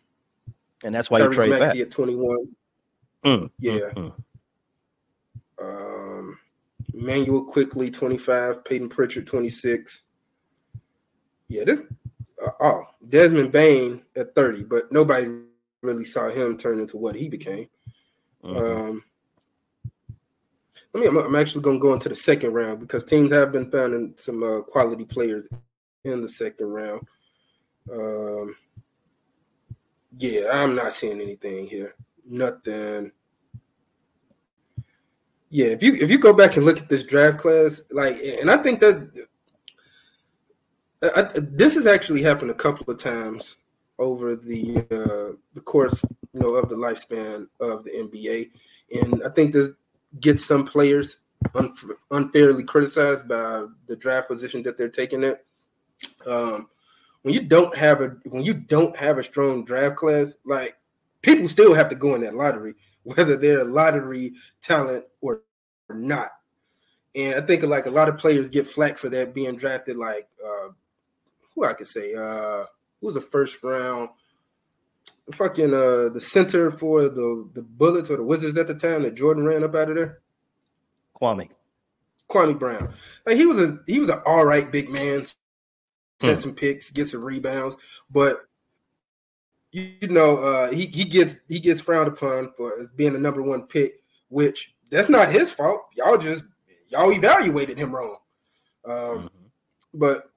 and 0.84 0.94
that's 0.94 1.10
why 1.10 1.20
Tyrese 1.20 1.28
you 1.28 1.34
trade 1.34 1.50
Maxey 1.50 1.78
back. 1.78 1.86
at 1.86 1.90
21. 1.90 2.48
Mm, 3.24 3.50
yeah. 3.58 3.72
Mm, 3.96 4.12
mm. 5.60 6.18
Um, 6.18 6.38
Immanuel 6.92 7.44
Quickley 7.44 7.90
25, 7.90 8.64
Payton 8.64 8.88
Pritchard 8.88 9.26
26. 9.26 10.02
Yeah, 11.48 11.64
this 11.64 11.82
uh, 12.44 12.50
oh 12.60 12.82
Desmond 13.08 13.52
Bane 13.52 14.02
at 14.16 14.34
30, 14.34 14.64
but 14.64 14.90
nobody 14.90 15.28
really 15.82 16.04
saw 16.04 16.30
him 16.30 16.56
turn 16.56 16.78
into 16.78 16.96
what 16.96 17.14
he 17.14 17.28
became. 17.28 17.68
Mm-hmm. 18.42 18.56
Um, 18.56 19.04
I 20.94 20.98
mean, 20.98 21.08
I'm, 21.08 21.18
I'm 21.18 21.36
actually 21.36 21.62
going 21.62 21.78
to 21.78 21.82
go 21.82 21.92
into 21.92 22.08
the 22.08 22.14
second 22.14 22.52
round 22.52 22.80
because 22.80 23.04
teams 23.04 23.32
have 23.32 23.52
been 23.52 23.70
finding 23.70 24.14
some 24.16 24.42
uh, 24.42 24.60
quality 24.62 25.04
players 25.04 25.48
in 26.04 26.20
the 26.20 26.28
second 26.28 26.66
round. 26.66 27.06
Um, 27.90 28.54
yeah, 30.18 30.50
I'm 30.52 30.74
not 30.74 30.92
seeing 30.92 31.20
anything 31.20 31.66
here. 31.66 31.94
Nothing. 32.26 33.12
Yeah, 35.50 35.66
if 35.66 35.82
you 35.82 35.94
if 35.94 36.10
you 36.10 36.18
go 36.18 36.32
back 36.32 36.56
and 36.56 36.64
look 36.64 36.78
at 36.78 36.88
this 36.88 37.04
draft 37.04 37.38
class, 37.38 37.82
like, 37.90 38.16
and 38.40 38.50
I 38.50 38.56
think 38.58 38.80
that 38.80 39.26
I, 41.02 41.30
this 41.34 41.74
has 41.74 41.86
actually 41.86 42.22
happened 42.22 42.50
a 42.50 42.54
couple 42.54 42.90
of 42.90 42.98
times 42.98 43.56
over 43.98 44.36
the 44.36 44.78
uh, 44.90 45.36
the 45.54 45.60
course, 45.60 46.04
you 46.32 46.40
know, 46.40 46.54
of 46.54 46.68
the 46.68 46.76
lifespan 46.76 47.46
of 47.60 47.84
the 47.84 47.90
NBA, 47.90 48.50
and 49.00 49.22
I 49.24 49.28
think 49.30 49.52
this 49.52 49.70
gets 50.20 50.44
some 50.44 50.64
players 50.64 51.18
unfairly 52.10 52.64
criticized 52.64 53.28
by 53.28 53.66
the 53.86 53.96
draft 53.96 54.28
position 54.28 54.62
that 54.62 54.76
they're 54.76 54.88
taking 54.88 55.24
it. 55.24 55.44
Um, 56.26 56.68
when 57.22 57.34
you 57.34 57.42
don't 57.42 57.76
have 57.76 58.00
a 58.00 58.16
when 58.30 58.44
you 58.44 58.54
don't 58.54 58.96
have 58.96 59.18
a 59.18 59.24
strong 59.24 59.64
draft 59.64 59.96
class, 59.96 60.34
like 60.44 60.76
people 61.22 61.48
still 61.48 61.74
have 61.74 61.88
to 61.88 61.94
go 61.94 62.14
in 62.14 62.22
that 62.22 62.34
lottery, 62.34 62.74
whether 63.04 63.36
they're 63.36 63.64
lottery 63.64 64.34
talent 64.62 65.04
or, 65.20 65.42
or 65.88 65.96
not. 65.96 66.30
And 67.14 67.34
I 67.34 67.46
think 67.46 67.62
like 67.62 67.86
a 67.86 67.90
lot 67.90 68.08
of 68.08 68.18
players 68.18 68.48
get 68.48 68.66
flack 68.66 68.98
for 68.98 69.08
that 69.10 69.34
being 69.34 69.56
drafted 69.56 69.96
like 69.96 70.28
uh 70.44 70.68
who 71.54 71.64
I 71.64 71.74
could 71.74 71.88
say, 71.88 72.14
uh 72.14 72.64
who 73.02 73.08
was 73.08 73.16
the 73.16 73.20
first 73.20 73.62
round 73.62 74.08
fucking 75.32 75.74
uh 75.74 76.08
the 76.08 76.20
center 76.20 76.70
for 76.70 77.02
the 77.02 77.48
the 77.52 77.62
Bullets 77.62 78.08
or 78.08 78.16
the 78.16 78.24
Wizards 78.24 78.56
at 78.56 78.66
the 78.66 78.74
time 78.74 79.02
that 79.02 79.14
Jordan 79.14 79.44
ran 79.44 79.64
up 79.64 79.74
out 79.74 79.90
of 79.90 79.96
there? 79.96 80.20
Kwame. 81.20 81.50
Kwame 82.30 82.58
Brown. 82.58 82.94
Like 83.26 83.36
he 83.36 83.44
was 83.44 83.60
a 83.60 83.80
he 83.86 83.98
was 83.98 84.08
an 84.08 84.20
all 84.24 84.44
right 84.44 84.70
big 84.70 84.88
man, 84.88 85.26
set 86.20 86.36
hmm. 86.36 86.40
some 86.40 86.54
picks, 86.54 86.90
get 86.90 87.08
some 87.08 87.24
rebounds, 87.24 87.76
but 88.10 88.46
you, 89.72 89.90
you 90.00 90.08
know, 90.08 90.38
uh, 90.38 90.70
he 90.70 90.86
he 90.86 91.04
gets 91.04 91.36
he 91.48 91.58
gets 91.58 91.80
frowned 91.80 92.08
upon 92.08 92.52
for 92.56 92.90
being 92.94 93.12
the 93.12 93.18
number 93.18 93.42
one 93.42 93.62
pick, 93.62 94.02
which 94.28 94.74
that's 94.90 95.08
not 95.08 95.32
his 95.32 95.52
fault. 95.52 95.82
Y'all 95.96 96.18
just 96.18 96.44
y'all 96.90 97.12
evaluated 97.12 97.78
him 97.78 97.94
wrong. 97.94 98.16
Um, 98.84 98.94
mm-hmm. 98.94 99.26
but 99.94 100.31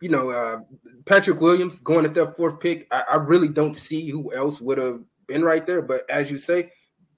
you 0.00 0.08
know, 0.08 0.30
uh, 0.30 0.60
Patrick 1.04 1.40
Williams 1.40 1.80
going 1.80 2.04
at 2.04 2.14
that 2.14 2.36
fourth 2.36 2.60
pick, 2.60 2.86
I, 2.90 3.04
I 3.12 3.16
really 3.16 3.48
don't 3.48 3.76
see 3.76 4.10
who 4.10 4.34
else 4.34 4.60
would 4.60 4.78
have 4.78 5.00
been 5.26 5.42
right 5.42 5.66
there. 5.66 5.82
But 5.82 6.08
as 6.10 6.30
you 6.30 6.38
say, 6.38 6.70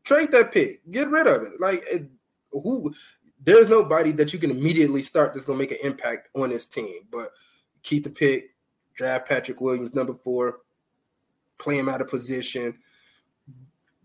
trade 0.04 0.30
that 0.32 0.52
pick, 0.52 0.80
get 0.90 1.08
rid 1.10 1.26
of 1.26 1.42
it. 1.42 1.60
Like 1.60 1.82
it, 1.90 2.08
who, 2.52 2.92
there's 3.44 3.68
nobody 3.68 4.12
that 4.12 4.32
you 4.32 4.38
can 4.38 4.50
immediately 4.50 5.02
start 5.02 5.34
that's 5.34 5.46
gonna 5.46 5.58
make 5.58 5.72
an 5.72 5.78
impact 5.82 6.28
on 6.34 6.50
this 6.50 6.66
team. 6.66 7.02
But 7.10 7.30
keep 7.82 8.04
the 8.04 8.10
pick, 8.10 8.54
draft 8.94 9.28
Patrick 9.28 9.60
Williams 9.60 9.94
number 9.94 10.14
four, 10.14 10.60
play 11.58 11.78
him 11.78 11.88
out 11.88 12.00
of 12.00 12.08
position, 12.08 12.78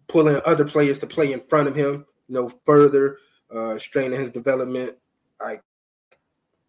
pulling 0.08 0.40
other 0.46 0.66
players 0.66 0.98
to 1.00 1.08
play 1.08 1.32
in 1.32 1.42
front 1.42 1.68
of 1.68 1.76
him, 1.76 2.06
you 2.28 2.36
know, 2.36 2.52
further 2.66 3.18
uh, 3.54 3.78
straining 3.78 4.20
his 4.20 4.32
development. 4.32 4.98
Like 5.40 5.64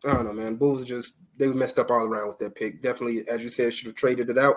I 0.07 0.13
don't 0.15 0.25
know, 0.25 0.33
man. 0.33 0.57
Bulls 0.57 0.85
just 0.85 1.15
they 1.37 1.49
messed 1.49 1.79
up 1.79 1.91
all 1.91 2.05
around 2.05 2.29
with 2.29 2.39
that 2.39 2.55
pick. 2.55 2.83
Definitely, 2.83 3.27
as 3.29 3.43
you 3.43 3.49
said, 3.49 3.73
should 3.73 3.87
have 3.87 3.97
traded 3.97 4.31
it 4.31 4.39
out, 4.39 4.57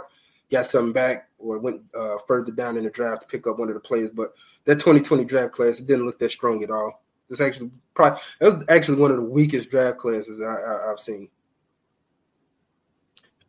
got 0.52 0.66
something 0.66 0.94
back, 0.94 1.30
or 1.38 1.60
went 1.60 1.82
uh, 1.96 2.18
further 2.28 2.52
down 2.52 2.78
in 2.78 2.84
the 2.84 2.90
draft 2.90 3.22
to 3.22 3.28
pick 3.28 3.48
up 3.48 3.60
one 3.60 3.70
of 3.70 3.74
the 3.74 3.80
players. 3.80 4.10
But 4.10 4.34
that 4.66 4.76
2020 4.76 5.26
draft 5.26 5.54
class 5.54 5.80
it 5.80 5.88
didn't 5.88 6.06
look 6.06 6.20
that 6.20 6.32
strong 6.32 6.64
at 6.64 6.72
all. 6.72 7.04
It's 7.30 7.42
actually 7.42 7.72
probably 7.94 8.20
it 8.40 8.46
was 8.46 8.64
actually 8.70 9.00
one 9.00 9.12
of 9.12 9.18
the 9.18 9.24
weakest 9.24 9.70
draft 9.70 9.98
classes 9.98 10.42
I, 10.42 10.54
I, 10.54 10.92
I've 10.92 11.00
seen. 11.00 11.30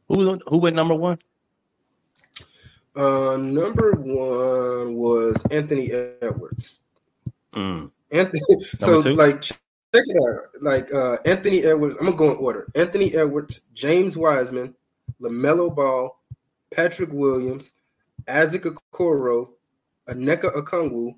Who 0.08 0.38
who 0.46 0.58
went 0.58 0.76
number 0.76 0.94
one? 0.94 1.18
Uh, 2.96 3.36
number 3.36 3.92
one 3.92 4.94
was 4.94 5.36
Anthony 5.50 5.92
Edwards. 5.92 6.80
Mm. 7.54 7.90
Anthony, 8.10 8.40
so 8.80 9.00
like 9.00 9.44
check 9.94 10.04
it 10.06 10.16
out. 10.28 10.62
Like 10.62 10.92
uh, 10.92 11.18
Anthony 11.24 11.64
Edwards, 11.64 11.96
I'm 11.98 12.06
gonna 12.06 12.16
go 12.16 12.32
in 12.32 12.38
order. 12.38 12.68
Anthony 12.74 13.14
Edwards, 13.14 13.62
James 13.74 14.16
Wiseman, 14.16 14.74
LaMelo 15.20 15.74
Ball, 15.74 16.18
Patrick 16.74 17.10
Williams, 17.12 17.72
Isaac 18.28 18.64
Okoro, 18.64 19.50
Onyeka 20.08 20.52
Okongwu, 20.54 21.14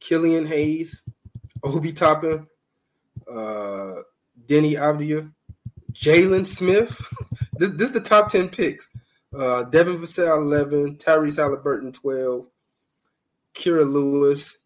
Killian 0.00 0.46
Hayes, 0.46 1.02
Obi 1.62 1.92
Toppin, 1.92 2.46
uh, 3.30 4.02
Deni 4.46 4.74
Avdija, 4.74 5.32
Jalen 5.92 6.46
Smith. 6.46 7.00
this, 7.54 7.70
this 7.70 7.88
is 7.88 7.92
the 7.92 8.00
top 8.00 8.30
10 8.30 8.48
picks. 8.48 8.88
Uh, 9.36 9.64
Devin 9.64 9.98
Vassell, 9.98 10.38
11, 10.42 10.96
Tyrese 10.96 11.36
Halliburton, 11.36 11.92
12, 11.92 12.46
Kira 13.54 13.90
Lewis, 13.90 14.57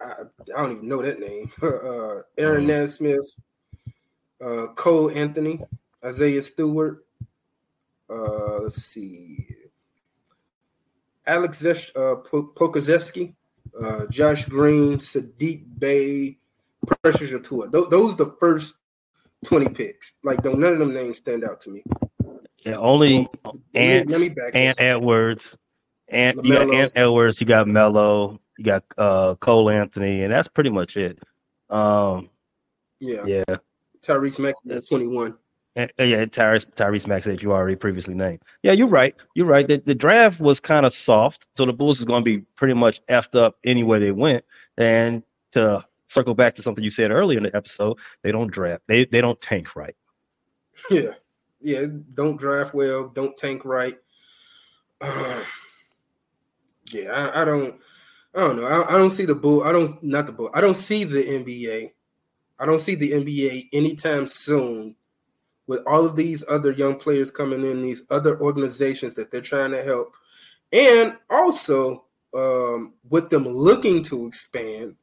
I, 0.00 0.12
I, 0.56 0.62
don't 0.62 0.76
even 0.76 0.88
know 0.88 1.02
that 1.02 1.20
name, 1.20 1.50
uh, 1.62 2.22
Aaron 2.36 2.60
mm-hmm. 2.60 2.66
Nesmith, 2.66 3.32
uh, 4.40 4.68
Cole 4.74 5.10
Anthony, 5.10 5.60
Isaiah 6.04 6.42
Stewart, 6.42 7.04
uh, 8.10 8.60
let's 8.62 8.82
see, 8.82 9.46
Alex 11.26 11.62
Zesh, 11.62 11.90
uh, 11.94 12.22
Pokusevski, 12.22 13.34
uh, 13.80 14.06
Josh 14.06 14.46
Green, 14.46 14.98
Saddiq 14.98 15.64
Bey, 15.78 16.38
Precious 17.02 17.30
Achiuwa. 17.32 17.70
Th- 17.70 17.88
those 17.90 18.14
are 18.14 18.24
the 18.24 18.36
first 18.40 18.74
20 19.44 19.68
picks. 19.68 20.14
Like, 20.22 20.42
don't 20.42 20.58
none 20.58 20.72
of 20.72 20.78
them 20.78 20.94
names 20.94 21.18
stand 21.18 21.44
out 21.44 21.60
to 21.62 21.70
me. 21.70 21.82
Yeah, 22.64 22.76
only 22.76 23.28
Ant, 23.74 24.12
Ant 24.54 24.80
Edwards, 24.80 25.56
and 26.08 26.44
you 26.44 26.54
got 26.54 26.74
Ant 26.74 26.92
Edwards, 26.96 27.40
you 27.40 27.46
got 27.46 27.68
Melo, 27.68 28.40
you 28.58 28.64
got 28.64 28.84
uh, 28.98 29.36
Cole 29.36 29.70
Anthony, 29.70 30.24
and 30.24 30.32
that's 30.32 30.48
pretty 30.48 30.70
much 30.70 30.96
it. 30.96 31.18
Um, 31.70 32.28
yeah, 33.00 33.24
yeah. 33.24 33.44
Tyrese 34.02 34.38
Maxey, 34.38 34.80
twenty 34.88 35.06
one. 35.06 35.36
Uh, 35.76 35.86
yeah, 35.98 36.24
Tyrese 36.24 36.66
Tyrese 36.74 37.06
Maxey 37.06 37.30
that 37.30 37.42
you 37.42 37.52
already 37.52 37.76
previously 37.76 38.14
named. 38.14 38.42
Yeah, 38.62 38.72
you're 38.72 38.88
right. 38.88 39.14
You're 39.34 39.46
right. 39.46 39.66
The, 39.66 39.80
the 39.86 39.94
draft 39.94 40.40
was 40.40 40.58
kind 40.58 40.84
of 40.84 40.92
soft, 40.92 41.46
so 41.56 41.64
the 41.64 41.72
Bulls 41.72 42.00
is 42.00 42.04
going 42.04 42.24
to 42.24 42.24
be 42.24 42.38
pretty 42.56 42.74
much 42.74 43.00
effed 43.06 43.38
up 43.38 43.56
anywhere 43.64 44.00
they 44.00 44.10
went. 44.10 44.44
And 44.76 45.22
to 45.52 45.84
circle 46.08 46.34
back 46.34 46.56
to 46.56 46.62
something 46.62 46.82
you 46.82 46.90
said 46.90 47.12
earlier 47.12 47.38
in 47.38 47.44
the 47.44 47.54
episode, 47.54 47.96
they 48.22 48.32
don't 48.32 48.50
draft. 48.50 48.82
They 48.88 49.04
they 49.04 49.20
don't 49.20 49.40
tank 49.40 49.76
right. 49.76 49.94
Yeah, 50.90 51.14
yeah. 51.60 51.86
Don't 52.14 52.38
draft 52.38 52.74
well. 52.74 53.08
Don't 53.08 53.36
tank 53.36 53.64
right. 53.64 53.98
Uh, 55.00 55.42
yeah, 56.92 57.12
I, 57.12 57.42
I, 57.42 57.44
don't. 57.44 57.80
I 58.38 58.42
don't 58.42 58.56
know. 58.56 58.66
I, 58.66 58.94
I 58.94 58.98
don't 58.98 59.10
see 59.10 59.24
the 59.24 59.34
bull. 59.34 59.64
I 59.64 59.72
don't 59.72 60.00
not 60.00 60.26
the 60.26 60.32
bull. 60.32 60.48
I 60.54 60.60
don't 60.60 60.76
see 60.76 61.02
the 61.02 61.24
NBA. 61.24 61.90
I 62.60 62.66
don't 62.66 62.80
see 62.80 62.94
the 62.94 63.10
NBA 63.10 63.70
anytime 63.72 64.28
soon 64.28 64.94
with 65.66 65.80
all 65.88 66.06
of 66.06 66.14
these 66.14 66.44
other 66.48 66.70
young 66.70 66.94
players 66.94 67.32
coming 67.32 67.64
in, 67.64 67.82
these 67.82 68.04
other 68.10 68.40
organizations 68.40 69.14
that 69.14 69.32
they're 69.32 69.40
trying 69.40 69.72
to 69.72 69.82
help, 69.82 70.14
and 70.72 71.16
also 71.28 72.04
um, 72.32 72.94
with 73.10 73.28
them 73.28 73.44
looking 73.44 74.04
to 74.04 74.28
expand. 74.28 74.94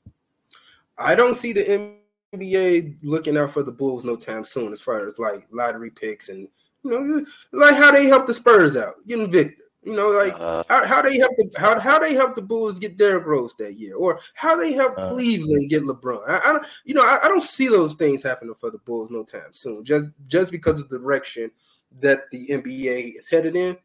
I 0.98 1.14
don't 1.14 1.36
see 1.36 1.52
the 1.52 1.94
NBA 2.34 3.00
looking 3.04 3.38
out 3.38 3.52
for 3.52 3.64
the 3.64 3.72
Bulls 3.74 4.06
no 4.06 4.16
time 4.16 4.46
soon, 4.46 4.72
as 4.72 4.80
far 4.80 5.06
as 5.06 5.20
like 5.20 5.46
lottery 5.52 5.90
picks 5.90 6.30
and 6.30 6.48
you 6.84 6.92
know, 6.92 7.26
like 7.52 7.76
how 7.76 7.92
they 7.92 8.06
help 8.06 8.28
the 8.28 8.34
Spurs 8.34 8.78
out, 8.78 8.96
getting 9.06 9.30
Victor. 9.30 9.65
You 9.86 9.94
know, 9.94 10.10
like 10.10 10.34
uh, 10.40 10.64
how, 10.68 10.88
how 10.88 11.02
they 11.04 11.20
help 11.20 11.32
the 11.38 11.48
how, 11.58 11.80
how 11.80 12.00
they 12.00 12.16
help 12.16 12.36
the 12.36 12.42
Bulls 12.42 12.80
get 12.80 12.98
Derrick 12.98 13.28
Rose 13.28 13.54
that 13.60 13.76
year, 13.76 13.96
or 13.96 14.20
how 14.34 14.60
they 14.60 14.74
help 14.74 14.98
uh, 14.98 15.10
Cleveland 15.10 15.70
get 15.70 15.84
LeBron. 15.84 16.28
I, 16.28 16.40
I, 16.44 16.54
don't, 16.54 16.66
you 16.86 16.96
know, 16.96 17.04
I, 17.04 17.20
I, 17.24 17.28
don't 17.28 17.44
see 17.44 17.68
those 17.68 17.94
things 17.94 18.24
happening 18.24 18.56
for 18.60 18.72
the 18.72 18.80
Bulls 18.80 19.12
no 19.12 19.24
time 19.24 19.52
soon. 19.52 19.86
Just 19.86 20.10
just 20.26 20.50
because 20.50 20.80
of 20.80 20.90
the 20.90 20.98
direction 20.98 21.52
that 22.00 22.24
the 22.32 22.48
NBA 22.48 23.16
is 23.16 23.30
headed 23.30 23.56
in. 23.56 23.78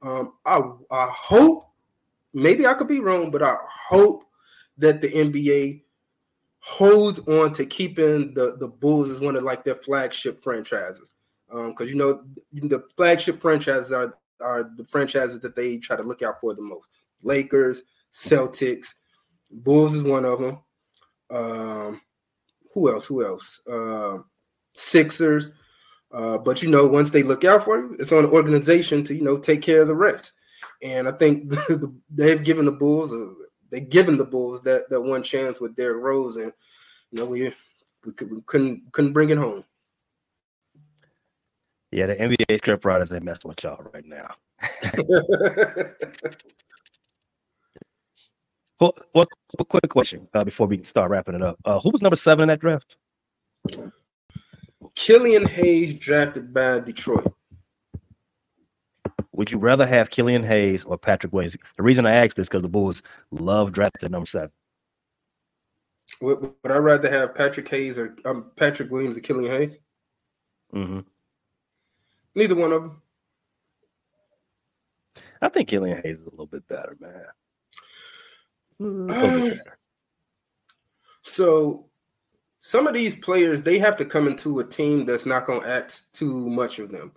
Um, 0.00 0.34
I 0.46 0.60
I 0.92 1.08
hope, 1.10 1.70
maybe 2.32 2.64
I 2.64 2.74
could 2.74 2.88
be 2.88 3.00
wrong, 3.00 3.32
but 3.32 3.42
I 3.42 3.56
hope 3.88 4.22
that 4.78 5.02
the 5.02 5.08
NBA 5.08 5.82
holds 6.60 7.18
on 7.26 7.52
to 7.54 7.66
keeping 7.66 8.32
the 8.34 8.56
the 8.60 8.68
Bulls 8.68 9.10
as 9.10 9.20
one 9.20 9.34
of 9.34 9.42
like 9.42 9.64
their 9.64 9.74
flagship 9.74 10.40
franchises. 10.40 11.10
Because 11.48 11.74
um, 11.80 11.88
you 11.88 11.96
know 11.96 12.22
the 12.52 12.84
flagship 12.96 13.40
franchises 13.40 13.90
are 13.90 14.16
are 14.42 14.70
the 14.76 14.84
franchises 14.84 15.40
that 15.40 15.56
they 15.56 15.78
try 15.78 15.96
to 15.96 16.02
look 16.02 16.22
out 16.22 16.40
for 16.40 16.54
the 16.54 16.62
most. 16.62 16.88
Lakers, 17.22 17.84
Celtics, 18.12 18.94
Bulls 19.50 19.94
is 19.94 20.02
one 20.02 20.24
of 20.24 20.40
them. 20.40 20.58
Um, 21.30 22.00
who 22.72 22.92
else? 22.92 23.06
Who 23.06 23.24
else? 23.24 23.60
Uh, 23.70 24.18
Sixers. 24.74 25.52
Uh, 26.10 26.38
but 26.38 26.62
you 26.62 26.70
know, 26.70 26.86
once 26.86 27.10
they 27.10 27.22
look 27.22 27.44
out 27.44 27.64
for 27.64 27.78
you, 27.78 27.96
it's 27.98 28.12
on 28.12 28.24
the 28.24 28.30
organization 28.30 29.02
to 29.04 29.14
you 29.14 29.22
know 29.22 29.38
take 29.38 29.62
care 29.62 29.82
of 29.82 29.88
the 29.88 29.94
rest. 29.94 30.32
And 30.82 31.08
I 31.08 31.12
think 31.12 31.48
the, 31.50 31.92
they've 32.10 32.42
given 32.42 32.64
the 32.66 32.72
Bulls, 32.72 33.12
a, 33.12 33.32
they've 33.70 33.88
given 33.88 34.18
the 34.18 34.24
Bulls 34.24 34.60
that 34.62 34.90
that 34.90 35.00
one 35.00 35.22
chance 35.22 35.60
with 35.60 35.76
Derrick 35.76 36.02
Rose, 36.02 36.36
and 36.36 36.52
you 37.10 37.18
know 37.22 37.26
we 37.26 37.54
we, 38.04 38.12
could, 38.12 38.30
we 38.30 38.40
couldn't 38.46 38.92
couldn't 38.92 39.12
bring 39.12 39.30
it 39.30 39.38
home. 39.38 39.64
Yeah, 41.92 42.06
the 42.06 42.16
NBA 42.16 42.58
script 42.58 42.84
writers 42.86 43.10
they 43.10 43.20
messing 43.20 43.50
with 43.50 43.62
y'all 43.62 43.84
right 43.92 44.06
now. 44.06 44.34
well, 48.80 48.94
well, 49.14 49.26
quick 49.68 49.90
question 49.90 50.26
uh, 50.32 50.42
before 50.42 50.66
we 50.66 50.82
start 50.84 51.10
wrapping 51.10 51.34
it 51.34 51.42
up. 51.42 51.58
Uh, 51.66 51.78
who 51.80 51.90
was 51.90 52.00
number 52.00 52.16
seven 52.16 52.44
in 52.44 52.48
that 52.48 52.60
draft? 52.60 52.96
Killian 54.94 55.44
Hayes 55.44 55.92
drafted 55.94 56.54
by 56.54 56.80
Detroit. 56.80 57.34
Would 59.32 59.50
you 59.50 59.58
rather 59.58 59.86
have 59.86 60.08
Killian 60.08 60.42
Hayes 60.44 60.84
or 60.84 60.96
Patrick 60.96 61.34
Williams? 61.34 61.58
The 61.76 61.82
reason 61.82 62.06
I 62.06 62.12
asked 62.12 62.36
this 62.36 62.48
because 62.48 62.62
the 62.62 62.68
Bulls 62.68 63.02
love 63.30 63.72
drafting 63.72 64.10
number 64.10 64.26
seven. 64.26 64.50
Would, 66.22 66.40
would 66.40 66.72
I 66.72 66.76
rather 66.76 67.10
have 67.10 67.34
Patrick 67.34 67.68
Hayes 67.68 67.98
or 67.98 68.16
um, 68.24 68.50
Patrick 68.56 68.90
Williams 68.90 69.18
or 69.18 69.20
Killian 69.20 69.50
Hayes? 69.50 69.78
Mm-hmm. 70.74 71.00
Neither 72.34 72.54
one 72.54 72.72
of 72.72 72.82
them. 72.82 73.02
I 75.40 75.48
think 75.48 75.68
Killian 75.68 76.00
Hayes 76.02 76.18
is 76.18 76.26
a 76.26 76.30
little 76.30 76.46
bit 76.46 76.66
better, 76.68 76.96
man. 77.00 77.24
Uh, 79.10 79.48
better. 79.48 79.78
So 81.22 81.86
some 82.60 82.86
of 82.86 82.94
these 82.94 83.16
players 83.16 83.62
they 83.62 83.78
have 83.78 83.96
to 83.96 84.04
come 84.04 84.28
into 84.28 84.60
a 84.60 84.64
team 84.64 85.04
that's 85.04 85.26
not 85.26 85.46
going 85.46 85.62
to 85.62 85.68
ask 85.68 86.10
too 86.12 86.48
much 86.48 86.78
of 86.78 86.92
them. 86.92 87.12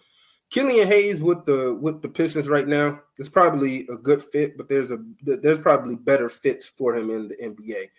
Killian 0.50 0.88
Hayes 0.88 1.22
with 1.22 1.46
the 1.46 1.78
with 1.82 2.02
the 2.02 2.10
Pistons 2.10 2.48
right 2.48 2.68
now 2.68 3.00
is 3.18 3.30
probably 3.30 3.86
a 3.90 3.98
good 3.98 4.24
fit, 4.24 4.58
but 4.58 4.70
there's 4.70 4.92
a 4.92 5.00
there's 5.22 5.60
probably 5.60 5.96
better 5.96 6.30
fits 6.30 6.66
for 6.66 6.96
him 6.96 7.10
in 7.10 7.28
the 7.28 7.36
NBA. 7.36 7.90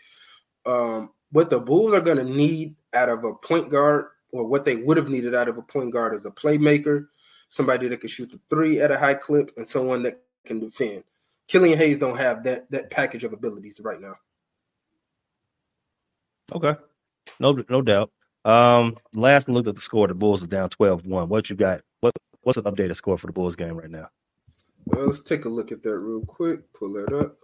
Um, 0.64 1.10
what 1.30 1.50
the 1.50 1.60
Bulls 1.60 1.94
are 1.94 2.00
going 2.00 2.18
to 2.18 2.24
need 2.24 2.76
out 2.94 3.08
of 3.08 3.24
a 3.24 3.34
point 3.34 3.70
guard 3.70 4.06
or 4.36 4.46
what 4.46 4.64
they 4.64 4.76
would 4.76 4.96
have 4.96 5.08
needed 5.08 5.34
out 5.34 5.48
of 5.48 5.58
a 5.58 5.62
point 5.62 5.92
guard 5.92 6.14
is 6.14 6.26
a 6.26 6.30
playmaker, 6.30 7.06
somebody 7.48 7.88
that 7.88 8.00
can 8.00 8.08
shoot 8.08 8.30
the 8.30 8.40
three 8.50 8.80
at 8.80 8.90
a 8.90 8.98
high 8.98 9.14
clip, 9.14 9.50
and 9.56 9.66
someone 9.66 10.02
that 10.04 10.22
can 10.44 10.60
defend. 10.60 11.04
Killian 11.48 11.78
Hayes 11.78 11.98
don't 11.98 12.18
have 12.18 12.42
that 12.44 12.70
that 12.70 12.90
package 12.90 13.24
of 13.24 13.32
abilities 13.32 13.80
right 13.82 14.00
now. 14.00 14.14
Okay, 16.52 16.74
no 17.40 17.52
no 17.68 17.82
doubt. 17.82 18.10
Um, 18.44 18.96
last 19.12 19.48
look 19.48 19.66
at 19.66 19.74
the 19.74 19.80
score, 19.80 20.06
the 20.06 20.14
Bulls 20.14 20.40
are 20.40 20.46
down 20.46 20.70
12-1. 20.70 21.26
What 21.26 21.50
you 21.50 21.56
got? 21.56 21.80
What 22.00 22.14
what's 22.42 22.56
an 22.56 22.64
updated 22.64 22.94
score 22.94 23.18
for 23.18 23.26
the 23.26 23.32
Bulls 23.32 23.56
game 23.56 23.76
right 23.76 23.90
now? 23.90 24.08
Well, 24.86 25.06
let's 25.06 25.20
take 25.20 25.46
a 25.46 25.48
look 25.48 25.72
at 25.72 25.82
that 25.82 25.98
real 25.98 26.24
quick. 26.24 26.72
Pull 26.72 26.92
that 26.92 27.12
up. 27.12 27.36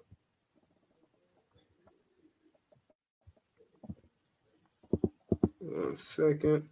One 5.58 5.96
second. 5.96 6.68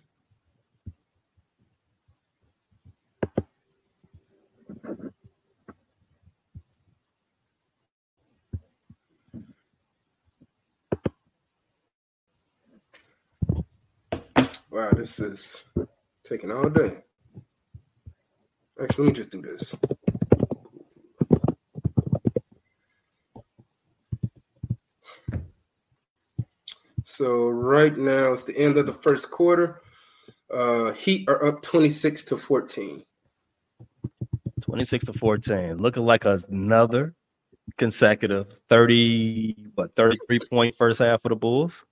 Wow, 14.70 14.90
this 14.92 15.18
is 15.18 15.64
taking 16.24 16.52
all 16.52 16.68
day. 16.68 17.02
Actually, 18.80 19.08
let 19.08 19.16
me 19.16 19.16
just 19.16 19.30
do 19.30 19.42
this. 19.42 19.74
So 27.04 27.50
right 27.50 27.96
now 27.96 28.32
it's 28.32 28.44
the 28.44 28.56
end 28.56 28.78
of 28.78 28.86
the 28.86 28.92
first 28.92 29.30
quarter. 29.30 29.82
Uh 30.50 30.92
Heat 30.92 31.28
are 31.28 31.44
up 31.44 31.62
26 31.62 32.22
to 32.24 32.36
14. 32.36 33.02
26 34.60 35.04
to 35.06 35.12
14. 35.14 35.78
Looking 35.78 36.04
like 36.04 36.24
another 36.24 37.14
consecutive 37.76 38.46
30 38.68 39.70
what 39.74 39.94
33 39.96 40.38
point 40.48 40.74
first 40.78 41.00
half 41.00 41.20
for 41.22 41.28
the 41.28 41.36
Bulls. 41.36 41.84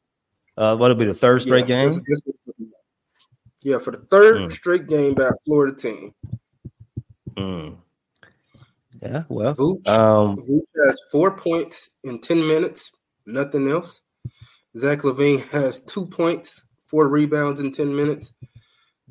Uh 0.56 0.76
what'll 0.76 0.96
be 0.96 1.04
the 1.04 1.14
third 1.14 1.42
straight 1.42 1.68
yeah, 1.68 1.82
game? 1.82 2.02
This, 2.06 2.22
this, 2.24 2.47
yeah, 3.68 3.78
for 3.78 3.90
the 3.90 3.98
third 3.98 4.36
mm. 4.36 4.52
straight 4.52 4.86
game 4.86 5.14
by 5.14 5.30
Florida 5.44 5.76
team. 5.76 6.14
Mm. 7.36 7.76
Yeah, 9.02 9.24
well, 9.28 9.54
Vooch, 9.54 9.86
um, 9.86 10.38
Vooch 10.38 10.86
has 10.86 10.98
four 11.12 11.36
points 11.36 11.90
in 12.02 12.18
10 12.18 12.48
minutes, 12.48 12.90
nothing 13.26 13.68
else. 13.68 14.00
Zach 14.74 15.00
LaVine 15.00 15.46
has 15.52 15.82
two 15.82 16.06
points, 16.06 16.64
four 16.86 17.08
rebounds 17.08 17.60
in 17.60 17.70
10 17.70 17.94
minutes. 17.94 18.32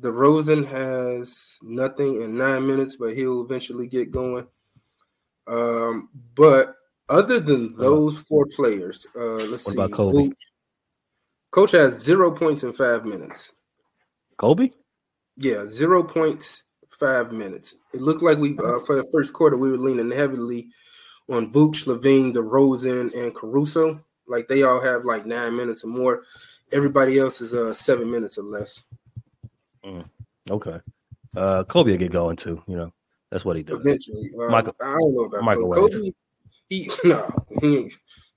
DeRozan 0.00 0.66
has 0.66 1.56
nothing 1.62 2.22
in 2.22 2.36
nine 2.36 2.66
minutes, 2.66 2.96
but 2.96 3.16
he'll 3.16 3.44
eventually 3.44 3.86
get 3.86 4.10
going. 4.10 4.46
Um, 5.46 6.08
but 6.34 6.74
other 7.08 7.38
than 7.38 7.76
those 7.76 8.18
four 8.18 8.46
players, 8.46 9.06
uh, 9.16 9.46
let's 9.46 9.66
what 9.66 9.66
see. 9.66 9.72
About 9.74 9.90
Coby? 9.92 10.28
Vooch, 10.28 10.34
Coach 11.52 11.70
has 11.70 12.02
zero 12.02 12.32
points 12.32 12.64
in 12.64 12.72
five 12.72 13.04
minutes. 13.04 13.52
Coby? 14.38 14.72
Yeah, 15.36 15.68
zero 15.68 16.02
points, 16.02 16.64
five 16.88 17.32
minutes. 17.32 17.74
It 17.92 18.00
looked 18.00 18.22
like 18.22 18.38
we 18.38 18.50
uh, 18.58 18.80
for 18.80 18.96
the 18.96 19.08
first 19.12 19.32
quarter 19.32 19.56
we 19.56 19.70
were 19.70 19.78
leaning 19.78 20.10
heavily 20.10 20.68
on 21.28 21.52
Vooch, 21.52 21.86
LaVine, 21.86 22.34
DeRozan, 22.34 23.14
and 23.14 23.34
Caruso. 23.34 24.00
Like 24.26 24.48
they 24.48 24.62
all 24.62 24.80
have 24.80 25.04
like 25.04 25.26
nine 25.26 25.56
minutes 25.56 25.84
or 25.84 25.88
more. 25.88 26.22
Everybody 26.72 27.18
else 27.18 27.40
is 27.40 27.54
uh 27.54 27.72
seven 27.72 28.10
minutes 28.10 28.38
or 28.38 28.44
less. 28.44 28.82
Mm, 29.84 30.08
okay. 30.50 30.80
Uh 31.36 31.64
Coby 31.64 31.92
will 31.92 31.96
get 31.96 32.12
going 32.12 32.36
too, 32.36 32.62
you 32.66 32.76
know. 32.76 32.92
That's 33.30 33.44
what 33.44 33.56
he 33.56 33.62
does. 33.62 33.80
Eventually. 33.80 34.30
Um, 34.40 34.52
Michael, 34.52 34.74
I 34.80 34.86
don't 34.86 35.14
know 35.14 35.24
about 35.24 35.44
Michael 35.44 35.70
Coby. 35.70 35.90
Coby 35.90 36.14
he 36.68 36.90
no, 37.04 37.28
he 37.60 37.92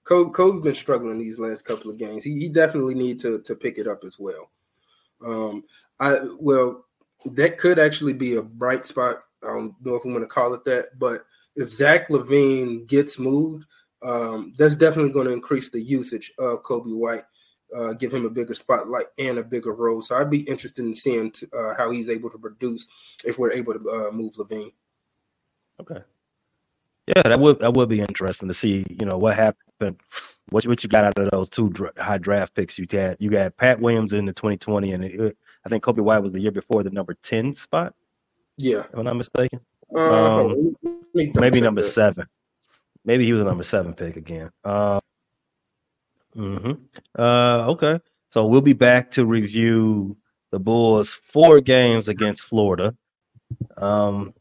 Coby, 0.06 0.32
Coby's 0.32 0.64
been 0.64 0.76
struggling 0.76 1.20
these 1.20 1.40
last 1.40 1.64
couple 1.64 1.92
of 1.92 1.98
games. 1.98 2.24
He, 2.24 2.38
he 2.40 2.50
definitely 2.50 2.96
need 2.96 3.20
to 3.22 3.40
to 3.42 3.56
pick 3.56 3.78
it 3.78 3.88
up 3.88 4.04
as 4.06 4.18
well. 4.20 4.50
Um, 5.26 5.64
I 6.00 6.20
well, 6.40 6.86
that 7.26 7.58
could 7.58 7.80
actually 7.80 8.14
be 8.14 8.36
a 8.36 8.42
bright 8.42 8.88
spot. 8.88 9.18
I 9.44 9.48
don't 9.48 9.76
know 9.84 9.96
if 9.96 10.06
I'm 10.06 10.12
going 10.12 10.24
to 10.24 10.28
call 10.28 10.54
it 10.54 10.66
that, 10.66 11.00
but 11.00 11.22
if 11.56 11.70
Zach 11.70 12.10
LaVine 12.10 12.88
gets 12.88 13.20
moved, 13.20 13.66
um, 14.04 14.54
that's 14.58 14.76
definitely 14.76 15.12
going 15.12 15.28
to 15.28 15.34
increase 15.34 15.70
the 15.70 15.82
usage 15.82 16.32
of 16.40 16.64
Coby 16.64 16.96
White, 16.96 17.24
uh, 17.76 17.94
give 17.94 18.14
him 18.14 18.26
a 18.26 18.30
bigger 18.30 18.54
spotlight 18.54 19.08
and 19.18 19.38
a 19.38 19.44
bigger 19.44 19.74
role. 19.74 20.02
So 20.02 20.16
I'd 20.16 20.30
be 20.30 20.42
interested 20.42 20.86
in 20.86 20.94
seeing 20.94 21.32
t- 21.32 21.48
uh, 21.58 21.74
how 21.76 21.92
he's 21.92 22.10
able 22.10 22.30
to 22.32 22.38
produce 22.38 22.88
if 23.26 23.38
we're 23.38 23.52
able 23.52 23.74
to 23.74 23.80
uh, 23.80 24.12
move 24.12 24.34
LaVine. 24.36 24.74
Okay. 25.80 26.02
Yeah, 27.08 27.24
that 27.24 27.40
would 27.40 27.60
that 27.60 27.74
would 27.74 27.90
be 27.90 28.00
interesting 28.00 28.48
to 28.48 28.54
see. 28.54 28.86
You 28.90 29.06
know 29.06 29.18
what 29.18 29.36
happened, 29.82 30.00
what 30.50 30.66
what 30.68 30.84
you 30.84 30.90
got 30.90 31.06
out 31.06 31.18
of 31.18 31.32
those 31.32 31.50
two 31.50 31.70
dra- 31.70 31.92
high 31.98 32.18
draft 32.18 32.54
picks 32.54 32.78
you 32.78 32.86
got. 32.86 33.22
You 33.22 33.30
got 33.30 33.58
Pat 33.58 33.80
Williams 33.80 34.14
in 34.14 34.26
the 34.26 34.34
2020, 34.34 34.94
and 34.94 35.04
it, 35.04 35.38
I 35.66 35.70
think 35.70 35.84
Coby 35.84 36.00
White 36.00 36.20
was 36.20 36.32
the 36.32 36.40
year 36.40 36.52
before 36.52 36.84
the 36.84 36.90
number 36.90 37.16
10 37.24 37.54
spot. 37.54 37.94
Yeah. 38.58 38.80
If 38.80 38.94
I'm 38.94 39.06
not 39.06 39.16
mistaken. 39.16 39.60
Uh, 39.94 40.46
um, 40.46 40.76
maybe 41.14 41.62
number 41.62 41.82
that. 41.82 41.92
seven. 41.92 42.28
Maybe 43.04 43.26
he 43.26 43.32
was 43.32 43.42
a 43.42 43.46
number 43.46 43.64
seven 43.64 43.94
pick 43.94 44.16
again. 44.16 44.52
Uh, 44.64 45.02
mm-hmm. 46.36 46.74
uh, 47.18 47.68
okay. 47.72 48.00
So 48.30 48.46
we'll 48.46 48.62
be 48.62 48.74
back 48.74 49.12
to 49.12 49.26
review 49.26 50.16
the 50.52 50.60
Bulls' 50.60 51.20
four 51.24 51.60
games 51.60 52.08
against 52.08 52.44
Florida. 52.44 52.96
Um, 53.78 54.34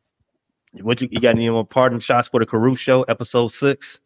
what 0.73 1.01
you, 1.01 1.09
you 1.11 1.21
got 1.21 1.31
any 1.31 1.49
more 1.49 1.67
parting 1.67 1.99
shots 1.99 2.29
for 2.29 2.39
the 2.39 2.47
Caruso 2.47 3.03
episode 3.03 3.49
six? 3.49 4.01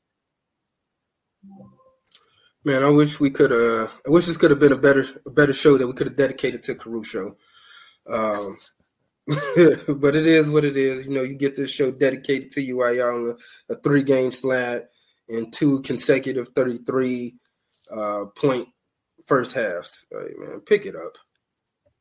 Man, 2.64 2.82
I 2.82 2.88
wish 2.88 3.20
we 3.20 3.30
could. 3.30 3.52
Uh, 3.52 3.88
I 4.06 4.10
wish 4.10 4.26
this 4.26 4.38
could 4.38 4.50
have 4.50 4.60
been 4.60 4.72
a 4.72 4.76
better, 4.76 5.04
a 5.26 5.30
better 5.30 5.52
show 5.52 5.76
that 5.76 5.86
we 5.86 5.92
could 5.92 6.06
have 6.06 6.16
dedicated 6.16 6.62
to 6.64 6.74
Caruso. 6.74 7.36
Um, 8.08 8.56
but 9.26 10.16
it 10.16 10.26
is 10.26 10.48
what 10.48 10.64
it 10.64 10.76
is. 10.76 11.06
You 11.06 11.12
know, 11.12 11.22
you 11.22 11.34
get 11.34 11.56
this 11.56 11.70
show 11.70 11.90
dedicated 11.90 12.50
to 12.52 12.62
you 12.62 12.78
while 12.78 12.94
y'all 12.94 13.14
on 13.14 13.36
a, 13.68 13.72
a 13.72 13.76
three 13.80 14.02
game 14.02 14.32
slat 14.32 14.88
and 15.28 15.52
two 15.52 15.82
consecutive 15.82 16.48
33 16.48 17.34
uh, 17.90 18.24
point 18.36 18.68
first 19.26 19.54
halves. 19.54 20.06
Man, 20.10 20.60
pick 20.60 20.86
it 20.86 20.96
up. 20.96 21.12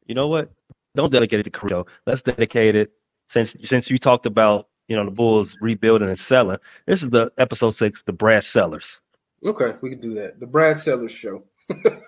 You 0.06 0.16
know 0.16 0.28
what? 0.28 0.52
Don't 0.96 1.12
dedicate 1.12 1.42
it 1.42 1.44
to 1.44 1.50
Caruso. 1.50 1.88
Let's 2.06 2.22
dedicate 2.22 2.76
it 2.76 2.92
since 3.30 3.56
since 3.64 3.90
you 3.90 3.98
talked 3.98 4.26
about 4.26 4.70
you 4.88 4.96
know 4.96 5.06
the 5.06 5.12
Bulls 5.12 5.58
rebuilding 5.60 6.10
and 6.10 6.20
selling. 6.20 6.58
This 6.86 7.04
is 7.04 7.10
the 7.10 7.32
episode 7.38 7.72
six, 7.72 8.04
the 8.04 8.14
Brad 8.14 8.44
Sellers. 8.44 9.02
Okay, 9.46 9.74
we 9.82 9.90
can 9.90 10.00
do 10.00 10.14
that. 10.16 10.40
The 10.40 10.48
Brad 10.48 10.78
Sellers 10.78 11.12
show. 11.12 11.44